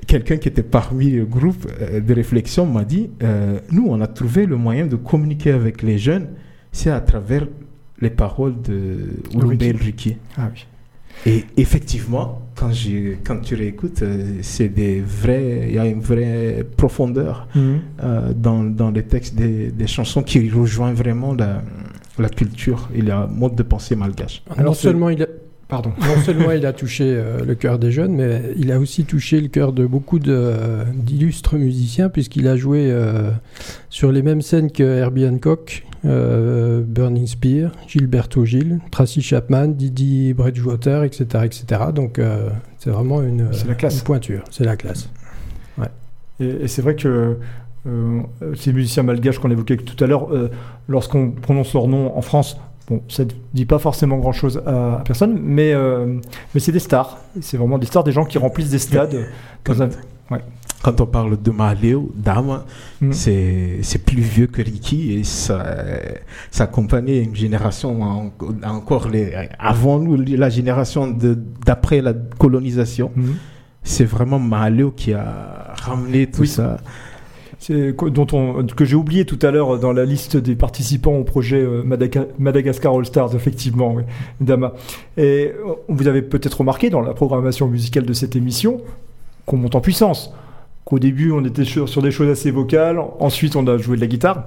Quelqu'un 0.06 0.36
qui 0.36 0.48
était 0.48 0.62
parmi 0.62 1.10
le 1.10 1.24
groupe 1.24 1.66
de 1.80 2.14
réflexion 2.14 2.66
m'a 2.66 2.84
dit, 2.84 3.10
nous, 3.70 3.86
on 3.88 4.00
a 4.00 4.06
trouvé 4.06 4.46
le 4.46 4.56
moyen 4.56 4.86
de 4.86 4.96
communiquer 4.96 5.52
avec 5.52 5.82
les 5.82 5.98
jeunes, 5.98 6.28
c'est 6.72 6.90
à 6.90 7.00
travers 7.00 7.46
les 8.02 8.10
paroles 8.10 8.60
de 8.60 8.98
Ricky. 9.48 9.72
Ricky. 9.72 10.16
Ah 10.36 10.50
oui. 10.52 10.66
Et 11.26 11.44
effectivement, 11.56 12.40
quand, 12.56 12.72
j'ai- 12.72 13.18
quand 13.22 13.38
tu 13.40 13.54
réécoutes, 13.54 14.02
euh, 14.02 14.38
c'est 14.42 14.68
des 14.68 15.00
vrais, 15.00 15.66
il 15.68 15.74
y 15.74 15.78
a 15.78 15.86
une 15.86 16.00
vraie 16.00 16.66
profondeur 16.76 17.46
Mhm. 17.54 17.80
euh, 18.02 18.32
dans, 18.34 18.64
dans 18.64 18.90
les 18.90 19.04
textes 19.04 19.34
des, 19.36 19.70
des 19.70 19.86
chansons 19.86 20.22
qui 20.22 20.50
rejoint 20.50 20.92
vraiment 20.92 21.32
la, 21.34 21.62
la 22.18 22.28
culture 22.28 22.88
et 22.94 23.02
le 23.02 23.12
mode 23.28 23.54
de 23.54 23.62
pensée 23.62 23.94
malgache. 23.94 24.42
Alors, 24.56 24.72
non, 24.72 24.74
seulement 24.74 25.10
il 25.10 25.22
a, 25.22 25.26
Pardon. 25.68 25.92
non 26.00 26.20
seulement 26.24 26.50
il 26.50 26.66
a 26.66 26.72
touché 26.72 27.04
euh, 27.06 27.44
le 27.44 27.54
cœur 27.54 27.78
des 27.78 27.92
jeunes, 27.92 28.14
mais 28.14 28.42
il 28.56 28.72
a 28.72 28.78
aussi 28.80 29.04
touché 29.04 29.40
le 29.40 29.48
cœur 29.48 29.72
de 29.72 29.86
beaucoup 29.86 30.18
de, 30.18 30.52
d'illustres 30.94 31.56
musiciens, 31.56 32.08
puisqu'il 32.08 32.48
a 32.48 32.56
joué 32.56 32.88
euh, 32.90 33.30
sur 33.90 34.10
les 34.12 34.22
mêmes 34.22 34.42
scènes 34.42 34.70
que 34.72 34.82
Herbie 34.82 35.26
Hancock, 35.26 35.84
euh, 36.04 36.82
Burning 36.84 37.26
Spear, 37.26 37.72
Gilberto 37.86 38.44
Gil, 38.44 38.80
Tracy 38.90 39.22
Chapman, 39.22 39.68
Didi 39.68 40.34
Bridgewater, 40.34 41.04
etc. 41.04 41.24
etc. 41.44 41.64
Donc 41.94 42.18
euh, 42.18 42.48
c'est 42.78 42.90
vraiment 42.90 43.22
une, 43.22 43.48
la 43.66 43.74
classe. 43.74 43.98
une 43.98 44.04
pointure, 44.04 44.42
c'est 44.50 44.64
la 44.64 44.76
classe. 44.76 45.08
Et, 46.40 46.46
et 46.64 46.68
c'est 46.68 46.82
vrai 46.82 46.96
que 46.96 47.36
euh, 47.86 48.20
ces 48.56 48.72
musiciens 48.72 49.02
malgaches 49.02 49.38
qu'on 49.38 49.50
évoquait 49.50 49.76
tout 49.76 50.02
à 50.02 50.06
l'heure, 50.06 50.32
euh, 50.34 50.50
lorsqu'on 50.88 51.30
prononce 51.30 51.74
leur 51.74 51.88
nom 51.88 52.16
en 52.16 52.22
France, 52.22 52.56
bon, 52.88 53.02
ça 53.08 53.24
ne 53.24 53.30
dit 53.52 53.66
pas 53.66 53.78
forcément 53.78 54.16
grand-chose 54.18 54.62
à, 54.66 55.02
personne, 55.04 55.38
mais, 55.40 55.72
euh, 55.72 56.06
mais 56.54 56.60
c'est 56.60 56.72
des 56.72 56.78
stars. 56.78 57.18
C'est 57.40 57.58
vraiment 57.58 57.78
des 57.78 57.86
stars, 57.86 58.02
des 58.02 58.12
gens 58.12 58.24
qui 58.24 58.38
remplissent 58.38 58.70
des 58.70 58.78
stades. 58.78 59.26
dans 59.64 59.82
un- 59.82 59.88
Quand 60.82 61.00
on 61.00 61.06
parle 61.06 61.40
de 61.40 61.50
Maléo, 61.52 62.10
Dama, 62.16 62.64
Mhm. 63.00 63.12
c'est 63.12 63.78
c'est 63.82 64.04
plus 64.04 64.20
vieux 64.20 64.48
que 64.48 64.62
Ricky 64.62 65.12
et 65.12 65.24
ça, 65.24 65.64
ça 66.50 66.64
accompagnait 66.64 67.22
une 67.22 67.36
génération 67.36 68.02
en- 68.02 68.32
encore 68.64 69.08
les, 69.08 69.32
avant 69.58 69.98
nous, 70.00 70.16
la 70.16 70.48
génération 70.50 71.16
d'après 71.66 72.00
la 72.00 72.12
colonisation. 72.38 73.10
Mhm. 73.16 73.34
c'est 73.84 74.04
vraiment 74.04 74.38
Mahaleo 74.38 74.92
qui 74.92 75.12
a 75.12 75.74
ramené 75.82 76.28
tout 76.28 76.42
Oui. 76.42 76.46
ça. 76.48 76.76
Dont 77.68 78.26
on, 78.32 78.64
que 78.66 78.84
j'ai 78.84 78.94
oublié 78.96 79.24
tout 79.24 79.38
à 79.42 79.50
l'heure 79.52 79.78
dans 79.78 79.92
la 79.92 80.04
liste 80.04 80.36
des 80.36 80.54
participants 80.56 81.14
au 81.16 81.22
projet 81.24 81.60
euh, 81.62 81.82
Madaga- 81.84 82.26
Madagascar 82.38 82.92
All 82.96 83.04
Stars, 83.06 83.34
effectivement, 83.36 83.94
oui, 83.94 84.02
Dama. 84.40 84.72
Et 85.16 85.52
euh, 85.52 85.74
vous 85.88 86.06
avez 86.08 86.22
peut-être 86.22 86.58
remarqué 86.58 86.90
dans 86.90 87.00
la 87.00 87.12
programmation 87.14 87.66
musicale 87.68 88.04
de 88.04 88.12
cette 88.12 88.34
émission 88.36 88.80
qu'on 89.46 89.56
monte 89.58 89.74
en 89.76 89.80
puissance. 89.80 90.32
Qu'au 90.84 90.98
début, 90.98 91.30
on 91.30 91.44
était 91.44 91.64
sur, 91.64 91.88
sur 91.88 92.02
des 92.02 92.10
choses 92.10 92.28
assez 92.28 92.50
vocales, 92.50 93.00
ensuite, 93.20 93.56
on 93.56 93.66
a 93.66 93.78
joué 93.78 93.96
de 93.96 94.00
la 94.00 94.06
guitare. 94.06 94.44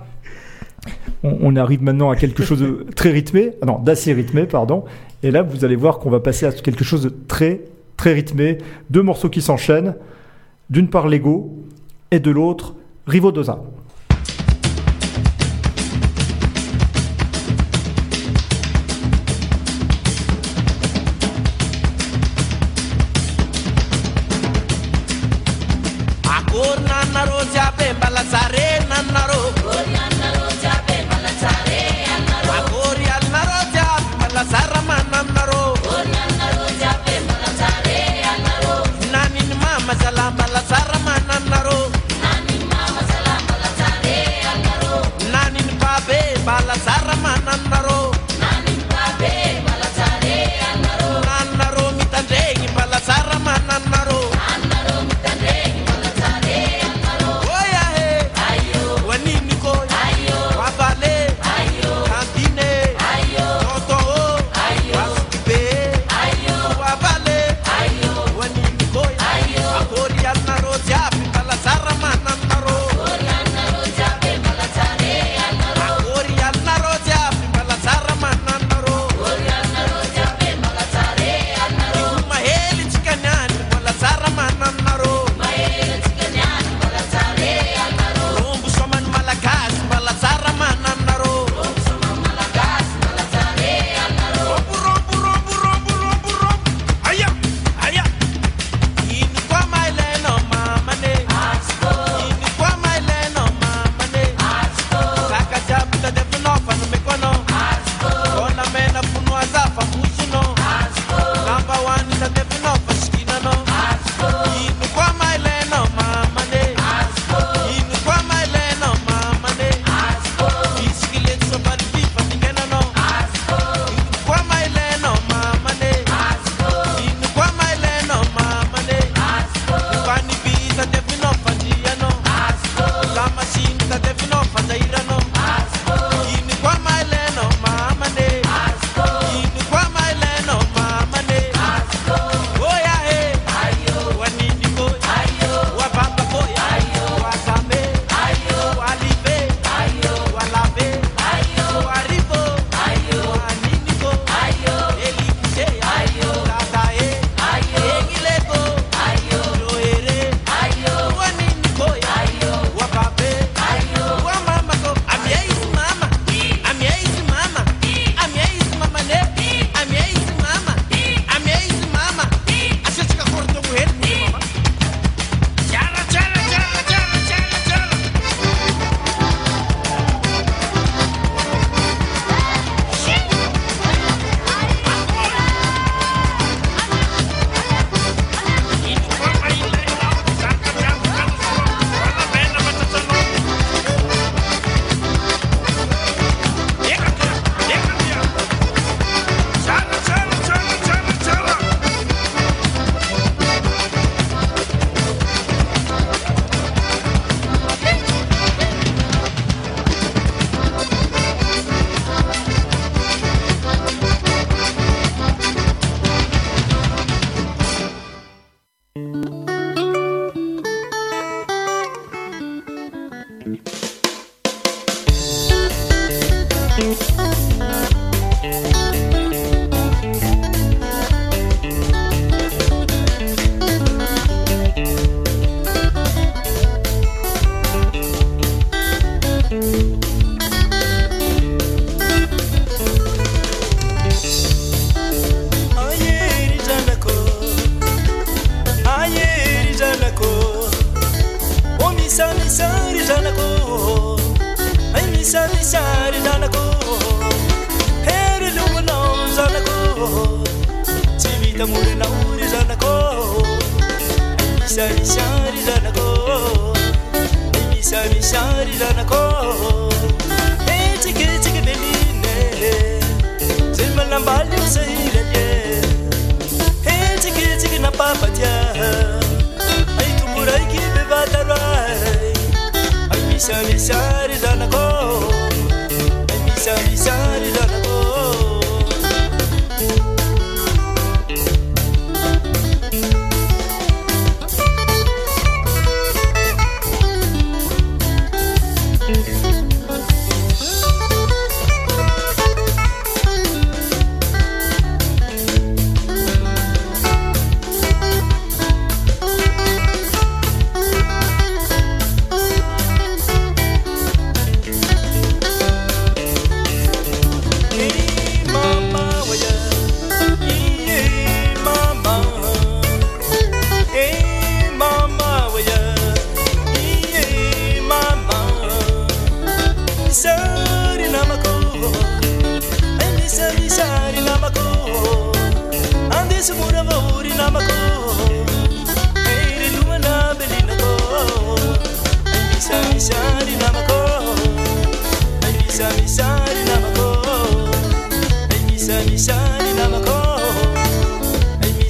On, 1.23 1.37
on 1.41 1.55
arrive 1.55 1.81
maintenant 1.81 2.11
à 2.11 2.15
quelque 2.15 2.43
chose 2.43 2.59
de 2.59 2.85
très 2.95 3.11
rythmé, 3.11 3.51
ah 3.61 3.65
non, 3.65 3.79
d'assez 3.79 4.13
rythmé, 4.13 4.45
pardon. 4.45 4.83
Et 5.23 5.31
là, 5.31 5.41
vous 5.41 5.65
allez 5.65 5.75
voir 5.75 5.99
qu'on 5.99 6.09
va 6.09 6.19
passer 6.19 6.45
à 6.45 6.51
quelque 6.51 6.83
chose 6.83 7.03
de 7.03 7.09
très, 7.09 7.61
très 7.97 8.13
rythmé. 8.13 8.57
Deux 8.89 9.01
morceaux 9.01 9.29
qui 9.29 9.41
s'enchaînent. 9.41 9.95
D'une 10.69 10.89
part, 10.89 11.07
Lego, 11.07 11.55
et 12.11 12.19
de 12.19 12.31
l'autre, 12.31 12.75
Rivodosa. 13.07 13.53
Akory 13.53 13.74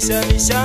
service 0.06 0.65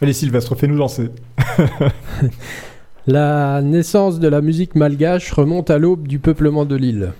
Allez 0.00 0.12
Sylvestre, 0.12 0.54
fais-nous 0.54 0.78
danser. 0.78 1.08
La 3.08 3.62
naissance 3.62 4.20
de 4.20 4.28
la 4.28 4.40
musique 4.40 4.76
malgache 4.76 5.32
remonte 5.32 5.70
à 5.70 5.78
l'aube 5.78 6.06
du 6.06 6.20
peuplement 6.20 6.64
de 6.64 6.76
l'île. 6.76 7.12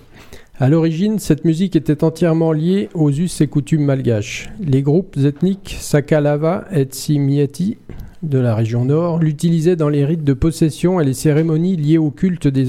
À 0.59 0.69
l'origine, 0.69 1.19
cette 1.19 1.43
musique 1.43 1.75
était 1.75 2.05
entièrement 2.05 2.53
liée 2.53 2.87
aux 2.93 3.09
us 3.11 3.41
et 3.41 3.47
coutumes 3.47 3.83
malgaches. 3.83 4.49
Les 4.61 4.81
groupes 4.81 5.17
ethniques 5.17 5.75
Sakalava 5.79 6.65
et 6.71 6.83
Tsimieti 6.83 7.77
de 8.23 8.39
la 8.39 8.55
région 8.55 8.85
nord 8.85 9.19
l'utilisaient 9.19 9.75
dans 9.75 9.89
les 9.89 10.05
rites 10.05 10.23
de 10.23 10.33
possession 10.33 11.01
et 11.01 11.05
les 11.05 11.13
cérémonies 11.13 11.75
liées 11.75 11.97
au 11.97 12.11
culte 12.11 12.47
des, 12.47 12.67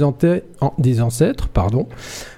des 0.78 1.00
ancêtres, 1.02 1.48
pardon, 1.48 1.86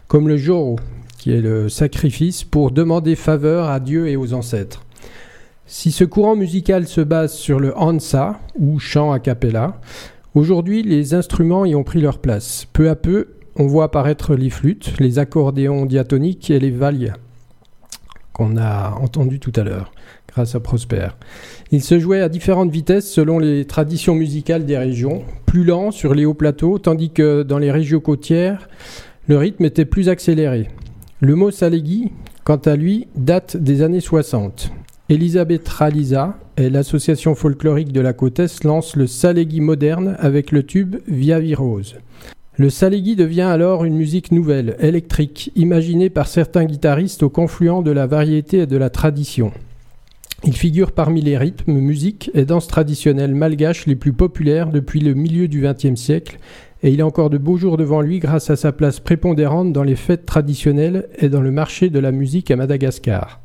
comme 0.08 0.28
le 0.28 0.36
Joro, 0.36 0.76
qui 1.16 1.32
est 1.32 1.40
le 1.40 1.70
sacrifice 1.70 2.44
pour 2.44 2.70
demander 2.70 3.14
faveur 3.14 3.70
à 3.70 3.80
Dieu 3.80 4.08
et 4.08 4.16
aux 4.16 4.34
ancêtres. 4.34 4.81
Si 5.74 5.90
ce 5.90 6.04
courant 6.04 6.36
musical 6.36 6.86
se 6.86 7.00
base 7.00 7.32
sur 7.32 7.58
le 7.58 7.74
Hansa, 7.78 8.38
ou 8.58 8.78
chant 8.78 9.10
a 9.10 9.18
cappella, 9.18 9.80
Aujourd'hui, 10.34 10.82
les 10.82 11.14
instruments 11.14 11.64
y 11.64 11.74
ont 11.74 11.82
pris 11.82 12.02
leur 12.02 12.18
place. 12.18 12.66
Peu 12.74 12.90
à 12.90 12.94
peu, 12.94 13.28
on 13.56 13.66
voit 13.66 13.84
apparaître 13.84 14.34
les 14.34 14.50
flûtes, 14.50 14.92
les 15.00 15.18
accordéons 15.18 15.86
diatoniques 15.86 16.50
et 16.50 16.58
les 16.58 16.70
valias, 16.70 17.14
qu'on 18.34 18.58
a 18.58 18.98
entendu 19.00 19.40
tout 19.40 19.52
à 19.56 19.62
l'heure, 19.62 19.92
grâce 20.28 20.54
à 20.54 20.60
Prosper. 20.60 21.08
Ils 21.70 21.82
se 21.82 21.98
jouaient 21.98 22.20
à 22.20 22.28
différentes 22.28 22.70
vitesses 22.70 23.10
selon 23.10 23.38
les 23.38 23.64
traditions 23.64 24.14
musicales 24.14 24.66
des 24.66 24.76
régions, 24.76 25.22
plus 25.46 25.64
lents 25.64 25.90
sur 25.90 26.14
les 26.14 26.26
hauts 26.26 26.34
plateaux, 26.34 26.78
tandis 26.78 27.10
que 27.10 27.42
dans 27.42 27.58
les 27.58 27.72
régions 27.72 28.00
côtières, 28.00 28.68
le 29.26 29.38
rythme 29.38 29.64
était 29.64 29.86
plus 29.86 30.10
accéléré. 30.10 30.68
Le 31.20 31.34
mot 31.34 31.50
salégui, 31.50 32.12
quant 32.44 32.56
à 32.56 32.76
lui, 32.76 33.08
date 33.16 33.56
des 33.56 33.80
années 33.80 34.00
60. 34.00 34.70
Elisabeth 35.12 35.68
Raliza 35.68 36.38
et 36.56 36.70
l'association 36.70 37.34
folklorique 37.34 37.92
de 37.92 38.00
la 38.00 38.14
côte 38.14 38.38
Est 38.38 38.64
lance 38.64 38.96
le 38.96 39.06
salégui 39.06 39.60
moderne 39.60 40.16
avec 40.18 40.50
le 40.52 40.62
tube 40.62 40.96
Via 41.06 41.38
Virose. 41.38 41.96
Le 42.56 42.70
salégui 42.70 43.14
devient 43.14 43.42
alors 43.42 43.84
une 43.84 43.94
musique 43.94 44.32
nouvelle, 44.32 44.74
électrique, 44.80 45.52
imaginée 45.54 46.08
par 46.08 46.28
certains 46.28 46.64
guitaristes 46.64 47.22
au 47.22 47.28
confluent 47.28 47.82
de 47.82 47.90
la 47.90 48.06
variété 48.06 48.60
et 48.60 48.66
de 48.66 48.76
la 48.78 48.88
tradition. 48.88 49.52
Il 50.44 50.56
figure 50.56 50.92
parmi 50.92 51.20
les 51.20 51.36
rythmes, 51.36 51.74
musiques 51.74 52.30
et 52.32 52.46
danses 52.46 52.66
traditionnelles 52.66 53.34
malgaches 53.34 53.84
les 53.84 53.96
plus 53.96 54.14
populaires 54.14 54.70
depuis 54.70 55.00
le 55.00 55.12
milieu 55.12 55.46
du 55.46 55.60
XXe 55.60 56.00
siècle, 56.00 56.38
et 56.82 56.90
il 56.90 57.02
a 57.02 57.06
encore 57.06 57.28
de 57.28 57.36
beaux 57.36 57.58
jours 57.58 57.76
devant 57.76 58.00
lui 58.00 58.18
grâce 58.18 58.48
à 58.48 58.56
sa 58.56 58.72
place 58.72 58.98
prépondérante 58.98 59.74
dans 59.74 59.84
les 59.84 59.94
fêtes 59.94 60.24
traditionnelles 60.24 61.10
et 61.18 61.28
dans 61.28 61.42
le 61.42 61.50
marché 61.50 61.90
de 61.90 61.98
la 61.98 62.12
musique 62.12 62.50
à 62.50 62.56
Madagascar. 62.56 63.42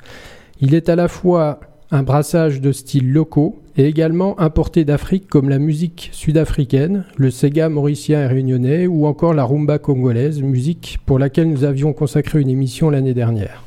Il 0.59 0.73
est 0.73 0.89
à 0.89 0.95
la 0.95 1.07
fois 1.07 1.59
un 1.91 2.01
brassage 2.01 2.61
de 2.61 2.71
styles 2.71 3.13
locaux 3.13 3.61
et 3.77 3.85
également 3.85 4.39
importé 4.39 4.85
d'Afrique 4.85 5.27
comme 5.27 5.49
la 5.49 5.59
musique 5.59 6.09
sud-africaine, 6.11 7.05
le 7.15 7.29
sega 7.29 7.69
mauricien 7.69 8.23
et 8.23 8.27
réunionnais 8.27 8.87
ou 8.87 9.05
encore 9.05 9.35
la 9.35 9.43
rumba 9.43 9.77
congolaise, 9.77 10.41
musique 10.41 10.97
pour 11.05 11.19
laquelle 11.19 11.49
nous 11.49 11.63
avions 11.63 11.93
consacré 11.93 12.41
une 12.41 12.49
émission 12.49 12.89
l'année 12.89 13.13
dernière. 13.13 13.63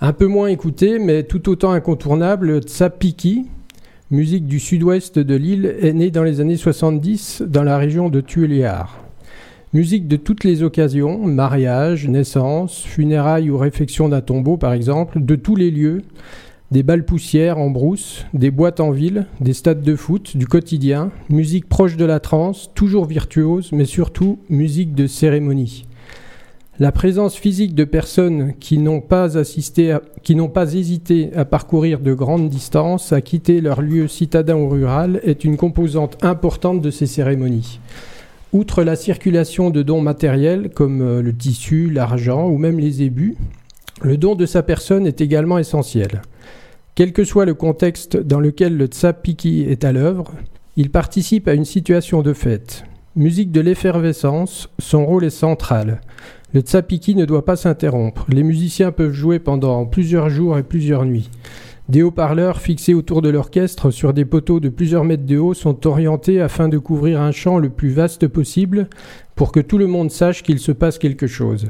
Un 0.00 0.12
peu 0.12 0.26
moins 0.26 0.46
écouté 0.46 1.00
mais 1.00 1.24
tout 1.24 1.48
autant 1.48 1.72
incontournable, 1.72 2.46
le 2.46 2.60
Tsapiki, 2.60 3.46
musique 4.12 4.46
du 4.46 4.60
sud-ouest 4.60 5.18
de 5.18 5.34
l'île, 5.34 5.74
est 5.80 5.92
né 5.92 6.12
dans 6.12 6.22
les 6.22 6.40
années 6.40 6.56
70 6.56 7.42
dans 7.46 7.64
la 7.64 7.78
région 7.78 8.08
de 8.08 8.20
Tueliar. 8.20 9.01
Musique 9.74 10.06
de 10.06 10.16
toutes 10.16 10.44
les 10.44 10.62
occasions, 10.62 11.26
mariage, 11.26 12.06
naissance, 12.06 12.82
funérailles 12.82 13.48
ou 13.48 13.56
réfection 13.56 14.10
d'un 14.10 14.20
tombeau 14.20 14.58
par 14.58 14.74
exemple, 14.74 15.24
de 15.24 15.34
tous 15.34 15.56
les 15.56 15.70
lieux, 15.70 16.02
des 16.70 16.82
balles 16.82 17.06
poussières 17.06 17.56
en 17.56 17.70
brousse, 17.70 18.26
des 18.34 18.50
boîtes 18.50 18.80
en 18.80 18.90
ville, 18.90 19.24
des 19.40 19.54
stades 19.54 19.80
de 19.80 19.96
foot, 19.96 20.36
du 20.36 20.46
quotidien, 20.46 21.10
musique 21.30 21.70
proche 21.70 21.96
de 21.96 22.04
la 22.04 22.20
trance, 22.20 22.70
toujours 22.74 23.06
virtuose, 23.06 23.72
mais 23.72 23.86
surtout 23.86 24.40
musique 24.50 24.94
de 24.94 25.06
cérémonie. 25.06 25.86
La 26.78 26.92
présence 26.92 27.36
physique 27.36 27.74
de 27.74 27.84
personnes 27.84 28.52
qui 28.60 28.76
n'ont 28.76 29.00
pas 29.00 29.38
assisté, 29.38 29.96
qui 30.22 30.34
n'ont 30.34 30.50
pas 30.50 30.74
hésité 30.74 31.30
à 31.34 31.46
parcourir 31.46 32.00
de 32.00 32.12
grandes 32.12 32.50
distances, 32.50 33.14
à 33.14 33.22
quitter 33.22 33.62
leur 33.62 33.80
lieu 33.80 34.06
citadin 34.06 34.56
ou 34.56 34.68
rural, 34.68 35.18
est 35.22 35.44
une 35.44 35.56
composante 35.56 36.22
importante 36.22 36.82
de 36.82 36.90
ces 36.90 37.06
cérémonies. 37.06 37.80
Outre 38.52 38.82
la 38.82 38.96
circulation 38.96 39.70
de 39.70 39.80
dons 39.80 40.02
matériels 40.02 40.68
comme 40.74 41.00
euh, 41.00 41.22
le 41.22 41.34
tissu, 41.34 41.88
l'argent 41.88 42.48
ou 42.48 42.58
même 42.58 42.78
les 42.78 43.02
ébus, 43.02 43.34
le 44.02 44.18
don 44.18 44.34
de 44.34 44.44
sa 44.44 44.62
personne 44.62 45.06
est 45.06 45.22
également 45.22 45.56
essentiel. 45.56 46.20
Quel 46.94 47.14
que 47.14 47.24
soit 47.24 47.46
le 47.46 47.54
contexte 47.54 48.18
dans 48.18 48.40
lequel 48.40 48.76
le 48.76 48.86
tsapiki 48.86 49.62
est 49.62 49.84
à 49.84 49.92
l'œuvre, 49.92 50.32
il 50.76 50.90
participe 50.90 51.48
à 51.48 51.54
une 51.54 51.64
situation 51.64 52.20
de 52.20 52.34
fête. 52.34 52.84
Musique 53.16 53.52
de 53.52 53.62
l'effervescence, 53.62 54.68
son 54.78 55.06
rôle 55.06 55.24
est 55.24 55.30
central. 55.30 56.02
Le 56.52 56.60
tsapiki 56.60 57.14
ne 57.14 57.24
doit 57.24 57.46
pas 57.46 57.56
s'interrompre. 57.56 58.26
Les 58.28 58.42
musiciens 58.42 58.92
peuvent 58.92 59.14
jouer 59.14 59.38
pendant 59.38 59.86
plusieurs 59.86 60.28
jours 60.28 60.58
et 60.58 60.62
plusieurs 60.62 61.06
nuits. 61.06 61.30
Des 61.88 62.02
haut-parleurs 62.02 62.60
fixés 62.60 62.94
autour 62.94 63.22
de 63.22 63.28
l'orchestre 63.28 63.90
sur 63.90 64.14
des 64.14 64.24
poteaux 64.24 64.60
de 64.60 64.68
plusieurs 64.68 65.04
mètres 65.04 65.26
de 65.26 65.38
haut 65.38 65.52
sont 65.52 65.86
orientés 65.86 66.40
afin 66.40 66.68
de 66.68 66.78
couvrir 66.78 67.20
un 67.20 67.32
champ 67.32 67.58
le 67.58 67.70
plus 67.70 67.90
vaste 67.90 68.28
possible 68.28 68.88
pour 69.34 69.50
que 69.50 69.60
tout 69.60 69.78
le 69.78 69.88
monde 69.88 70.10
sache 70.10 70.42
qu'il 70.42 70.60
se 70.60 70.72
passe 70.72 70.98
quelque 70.98 71.26
chose. 71.26 71.68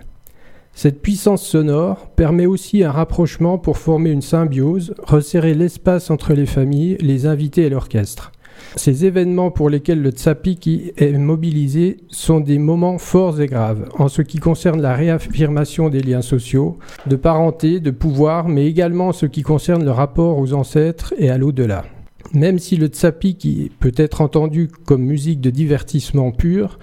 Cette 0.75 1.03
puissance 1.03 1.45
sonore 1.45 2.11
permet 2.11 2.47
aussi 2.47 2.83
un 2.85 2.91
rapprochement 2.91 3.59
pour 3.59 3.79
former 3.79 4.11
une 4.11 4.23
symbiose, 4.23 4.95
resserrer 5.03 5.55
l'espace 5.55 6.11
entre 6.11 6.35
les 6.35 6.47
familles, 6.47 6.97
les 7.01 7.27
invités 7.27 7.63
et 7.63 7.71
l'orchestre. 7.71 8.33
Ces 8.77 9.05
événements 9.05 9.51
pour 9.51 9.71
lesquels 9.71 10.01
le 10.01 10.11
Tsapiki 10.11 10.93
est 10.97 11.13
mobilisé 11.13 11.99
sont 12.09 12.41
des 12.41 12.59
moments 12.59 12.99
forts 12.99 13.41
et 13.41 13.47
graves 13.47 13.89
en 13.99 14.09
ce 14.09 14.23
qui 14.23 14.39
concerne 14.39 14.81
la 14.81 14.95
réaffirmation 14.95 15.89
des 15.89 16.01
liens 16.01 16.23
sociaux, 16.23 16.79
de 17.07 17.17
parenté, 17.17 17.81
de 17.81 17.91
pouvoir, 17.91 18.49
mais 18.49 18.67
également 18.67 19.09
en 19.09 19.13
ce 19.13 19.27
qui 19.27 19.43
concerne 19.43 19.85
le 19.85 19.91
rapport 19.91 20.39
aux 20.39 20.53
ancêtres 20.55 21.15
et 21.19 21.31
à 21.31 21.39
l'au-delà. 21.39 21.85
Même 22.33 22.59
si 22.59 22.77
le 22.77 22.87
Tsapiki 22.87 23.71
peut 23.79 23.93
être 23.97 24.21
entendu 24.21 24.69
comme 24.87 25.03
musique 25.03 25.41
de 25.41 25.51
divertissement 25.51 26.31
pur, 26.31 26.79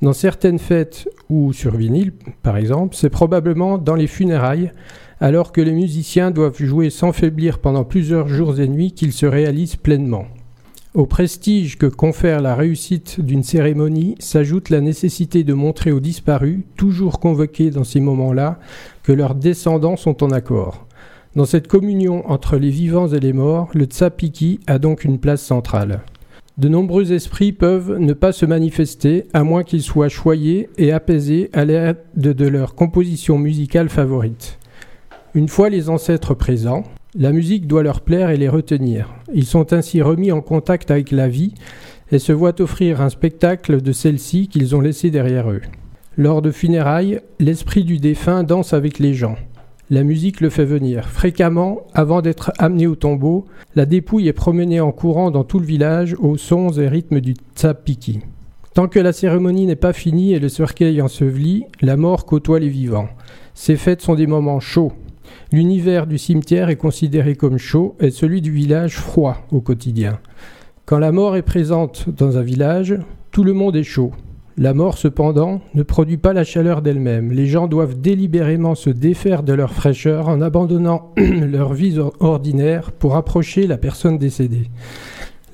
dans 0.00 0.12
certaines 0.12 0.58
fêtes 0.58 1.08
ou 1.28 1.52
sur 1.52 1.76
vinyle, 1.76 2.12
par 2.42 2.56
exemple, 2.56 2.96
c'est 2.96 3.10
probablement 3.10 3.78
dans 3.78 3.94
les 3.94 4.08
funérailles, 4.08 4.72
alors 5.20 5.52
que 5.52 5.60
les 5.60 5.72
musiciens 5.72 6.32
doivent 6.32 6.60
jouer 6.60 6.90
sans 6.90 7.12
faiblir 7.12 7.60
pendant 7.60 7.84
plusieurs 7.84 8.26
jours 8.26 8.58
et 8.58 8.66
nuits 8.66 8.92
qu'ils 8.92 9.12
se 9.12 9.26
réalisent 9.26 9.76
pleinement. 9.76 10.26
Au 10.94 11.06
prestige 11.06 11.78
que 11.78 11.86
confère 11.86 12.42
la 12.42 12.54
réussite 12.54 13.18
d'une 13.18 13.42
cérémonie 13.42 14.14
s'ajoute 14.18 14.68
la 14.68 14.82
nécessité 14.82 15.42
de 15.42 15.54
montrer 15.54 15.90
aux 15.90 16.00
disparus, 16.00 16.60
toujours 16.76 17.18
convoqués 17.18 17.70
dans 17.70 17.82
ces 17.82 17.98
moments-là, 17.98 18.58
que 19.02 19.12
leurs 19.12 19.34
descendants 19.34 19.96
sont 19.96 20.22
en 20.22 20.30
accord. 20.30 20.86
Dans 21.34 21.46
cette 21.46 21.66
communion 21.66 22.30
entre 22.30 22.58
les 22.58 22.68
vivants 22.68 23.08
et 23.08 23.20
les 23.20 23.32
morts, 23.32 23.70
le 23.72 23.86
Tsapiki 23.86 24.60
a 24.66 24.78
donc 24.78 25.04
une 25.04 25.18
place 25.18 25.40
centrale. 25.40 26.02
De 26.58 26.68
nombreux 26.68 27.12
esprits 27.12 27.52
peuvent 27.52 27.96
ne 27.96 28.12
pas 28.12 28.32
se 28.32 28.44
manifester 28.44 29.28
à 29.32 29.44
moins 29.44 29.64
qu'ils 29.64 29.80
soient 29.80 30.10
choyés 30.10 30.68
et 30.76 30.92
apaisés 30.92 31.48
à 31.54 31.64
l'aide 31.64 32.02
de 32.16 32.46
leur 32.46 32.74
composition 32.74 33.38
musicale 33.38 33.88
favorite. 33.88 34.58
Une 35.32 35.48
fois 35.48 35.70
les 35.70 35.88
ancêtres 35.88 36.34
présents, 36.34 36.84
la 37.14 37.32
musique 37.32 37.66
doit 37.66 37.82
leur 37.82 38.00
plaire 38.00 38.30
et 38.30 38.38
les 38.38 38.48
retenir. 38.48 39.14
Ils 39.34 39.44
sont 39.44 39.74
ainsi 39.74 40.00
remis 40.00 40.32
en 40.32 40.40
contact 40.40 40.90
avec 40.90 41.10
la 41.10 41.28
vie 41.28 41.52
et 42.10 42.18
se 42.18 42.32
voient 42.32 42.60
offrir 42.60 43.02
un 43.02 43.10
spectacle 43.10 43.82
de 43.82 43.92
celle-ci 43.92 44.48
qu'ils 44.48 44.74
ont 44.74 44.80
laissé 44.80 45.10
derrière 45.10 45.50
eux. 45.50 45.60
Lors 46.16 46.40
de 46.40 46.50
funérailles, 46.50 47.20
l'esprit 47.38 47.84
du 47.84 47.98
défunt 47.98 48.44
danse 48.44 48.72
avec 48.72 48.98
les 48.98 49.12
gens. 49.12 49.36
La 49.90 50.04
musique 50.04 50.40
le 50.40 50.48
fait 50.48 50.64
venir. 50.64 51.06
Fréquemment, 51.06 51.82
avant 51.92 52.22
d'être 52.22 52.50
amené 52.58 52.86
au 52.86 52.94
tombeau, 52.94 53.44
la 53.76 53.84
dépouille 53.84 54.28
est 54.28 54.32
promenée 54.32 54.80
en 54.80 54.92
courant 54.92 55.30
dans 55.30 55.44
tout 55.44 55.58
le 55.58 55.66
village 55.66 56.16
aux 56.18 56.38
sons 56.38 56.72
et 56.78 56.88
rythmes 56.88 57.20
du 57.20 57.34
tsapiki. 57.54 58.20
Tant 58.72 58.88
que 58.88 58.98
la 58.98 59.12
cérémonie 59.12 59.66
n'est 59.66 59.76
pas 59.76 59.92
finie 59.92 60.32
et 60.32 60.38
le 60.38 60.48
cercueil 60.48 61.02
enseveli, 61.02 61.64
la 61.82 61.98
mort 61.98 62.24
côtoie 62.24 62.58
les 62.58 62.70
vivants. 62.70 63.08
Ces 63.52 63.76
fêtes 63.76 64.00
sont 64.00 64.14
des 64.14 64.26
moments 64.26 64.60
chauds. 64.60 64.92
L'univers 65.52 66.06
du 66.06 66.18
cimetière 66.18 66.68
est 66.68 66.76
considéré 66.76 67.34
comme 67.34 67.58
chaud 67.58 67.96
et 68.00 68.10
celui 68.10 68.40
du 68.40 68.50
village 68.50 68.96
froid 68.96 69.46
au 69.50 69.60
quotidien. 69.60 70.18
Quand 70.84 70.98
la 70.98 71.12
mort 71.12 71.36
est 71.36 71.42
présente 71.42 72.06
dans 72.10 72.38
un 72.38 72.42
village, 72.42 72.98
tout 73.30 73.44
le 73.44 73.52
monde 73.52 73.76
est 73.76 73.82
chaud. 73.82 74.12
La 74.58 74.74
mort, 74.74 74.98
cependant, 74.98 75.62
ne 75.74 75.82
produit 75.82 76.18
pas 76.18 76.34
la 76.34 76.44
chaleur 76.44 76.82
d'elle-même. 76.82 77.32
Les 77.32 77.46
gens 77.46 77.68
doivent 77.68 77.98
délibérément 77.98 78.74
se 78.74 78.90
défaire 78.90 79.42
de 79.42 79.54
leur 79.54 79.72
fraîcheur 79.72 80.28
en 80.28 80.42
abandonnant 80.42 81.14
leur 81.16 81.72
vie 81.72 81.98
ordinaire 82.20 82.92
pour 82.92 83.16
approcher 83.16 83.66
la 83.66 83.78
personne 83.78 84.18
décédée. 84.18 84.68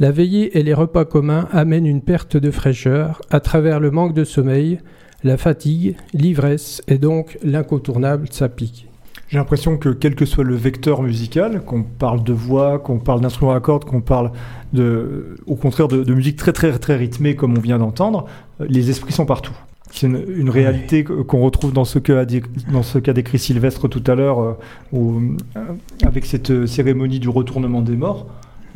La 0.01 0.11
veillée 0.11 0.59
et 0.59 0.63
les 0.65 0.75
repas 0.75 1.05
communs 1.05 1.49
amènent 1.53 1.87
une 1.87 2.03
perte 2.03 2.37
de 2.37 2.51
fraîcheur 2.51 3.21
à 3.31 3.39
travers 3.39 3.79
le 3.79 3.93
manque 3.93 4.15
de 4.15 4.25
sommeil, 4.25 4.81
la 5.23 5.37
fatigue, 5.37 5.97
l'ivresse 6.13 6.83
et 6.89 6.99
donc 6.99 7.39
l'incontournable 7.45 8.29
sapik. 8.31 8.88
J'ai 9.29 9.37
l'impression 9.37 9.77
que 9.77 9.91
quel 9.91 10.15
que 10.15 10.25
soit 10.25 10.45
le 10.45 10.55
vecteur 10.55 11.03
musical, 11.03 11.63
qu'on 11.65 11.83
parle 11.83 12.25
de 12.25 12.33
voix, 12.33 12.79
qu'on 12.79 12.99
parle 12.99 13.21
d'instruments 13.21 13.53
à 13.53 13.61
cordes, 13.61 13.85
qu'on 13.85 14.01
parle 14.01 14.33
de, 14.73 15.37
au 15.47 15.55
contraire 15.55 15.89
de, 15.89 16.03
de 16.03 16.15
musique 16.15 16.37
très 16.37 16.53
très 16.53 16.79
très 16.79 16.97
rythmée 16.97 17.37
comme 17.37 17.57
on 17.57 17.61
vient 17.61 17.79
d'entendre, 17.79 18.27
euh, 18.61 18.67
les 18.69 18.89
esprits 18.89 19.13
sont 19.13 19.27
partout. 19.27 19.53
C'est 19.91 20.07
une, 20.07 20.23
une 20.37 20.51
réalité 20.51 21.03
qu'on 21.05 21.41
retrouve 21.41 21.73
dans 21.73 21.85
ce 21.85 21.99
qu'a 21.99 22.25
décrit 22.25 23.39
Sylvestre 23.39 23.89
tout 23.89 24.03
à 24.07 24.15
l'heure, 24.15 24.41
euh, 24.41 24.53
euh, 24.95 25.21
avec 26.05 26.27
cette 26.27 26.67
cérémonie 26.67 27.21
du 27.21 27.29
retournement 27.31 27.81
des 27.81 27.97
morts. 27.97 28.27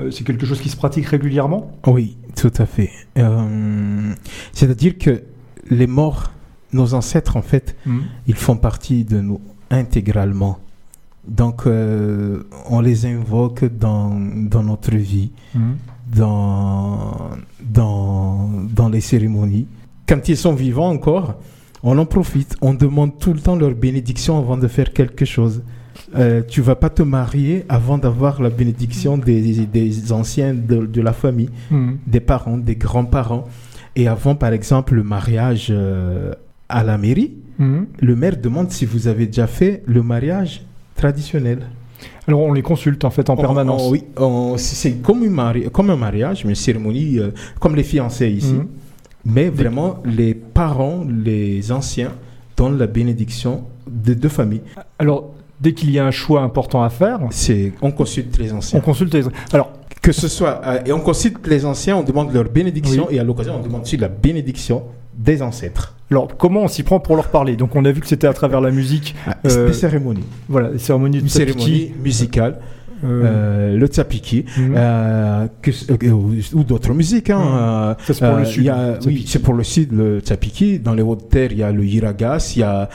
Euh, 0.00 0.11
C'est 0.11 0.24
quelque 0.24 0.46
chose 0.46 0.61
qui 0.61 0.70
se 0.70 0.76
pratique 0.76 1.07
régulièrement? 1.07 1.70
Oui, 1.86 2.16
tout 2.34 2.53
à 2.57 2.64
fait. 2.64 2.90
Euh, 3.18 4.12
C'est-à-dire 4.55 4.96
que 4.96 5.22
les 5.68 5.86
morts, 5.86 6.30
nos 6.72 6.94
ancêtres, 6.94 7.36
en 7.36 7.42
fait, 7.42 7.76
ils 8.26 8.34
font 8.34 8.57
partie 8.57 9.05
de 9.05 9.20
nous 9.20 9.40
intégralement. 9.73 10.59
Donc, 11.27 11.66
euh, 11.66 12.43
on 12.68 12.81
les 12.81 13.07
invoque 13.07 13.64
dans, 13.64 14.11
dans 14.55 14.62
notre 14.62 14.95
vie, 14.97 15.31
dans, 16.14 17.31
dans, 17.62 18.49
dans 18.75 18.89
les 18.89 19.01
cérémonies. 19.01 19.66
Quand 20.09 20.29
ils 20.29 20.37
sont 20.37 20.55
vivants 20.55 20.91
encore, 20.91 21.35
on 21.83 21.97
en 21.99 22.07
profite. 22.07 22.57
On 22.61 22.75
demande 22.75 23.18
tout 23.18 23.33
le 23.33 23.41
temps 23.41 23.57
leur 23.57 23.75
bénédiction 23.75 24.39
avant 24.39 24.57
de 24.57 24.68
faire 24.68 24.93
quelque 24.93 25.25
chose. 25.25 25.62
Euh, 26.16 26.43
tu 26.47 26.61
vas 26.61 26.75
pas 26.75 26.91
te 26.91 27.03
marier 27.03 27.64
avant 27.68 27.99
d'avoir 27.99 28.43
la 28.43 28.51
bénédiction 28.51 29.16
des, 29.16 29.64
des 29.66 30.12
anciens 30.12 30.55
de, 30.55 30.87
de 30.87 31.01
la 31.01 31.12
famille, 31.12 31.51
Mhm. 31.70 31.99
des 32.07 32.20
parents, 32.20 32.59
des 32.59 32.77
grands-parents. 32.77 33.45
Et 33.97 34.09
avant, 34.09 34.35
par 34.35 34.53
exemple, 34.53 34.95
le 34.95 35.03
mariage 35.03 35.68
euh, 35.70 36.33
à 36.68 36.83
la 36.83 36.99
mairie, 36.99 37.33
Mhm. 37.62 37.86
le 38.00 38.16
maire 38.16 38.36
demande 38.36 38.70
si 38.70 38.84
vous 38.84 39.06
avez 39.08 39.26
déjà 39.26 39.46
fait 39.46 39.82
le 39.86 40.02
mariage 40.02 40.62
traditionnel. 40.96 41.60
Alors 42.26 42.40
on 42.40 42.52
les 42.52 42.62
consulte 42.62 43.04
en 43.04 43.10
fait 43.10 43.28
en 43.30 43.34
On- 43.34 43.36
permanence. 43.36 43.82
on- 43.82 43.90
oui, 43.90 44.04
on- 44.16 44.56
c'est 44.56 44.92
comme, 45.02 45.24
une 45.24 45.32
mari- 45.32 45.68
comme 45.72 45.90
un 45.90 45.96
mariage, 45.96 46.44
une 46.44 46.54
cérémonie 46.54 47.18
euh, 47.18 47.30
comme 47.60 47.74
les 47.76 47.84
fiancés 47.84 48.28
ici. 48.30 48.54
Mhm. 48.54 48.66
Mais 49.24 49.48
vraiment, 49.48 49.98
les 50.04 50.34
parents, 50.34 51.04
les 51.08 51.70
anciens, 51.70 52.12
donnent 52.56 52.76
la 52.78 52.88
bénédiction 52.88 53.64
des 53.88 54.14
deux 54.16 54.28
familles. 54.28 54.62
Alors 54.98 55.32
dès 55.60 55.72
qu'il 55.74 55.90
y 55.92 55.98
a 56.00 56.04
un 56.06 56.10
choix 56.10 56.42
important 56.42 56.82
à 56.82 56.90
faire, 56.90 57.20
C'est, 57.30 57.72
on 57.82 57.92
consulte 57.92 58.36
les 58.38 58.52
on 58.52 58.56
anciens. 58.58 58.80
consulte 58.80 59.14
les... 59.14 59.24
Alors 59.52 59.70
Que 60.00 60.10
ce 60.10 60.26
soit, 60.26 60.60
euh, 60.66 60.80
et 60.84 60.92
on 60.92 60.98
consulte 61.00 61.46
les 61.46 61.64
anciens, 61.64 61.96
on 61.96 62.02
demande 62.02 62.32
leur 62.34 62.48
bénédiction, 62.50 63.06
Oui. 63.08 63.16
et 63.16 63.20
à 63.20 63.24
l'occasion, 63.24 63.54
on 63.60 63.62
demande 63.62 63.82
aussi 63.82 63.96
la 63.96 64.08
bénédiction 64.08 64.82
des 65.16 65.40
ancêtres. 65.42 65.94
Alors, 66.12 66.36
comment 66.36 66.64
on 66.64 66.68
s'y 66.68 66.82
prend 66.82 67.00
pour 67.00 67.16
leur 67.16 67.28
parler? 67.28 67.56
Donc, 67.56 67.74
on 67.74 67.84
a 67.86 67.90
vu 67.90 68.02
que 68.02 68.06
c'était 68.06 68.26
à 68.26 68.34
travers 68.34 68.60
la 68.60 68.70
musique, 68.70 69.14
Ah, 69.26 69.36
Euh, 69.46 69.68
des 69.68 69.72
cérémonies. 69.72 70.24
voilà, 70.46 70.70
les 70.70 70.78
cérémonies 70.78 71.18
de 71.18 71.22
Une 71.22 71.28
cérémonie 71.30 71.92
musicale, 72.02 72.58
euh, 73.05 73.22
euh, 73.24 73.76
le 73.76 73.86
tsapiki, 73.86 74.44
mhm. 74.57 74.74
euh, 74.76 75.46
euh, 75.90 76.11
ou, 76.11 76.34
ou 76.55 76.64
d'autres 76.64 76.92
musiques. 76.94 77.30
Hein, 77.30 77.40
Mhm. 77.42 77.96
Ça, 78.07 78.14
c'est 78.14 78.26
pour 78.28 78.36
le 78.38 78.44
sud, 78.44 78.64
y 78.64 78.68
a- 78.68 78.98
oui, 79.07 79.24
c'est 79.26 79.38
pour 79.40 79.55
le 79.55 79.64
sud, 79.64 79.92
le 79.92 80.20
tsapiki. 80.20 80.78
Dans 80.78 80.94
les 80.94 81.03
Hautes-Terres, 81.03 81.53
il 81.53 81.59
y 81.59 81.62
a 81.62 81.72
le 81.72 81.84
hiragas. 81.84 82.53
Il 82.57 82.61
y 82.61 82.62
a, 82.62 82.88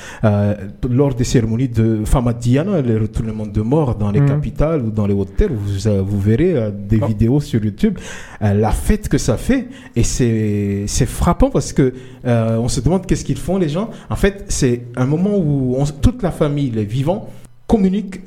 lors 0.90 1.14
des 1.14 1.24
cérémonies 1.24 1.68
de 1.70 2.02
Famadiana, 2.06 2.82
les 2.82 2.98
retournements 2.98 3.46
de 3.48 3.62
mort 3.62 3.96
dans 3.96 4.12
les 4.12 4.22
Mhm. 4.22 4.28
capitales 4.28 4.82
ou 4.82 4.92
dans 4.92 5.08
les 5.08 5.14
Hautes-Terres, 5.14 5.50
vous, 5.54 6.06
vous 6.06 6.20
verrez 6.20 6.72
des 6.90 7.00
Oh. 7.02 7.06
vidéos 7.08 7.40
sur 7.42 7.64
YouTube. 7.64 7.98
la 8.42 8.72
fête 8.72 9.10
que 9.10 9.18
ça 9.18 9.36
fait. 9.38 9.68
Et 9.96 10.04
c'est 10.04 10.84
c'est 10.88 11.06
frappant 11.08 11.50
parce 11.50 11.74
que 11.74 11.94
on 12.24 12.68
se 12.68 12.80
demande 12.82 13.06
qu'est-ce 13.06 13.26
qu'ils 13.26 13.38
font, 13.38 13.58
les 13.58 13.70
gens. 13.70 13.90
En 14.10 14.16
fait, 14.16 14.46
c'est 14.48 14.84
un 14.96 15.06
moment 15.06 15.36
où 15.38 15.76
on- 15.78 15.86
toute 15.86 16.22
la 16.24 16.32
famille, 16.32 16.70
les 16.72 16.86
vivants, 16.86 17.28
communiquent, 17.68 18.22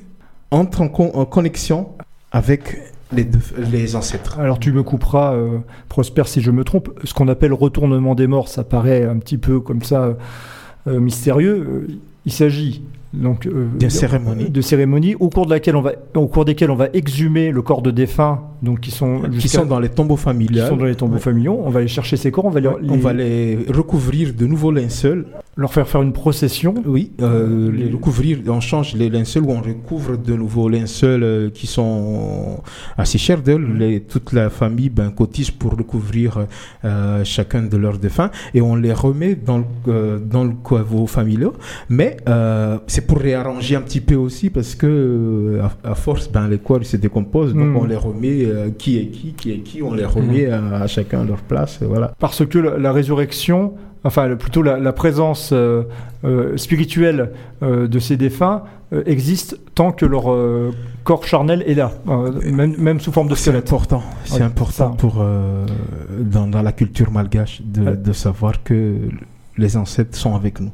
entrent 0.51 0.83
en, 0.83 0.89
con- 0.89 1.11
en 1.15 1.25
connexion 1.25 1.89
avec 2.33 2.79
les 3.13 3.97
ancêtres. 3.97 4.39
Alors, 4.39 4.59
tu 4.61 4.73
me 4.73 4.83
couperas, 4.85 5.35
euh, 5.35 5.59
Prosper, 5.89 6.23
si 6.27 6.41
je 6.41 6.51
me 6.53 6.63
trompe. 6.63 6.91
Ce 7.05 7.13
qu'on 7.13 7.27
appelle 7.29 7.53
retournement 7.53 8.15
des 8.15 8.29
morts, 8.29 8.49
ça 8.49 8.63
paraît 8.63 9.05
un 9.05 9.19
petit 9.19 9.39
peu 9.39 9.59
comme 9.61 9.83
ça 9.83 10.17
euh, 10.87 11.01
mystérieux. 11.01 11.67
Euh, 11.69 11.87
Il 12.27 12.33
s'agit 12.33 12.83
donc 13.13 13.47
euh, 13.47 13.67
cérémonie. 13.89 14.51
de 14.51 14.61
cérémonies 14.61 15.15
au 15.19 15.29
cours 15.31 15.47
de 15.47 15.51
laquelle 15.51 15.77
on 15.77 15.81
va, 15.83 15.93
au 16.15 16.27
cours 16.29 16.45
desquelles 16.45 16.71
on 16.71 16.77
va 16.77 16.89
exhumer 16.93 17.51
le 17.51 17.63
corps 17.63 17.83
de 17.83 17.91
défunts, 17.91 18.41
donc 18.63 18.81
qui 18.81 18.91
sont 18.91 19.23
qui 19.39 19.49
sont 19.49 19.65
dans 19.67 19.81
les 19.81 19.89
tombeaux 19.89 20.17
qui 20.17 20.23
familiaux. 20.23 20.67
sont 20.69 20.77
dans 20.77 20.85
les 20.85 20.95
tombeaux 20.95 21.15
Ouais. 21.15 21.21
familiaux. 21.21 21.61
On 21.65 21.71
va 21.71 21.81
aller 21.81 21.89
chercher 21.89 22.17
ces 22.17 22.31
corps, 22.31 22.45
on 22.45 22.51
va 22.51 22.61
les, 22.61 22.69
On 22.89 22.97
va 22.99 23.13
les 23.13 23.59
recouvrir 23.69 24.33
de 24.35 24.47
nouveaux 24.47 24.71
linceuls. 24.73 25.27
leur 25.57 25.73
faire 25.75 25.87
faire 25.89 26.01
une 26.01 26.13
procession. 26.15 26.73
Oui, 26.87 27.11
euh, 27.21 27.71
les 27.73 27.91
recouvrir, 27.91 28.39
on 28.49 28.61
change 28.61 28.95
les 28.95 29.11
linceuls 29.11 29.43
ou 29.43 29.51
on 29.51 29.61
recouvre 29.61 30.17
de 30.17 30.35
nouveaux 30.35 30.69
linceuls 30.71 31.23
euh, 31.23 31.51
qui 31.51 31.67
sont 31.67 32.61
assez 32.97 33.19
chers 33.19 33.43
d'eux. 33.43 33.61
Toute 34.09 34.33
la 34.33 34.49
famille 34.49 34.89
ben, 34.89 35.11
cotise 35.11 35.51
pour 35.51 35.73
recouvrir 35.77 36.47
euh, 36.85 37.25
chacun 37.25 37.63
de 37.63 37.77
leurs 37.77 37.99
défunts 37.99 38.31
et 38.55 38.61
on 38.63 38.75
les 38.77 38.93
remet 38.93 39.35
dans 39.35 39.59
le, 39.59 39.65
euh, 39.89 40.19
dans 40.19 40.45
le 40.45 40.53
caveau 40.67 41.07
familial. 41.07 41.51
Mais 41.91 42.17
euh, 42.29 42.79
c'est 43.01 43.07
pour 43.07 43.19
réarranger 43.19 43.77
un 43.77 43.81
petit 43.83 44.01
peu 44.01 44.15
aussi 44.17 44.51
parce 44.51 44.75
que 44.75 44.87
euh, 44.87 45.63
à, 45.85 45.91
à 45.93 45.95
force, 45.95 46.31
ben, 46.31 46.49
les 46.49 46.59
corps 46.59 46.85
se 46.85 46.97
décomposent. 46.97 47.55
Donc 47.55 47.69
Mm. 47.75 47.77
on 47.77 47.85
les 47.85 47.97
remet 47.97 48.45
euh, 48.45 48.71
qui 48.77 48.99
est 48.99 49.07
qui, 49.07 49.33
qui 49.33 49.53
est 49.53 49.59
qui, 49.59 49.83
on 49.83 49.93
les 49.95 50.05
remet 50.05 50.47
à, 50.51 50.83
à 50.83 50.87
chacun 50.87 51.25
leur 51.25 51.39
place. 51.43 51.81
voilà. 51.83 52.13
Parce 52.19 52.45
que 52.47 52.59
la, 52.59 52.79
la 52.79 52.93
résurrection 52.93 53.73
enfin 54.05 54.35
plutôt 54.37 54.63
la, 54.63 54.79
la 54.79 54.93
présence 54.93 55.51
euh, 55.53 55.83
euh, 56.25 56.57
spirituelle 56.57 57.33
euh, 57.63 57.87
de 57.87 57.99
ces 57.99 58.17
défunts 58.17 58.63
existe 59.07 59.57
tant 59.77 59.93
que 59.93 60.05
leur 60.05 60.25
corps 61.05 61.25
charnel 61.25 61.63
est 61.67 61.75
là, 61.75 61.93
même, 62.45 62.75
même 62.77 62.99
sous 62.99 63.13
forme 63.13 63.29
de 63.29 63.37
C'est 63.37 63.43
squelette. 63.51 63.69
important, 63.69 64.03
c'est 64.25 64.43
important 64.43 64.91
ça. 64.91 64.97
pour 64.99 65.25
dans, 66.35 66.47
dans 66.49 66.63
la 66.63 66.73
culture 66.73 67.11
malgache 67.13 67.63
de, 67.63 67.83
Ouais. 67.83 67.97
de 67.97 68.13
savoir 68.13 68.65
que 68.65 68.97
les 69.57 69.77
ancêtres 69.77 70.17
sont 70.17 70.35
avec 70.35 70.59
nous. 70.59 70.73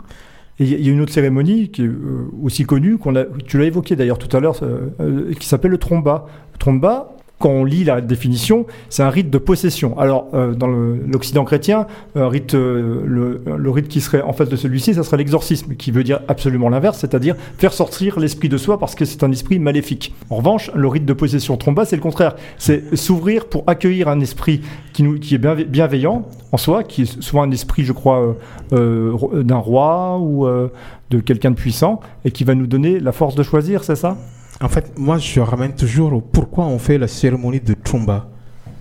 Et 0.59 0.65
il 0.65 0.87
y 0.87 0.89
a- 0.89 0.93
une 0.93 1.01
autre 1.01 1.13
cérémonie 1.13 1.69
qui 1.71 1.83
est 1.83 1.87
euh, 1.87 2.31
aussi 2.43 2.65
connue, 2.65 2.99
qu'on 2.99 3.15
a, 3.17 3.25
tu 3.47 3.59
l'as 3.59 3.65
évoqué 3.67 3.97
d'ailleurs 3.97 4.19
tout 4.19 4.35
à 4.37 4.41
l'heure, 4.41 4.59
euh, 4.63 4.89
euh, 5.01 5.33
qui 5.35 5.47
s'appelle 5.47 5.71
le 5.71 5.79
tromba. 5.79 6.27
Tromba, 6.59 7.16
quand 7.39 7.51
on 7.51 7.65
lit 7.65 7.85
la 7.85 8.01
définition, 8.01 8.67
c'est 8.89 9.03
un 9.03 9.11
rite 9.11 9.31
de 9.31 9.39
possession. 9.39 9.99
Alors, 9.99 10.29
euh, 10.33 10.55
dans 10.55 10.69
l'Occident 10.69 11.45
chrétien, 11.45 11.87
rite, 12.15 12.55
euh, 12.55 13.03
le, 13.05 13.43
le 13.57 13.71
rite 13.71 13.89
qui 13.89 14.01
serait 14.01 14.23
en 14.23 14.33
face 14.33 14.49
de 14.49 14.57
celui-ci, 14.57 14.95
ça 14.95 15.03
serait 15.03 15.19
l'exorcisme, 15.19 15.75
qui 15.75 15.91
veut 15.91 16.03
dire 16.03 16.21
absolument 16.29 16.71
l'inverse, 16.71 16.99
c'est-à-dire 16.99 17.37
faire 17.59 17.75
sortir 17.75 18.19
l'esprit 18.19 18.49
de 18.49 18.57
soi 18.57 18.79
parce 18.79 18.95
que 18.95 19.05
c'est 19.05 19.23
un 19.23 19.31
esprit 19.33 19.59
maléfique. 19.59 20.15
En 20.31 20.37
revanche, 20.37 20.71
le 20.75 20.89
rite 20.89 21.05
de 21.05 21.13
possession 21.13 21.57
tromba, 21.59 21.85
c'est 21.85 21.97
le 21.97 22.03
contraire. 22.03 22.37
C'est 22.57 22.97
s'ouvrir 22.97 23.47
pour 23.47 23.65
accueillir 23.67 24.09
un 24.09 24.21
esprit 24.21 24.63
qui, 24.95 25.03
nous, 25.03 25.19
qui 25.19 25.35
est 25.35 25.39
bienve- 25.39 25.67
bienveillant 25.67 26.27
en 26.53 26.57
soi, 26.57 26.85
qui 26.85 27.03
est 27.03 27.21
souvent 27.23 27.43
un 27.43 27.51
esprit, 27.51 27.85
je 27.85 27.93
crois, 27.93 28.21
euh, 28.21 28.33
euh, 28.73 29.11
ro- 29.13 29.43
d'un 29.43 29.57
roi 29.57 30.19
ou 30.19 30.47
euh, 30.47 30.69
de 31.11 31.21
quelqu'un 31.21 31.51
de 31.51 31.57
puissant, 31.57 32.01
et 32.25 32.31
qui 32.31 32.45
va 32.45 32.55
nous 32.55 32.67
donner 32.67 32.99
la 32.99 33.13
force 33.13 33.35
de 33.35 33.43
choisir, 33.43 33.85
c'est 33.85 33.97
ça? 33.97 34.17
En 34.61 34.69
fait, 34.69 34.99
moi, 34.99 35.19
je 35.19 35.41
ramène 35.41 35.75
toujours 35.75 36.13
au 36.13 36.21
pourquoi 36.21 36.67
on 36.67 36.79
fait 36.79 36.99
la 36.99 37.09
cérémonie 37.09 37.61
de 37.61 37.75
Trumba. 37.75 38.31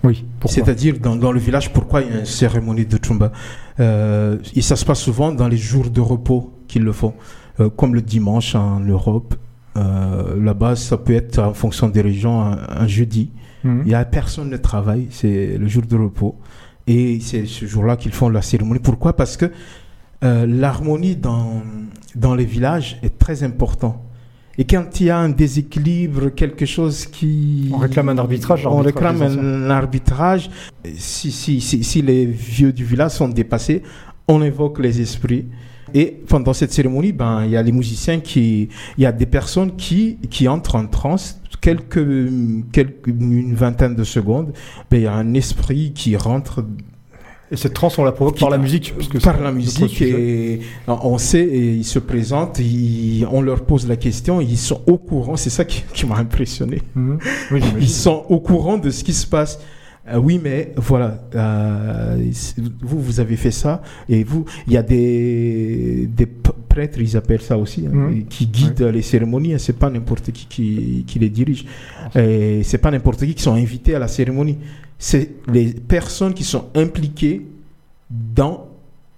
Oui. 0.02 0.24
C'est-à-dire, 0.46 0.98
dans, 1.00 1.16
dans 1.16 1.32
le 1.32 1.40
village, 1.40 1.72
pourquoi 1.72 2.02
il 2.02 2.10
y 2.10 2.14
a 2.14 2.20
une 2.20 2.26
cérémonie 2.26 2.86
de 2.86 2.96
Trumba 2.96 3.32
euh, 3.80 4.38
Et 4.54 4.62
ça 4.62 4.76
se 4.76 4.84
passe 4.84 5.00
souvent 5.00 5.32
dans 5.32 5.48
les 5.48 5.56
jours 5.56 5.90
de 5.90 6.00
repos 6.00 6.52
qu'ils 6.68 6.82
le 6.84 6.92
font, 6.92 7.14
Euh, 7.58 7.70
comme 7.70 7.94
le 7.94 8.02
dimanche 8.02 8.54
en 8.54 8.80
Europe. 8.80 9.34
Euh, 9.76 10.38
Là-bas, 10.42 10.76
ça 10.76 10.98
peut 10.98 11.14
être 11.14 11.38
en 11.38 11.54
fonction 11.54 11.88
des 11.88 12.02
régions 12.02 12.40
un, 12.42 12.58
un 12.68 12.86
jeudi. 12.86 13.30
Mhm. 13.64 13.82
Il 13.86 13.90
y 13.92 13.94
a 13.94 14.04
personne 14.04 14.50
ne 14.50 14.58
travaille, 14.58 15.08
c'est 15.10 15.56
le 15.58 15.66
jour 15.66 15.82
de 15.82 15.96
repos. 15.96 16.36
Et 16.86 17.18
c'est 17.20 17.46
ce 17.46 17.64
jour-là 17.66 17.96
qu'ils 17.96 18.12
font 18.12 18.28
la 18.28 18.42
cérémonie. 18.42 18.80
Pourquoi? 18.80 19.14
Parce 19.16 19.36
que 19.36 19.50
l'harmonie 20.22 21.16
dans, 21.16 21.62
dans 22.14 22.34
les 22.34 22.44
villages 22.44 22.98
est 23.02 23.16
très 23.18 23.42
important. 23.42 24.05
Et 24.58 24.64
quand 24.64 25.00
il 25.00 25.06
y 25.06 25.10
a 25.10 25.18
un 25.18 25.28
déséquilibre, 25.28 26.30
quelque 26.30 26.64
chose 26.64 27.06
qui... 27.06 27.70
On 27.72 27.78
réclame 27.78 28.08
un 28.08 28.18
arbitrage, 28.18 28.66
On 28.66 28.78
réclame 28.78 29.22
un 29.22 29.70
arbitrage. 29.70 30.50
Si, 30.96 31.30
si, 31.30 31.60
si, 31.60 31.84
si 31.84 32.02
les 32.02 32.24
vieux 32.24 32.72
du 32.72 32.84
village 32.84 33.12
sont 33.12 33.28
dépassés, 33.28 33.82
on 34.28 34.42
évoque 34.42 34.78
les 34.78 35.00
esprits. 35.00 35.46
Et 35.94 36.06
pendant 36.26 36.52
cette 36.52 36.72
cérémonie, 36.72 37.12
ben, 37.12 37.44
il 37.44 37.50
y 37.50 37.56
a 37.56 37.62
les 37.62 37.72
musiciens 37.72 38.20
qui... 38.20 38.68
Il 38.96 39.02
y 39.02 39.06
a 39.06 39.12
des 39.12 39.26
personnes 39.26 39.76
qui, 39.76 40.18
qui 40.30 40.48
entrent 40.48 40.76
en 40.76 40.86
transe. 40.86 41.40
Quelques, 41.60 42.30
quelques, 42.72 43.06
une 43.06 43.54
vingtaine 43.54 43.94
de 43.94 44.04
secondes, 44.04 44.52
ben, 44.90 44.96
il 44.98 45.02
y 45.02 45.06
a 45.06 45.14
un 45.14 45.34
esprit 45.34 45.92
qui 45.92 46.16
rentre 46.16 46.64
Et 47.52 47.56
cette 47.56 47.74
transe, 47.74 47.96
on 47.98 48.04
la 48.04 48.10
provoque 48.12 48.38
par 48.40 48.50
la 48.50 48.58
musique. 48.58 48.92
Parce 48.96 49.08
que 49.08 49.18
par 49.18 49.40
la 49.40 49.52
musique 49.52 50.02
et 50.02 50.60
on 50.88 51.16
sait 51.18 51.44
et 51.44 51.74
ils 51.74 51.84
se 51.84 52.00
présentent, 52.00 52.58
ils- 52.58 53.24
on 53.30 53.40
leur 53.40 53.60
pose 53.64 53.86
la 53.86 53.96
question, 53.96 54.40
ils 54.40 54.58
sont 54.58 54.80
au 54.86 54.98
courant, 54.98 55.36
c'est 55.36 55.50
ça 55.50 55.64
qui, 55.64 55.84
qui 55.94 56.06
m'a 56.06 56.16
impressionné. 56.16 56.82
Mhm. 56.96 57.18
Oui. 57.52 57.60
Ils 57.80 57.88
sont 57.88 58.24
au 58.28 58.40
courant 58.40 58.78
de 58.78 58.90
ce 58.90 59.04
qui 59.04 59.12
se 59.12 59.26
passe. 59.26 59.60
Euh, 60.08 60.18
oui, 60.18 60.40
mais 60.42 60.72
voilà, 60.76 61.20
euh, 61.34 62.16
vous, 62.80 63.00
vous 63.00 63.18
avez 63.18 63.34
fait 63.36 63.50
ça, 63.50 63.82
et 64.08 64.22
vous, 64.22 64.44
il 64.68 64.72
y 64.72 64.76
a 64.76 64.82
des, 64.84 66.08
des 66.08 66.26
prêtres, 66.26 67.00
ils 67.00 67.16
appellent 67.16 67.40
ça 67.42 67.58
aussi, 67.58 67.86
hein, 67.86 67.90
Mhm. 67.92 68.24
qui 68.26 68.46
guident 68.46 68.82
les 68.92 69.02
cérémonies, 69.02 69.54
hein, 69.54 69.58
c'est 69.58 69.72
pas 69.76 69.90
n'importe 69.90 70.30
qui, 70.30 70.46
qui 70.46 71.04
qui 71.08 71.18
les 71.18 71.28
dirige. 71.28 71.64
Et 72.14 72.62
c'est 72.62 72.78
pas 72.78 72.90
n'importe 72.92 73.20
qui 73.26 73.34
qui 73.34 73.42
sont 73.42 73.54
invités 73.54 73.94
à 73.96 73.98
la 73.98 74.06
cérémonie. 74.08 74.58
C'est 74.98 75.32
les 75.48 75.72
personnes 75.72 76.34
qui 76.34 76.44
sont 76.44 76.66
impliquées 76.74 77.46
dans 78.10 78.68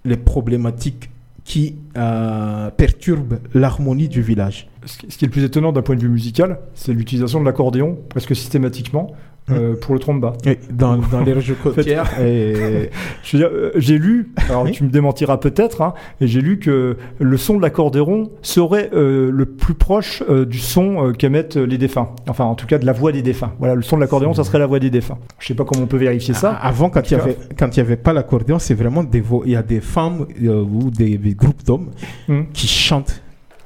les 0.05 0.17
problématiques 0.17 1.09
qui 1.43 1.75
euh, 1.97 2.69
perturbent 2.69 3.39
l'harmonie 3.53 4.07
du 4.07 4.21
village. 4.21 4.69
Ce 4.85 4.97
qui 4.97 5.25
est 5.25 5.27
le 5.27 5.31
plus 5.31 5.43
étonnant 5.43 5.71
d'un 5.71 5.81
point 5.81 5.95
de 5.95 6.01
vue 6.01 6.09
musical, 6.09 6.59
c'est 6.75 6.93
l'utilisation 6.93 7.39
de 7.39 7.45
l'accordéon, 7.45 7.97
presque 8.07 8.35
systématiquement, 8.35 9.13
euh, 9.51 9.75
pour 9.75 9.93
le 9.93 9.99
tromba. 9.99 10.33
Et 10.45 10.57
dans, 10.71 10.97
dans 10.97 11.21
les 11.21 11.33
régions 11.33 11.55
côtières. 11.63 12.19
et- 12.21 12.89
Je 13.23 13.37
veux 13.37 13.43
dire, 13.43 13.49
euh, 13.53 13.71
j'ai 13.75 13.97
lu, 13.97 14.31
alors 14.49 14.63
Oui. 14.63 14.71
tu 14.71 14.83
me 14.83 14.89
démentiras 14.89 15.37
peut-être, 15.37 15.81
hein, 15.81 15.93
et 16.21 16.27
j'ai 16.27 16.41
lu 16.41 16.59
que 16.59 16.97
le 17.19 17.37
son 17.37 17.57
de 17.57 17.61
l'accordéon 17.61 18.31
serait 18.41 18.89
euh, 18.93 19.29
le 19.31 19.45
plus 19.45 19.73
proche 19.73 20.23
euh, 20.29 20.45
du 20.45 20.59
son 20.59 21.07
euh, 21.07 21.11
qu'émettent 21.11 21.57
les 21.57 21.77
défunts. 21.77 22.09
Enfin, 22.27 22.45
en 22.45 22.55
tout 22.55 22.65
cas, 22.67 22.77
de 22.77 22.85
la 22.85 22.93
voix 22.93 23.11
des 23.11 23.21
défunts. 23.21 23.51
Voilà, 23.59 23.75
le 23.75 23.81
son 23.81 23.95
de 23.97 24.01
l'accordéon, 24.01 24.33
ça 24.33 24.43
serait 24.43 24.59
la 24.59 24.67
voix 24.67 24.79
des 24.79 24.89
défunts. 24.89 25.17
Je 25.39 25.47
sais 25.47 25.53
pas 25.55 25.65
comment 25.65 25.83
on 25.83 25.87
peut 25.87 25.97
vérifier 25.97 26.33
ça. 26.33 26.57
Ah, 26.61 26.67
Avant, 26.69 26.89
quand 26.89 27.01
il 27.09 27.13
y 27.13 27.17
tout 27.17 27.23
cas. 27.25 27.31
avait, 27.31 27.37
quand 27.57 27.75
il 27.75 27.77
y 27.77 27.81
avait 27.81 27.95
pas 27.97 28.13
l'accordéon, 28.13 28.59
c'est 28.59 28.73
vraiment 28.73 29.03
des 29.03 29.21
vo- 29.21 29.43
il 29.45 29.51
y 29.51 29.55
a 29.55 29.63
des 29.63 29.81
femmes 29.81 30.25
euh, 30.43 30.61
ou 30.63 30.89
des, 30.91 31.17
des 31.17 31.33
groupes 31.33 31.63
d'hommes 31.65 31.89
Mhm. 32.27 32.47
qui 32.53 32.67
chantent 32.67 33.21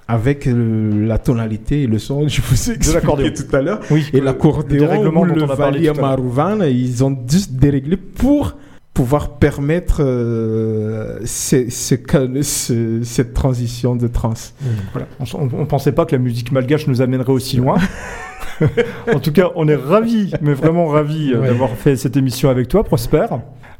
avec 0.08 0.48
euh, 0.48 1.08
la 1.08 1.18
tonalité 1.18 1.84
et 1.84 1.88
le 1.88 1.98
son. 2.00 2.28
Je 2.28 2.42
vous 2.42 2.72
ai 2.72 2.76
expliqué 2.76 3.34
tout 3.34 3.56
à 3.56 3.62
l'heure. 3.62 3.80
Oui, 3.92 4.06
Et 4.14 4.20
l'accordéon 4.22 5.02
ou 5.02 5.24
le 5.26 5.34
l'heure. 5.36 5.96
marouvan, 6.02 6.62
ils 6.64 7.04
ont 7.04 7.18
juste 7.30 7.54
déréglé 7.54 7.98
pour 7.98 8.56
pouvoir 8.94 9.38
permettre 9.38 10.02
euh, 10.04 11.20
ces- 11.26 11.70
ces 11.72 12.04
cette 13.04 13.34
transition 13.34 13.96
de 13.96 14.08
trance. 14.08 14.54
Voilà. 14.92 15.08
On, 15.34 15.50
on 15.62 15.66
pensait 15.66 15.94
pas 15.94 16.06
que 16.06 16.16
la 16.16 16.22
musique 16.22 16.52
malgache 16.52 16.86
nous 16.88 17.02
amènerait 17.02 17.32
aussi 17.32 17.58
loin. 17.58 17.78
en 19.14 19.20
tout 19.20 19.32
cas, 19.32 19.50
on 19.56 19.68
est 19.68 19.76
ravis, 19.76 20.32
mais 20.42 20.54
vraiment 20.54 20.86
ravis 20.88 21.34
euh, 21.34 21.40
Ouais. 21.40 21.48
d'avoir 21.48 21.72
fait 21.72 21.96
cette 21.96 22.16
émission 22.18 22.50
avec 22.50 22.68
toi, 22.68 22.84
Prosper. 22.84 23.26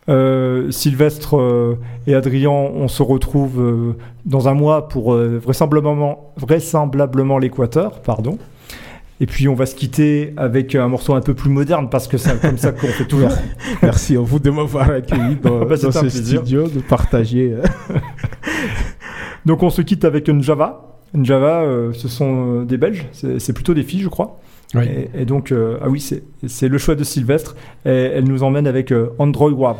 Euh, 0.10 0.70
Sylvestre 0.72 1.38
euh, 1.38 1.78
et 2.08 2.16
Adrien, 2.16 2.50
on 2.50 2.88
se 2.90 3.02
retrouve 3.04 3.62
euh, 3.62 3.94
dans 4.26 4.50
un 4.50 4.54
mois 4.54 4.90
pour 4.90 5.14
vraisemblablement, 5.14 6.34
vraisemblablement 6.38 7.38
l'Équateur, 7.38 8.02
pardon. 8.02 8.38
Et 9.22 9.26
puis 9.26 9.48
on 9.48 9.54
va 9.54 9.66
se 9.66 9.76
quitter 9.76 10.34
avec 10.36 10.76
un 10.76 10.88
morceau 10.90 11.14
un 11.14 11.22
peu 11.22 11.34
plus 11.34 11.50
moderne 11.50 11.88
parce 11.90 12.08
que 12.08 12.18
c'est 12.18 12.42
comme 12.42 12.58
ça 12.58 12.74
qu'on 12.74 12.88
fait 12.88 13.06
toujours. 13.06 13.30
Merci 13.82 14.18
à 14.18 14.20
vous 14.20 14.40
de 14.40 14.50
m'avoir 14.50 14.90
accueilli 14.90 15.38
dans, 15.42 15.60
Bah, 15.66 15.78
dans 15.78 15.88
un 15.88 15.92
ce 15.92 16.00
plaisir. 16.00 16.42
studio, 16.42 16.68
de 16.68 16.82
partager. 16.82 17.56
Donc 19.46 19.64
on 19.64 19.70
se 19.70 19.82
quitte 19.82 20.04
avec 20.04 20.28
une 20.28 20.44
Java. 20.44 21.00
Une 21.14 21.26
Java, 21.26 21.64
ce 21.94 22.08
sont 22.08 22.64
des 22.64 22.78
Belges, 22.78 23.06
c'est 23.12 23.54
plutôt 23.54 23.76
des 23.76 23.84
filles, 23.84 24.02
je 24.02 24.10
crois. 24.10 24.40
Et, 24.82 25.26
donc, 25.26 25.52
euh, 25.52 25.78
ah 25.82 25.90
oui, 25.90 26.00
c'est 26.00 26.24
c'est 26.48 26.68
le 26.68 26.78
choix 26.78 26.96
de 26.96 27.04
Sylvestre. 27.04 27.56
Et 27.86 27.90
elle 27.90 28.26
nous 28.26 28.44
emmène 28.44 28.68
avec 28.68 28.92
euh, 28.92 29.10
Android 29.20 29.52
Wave. 29.52 29.78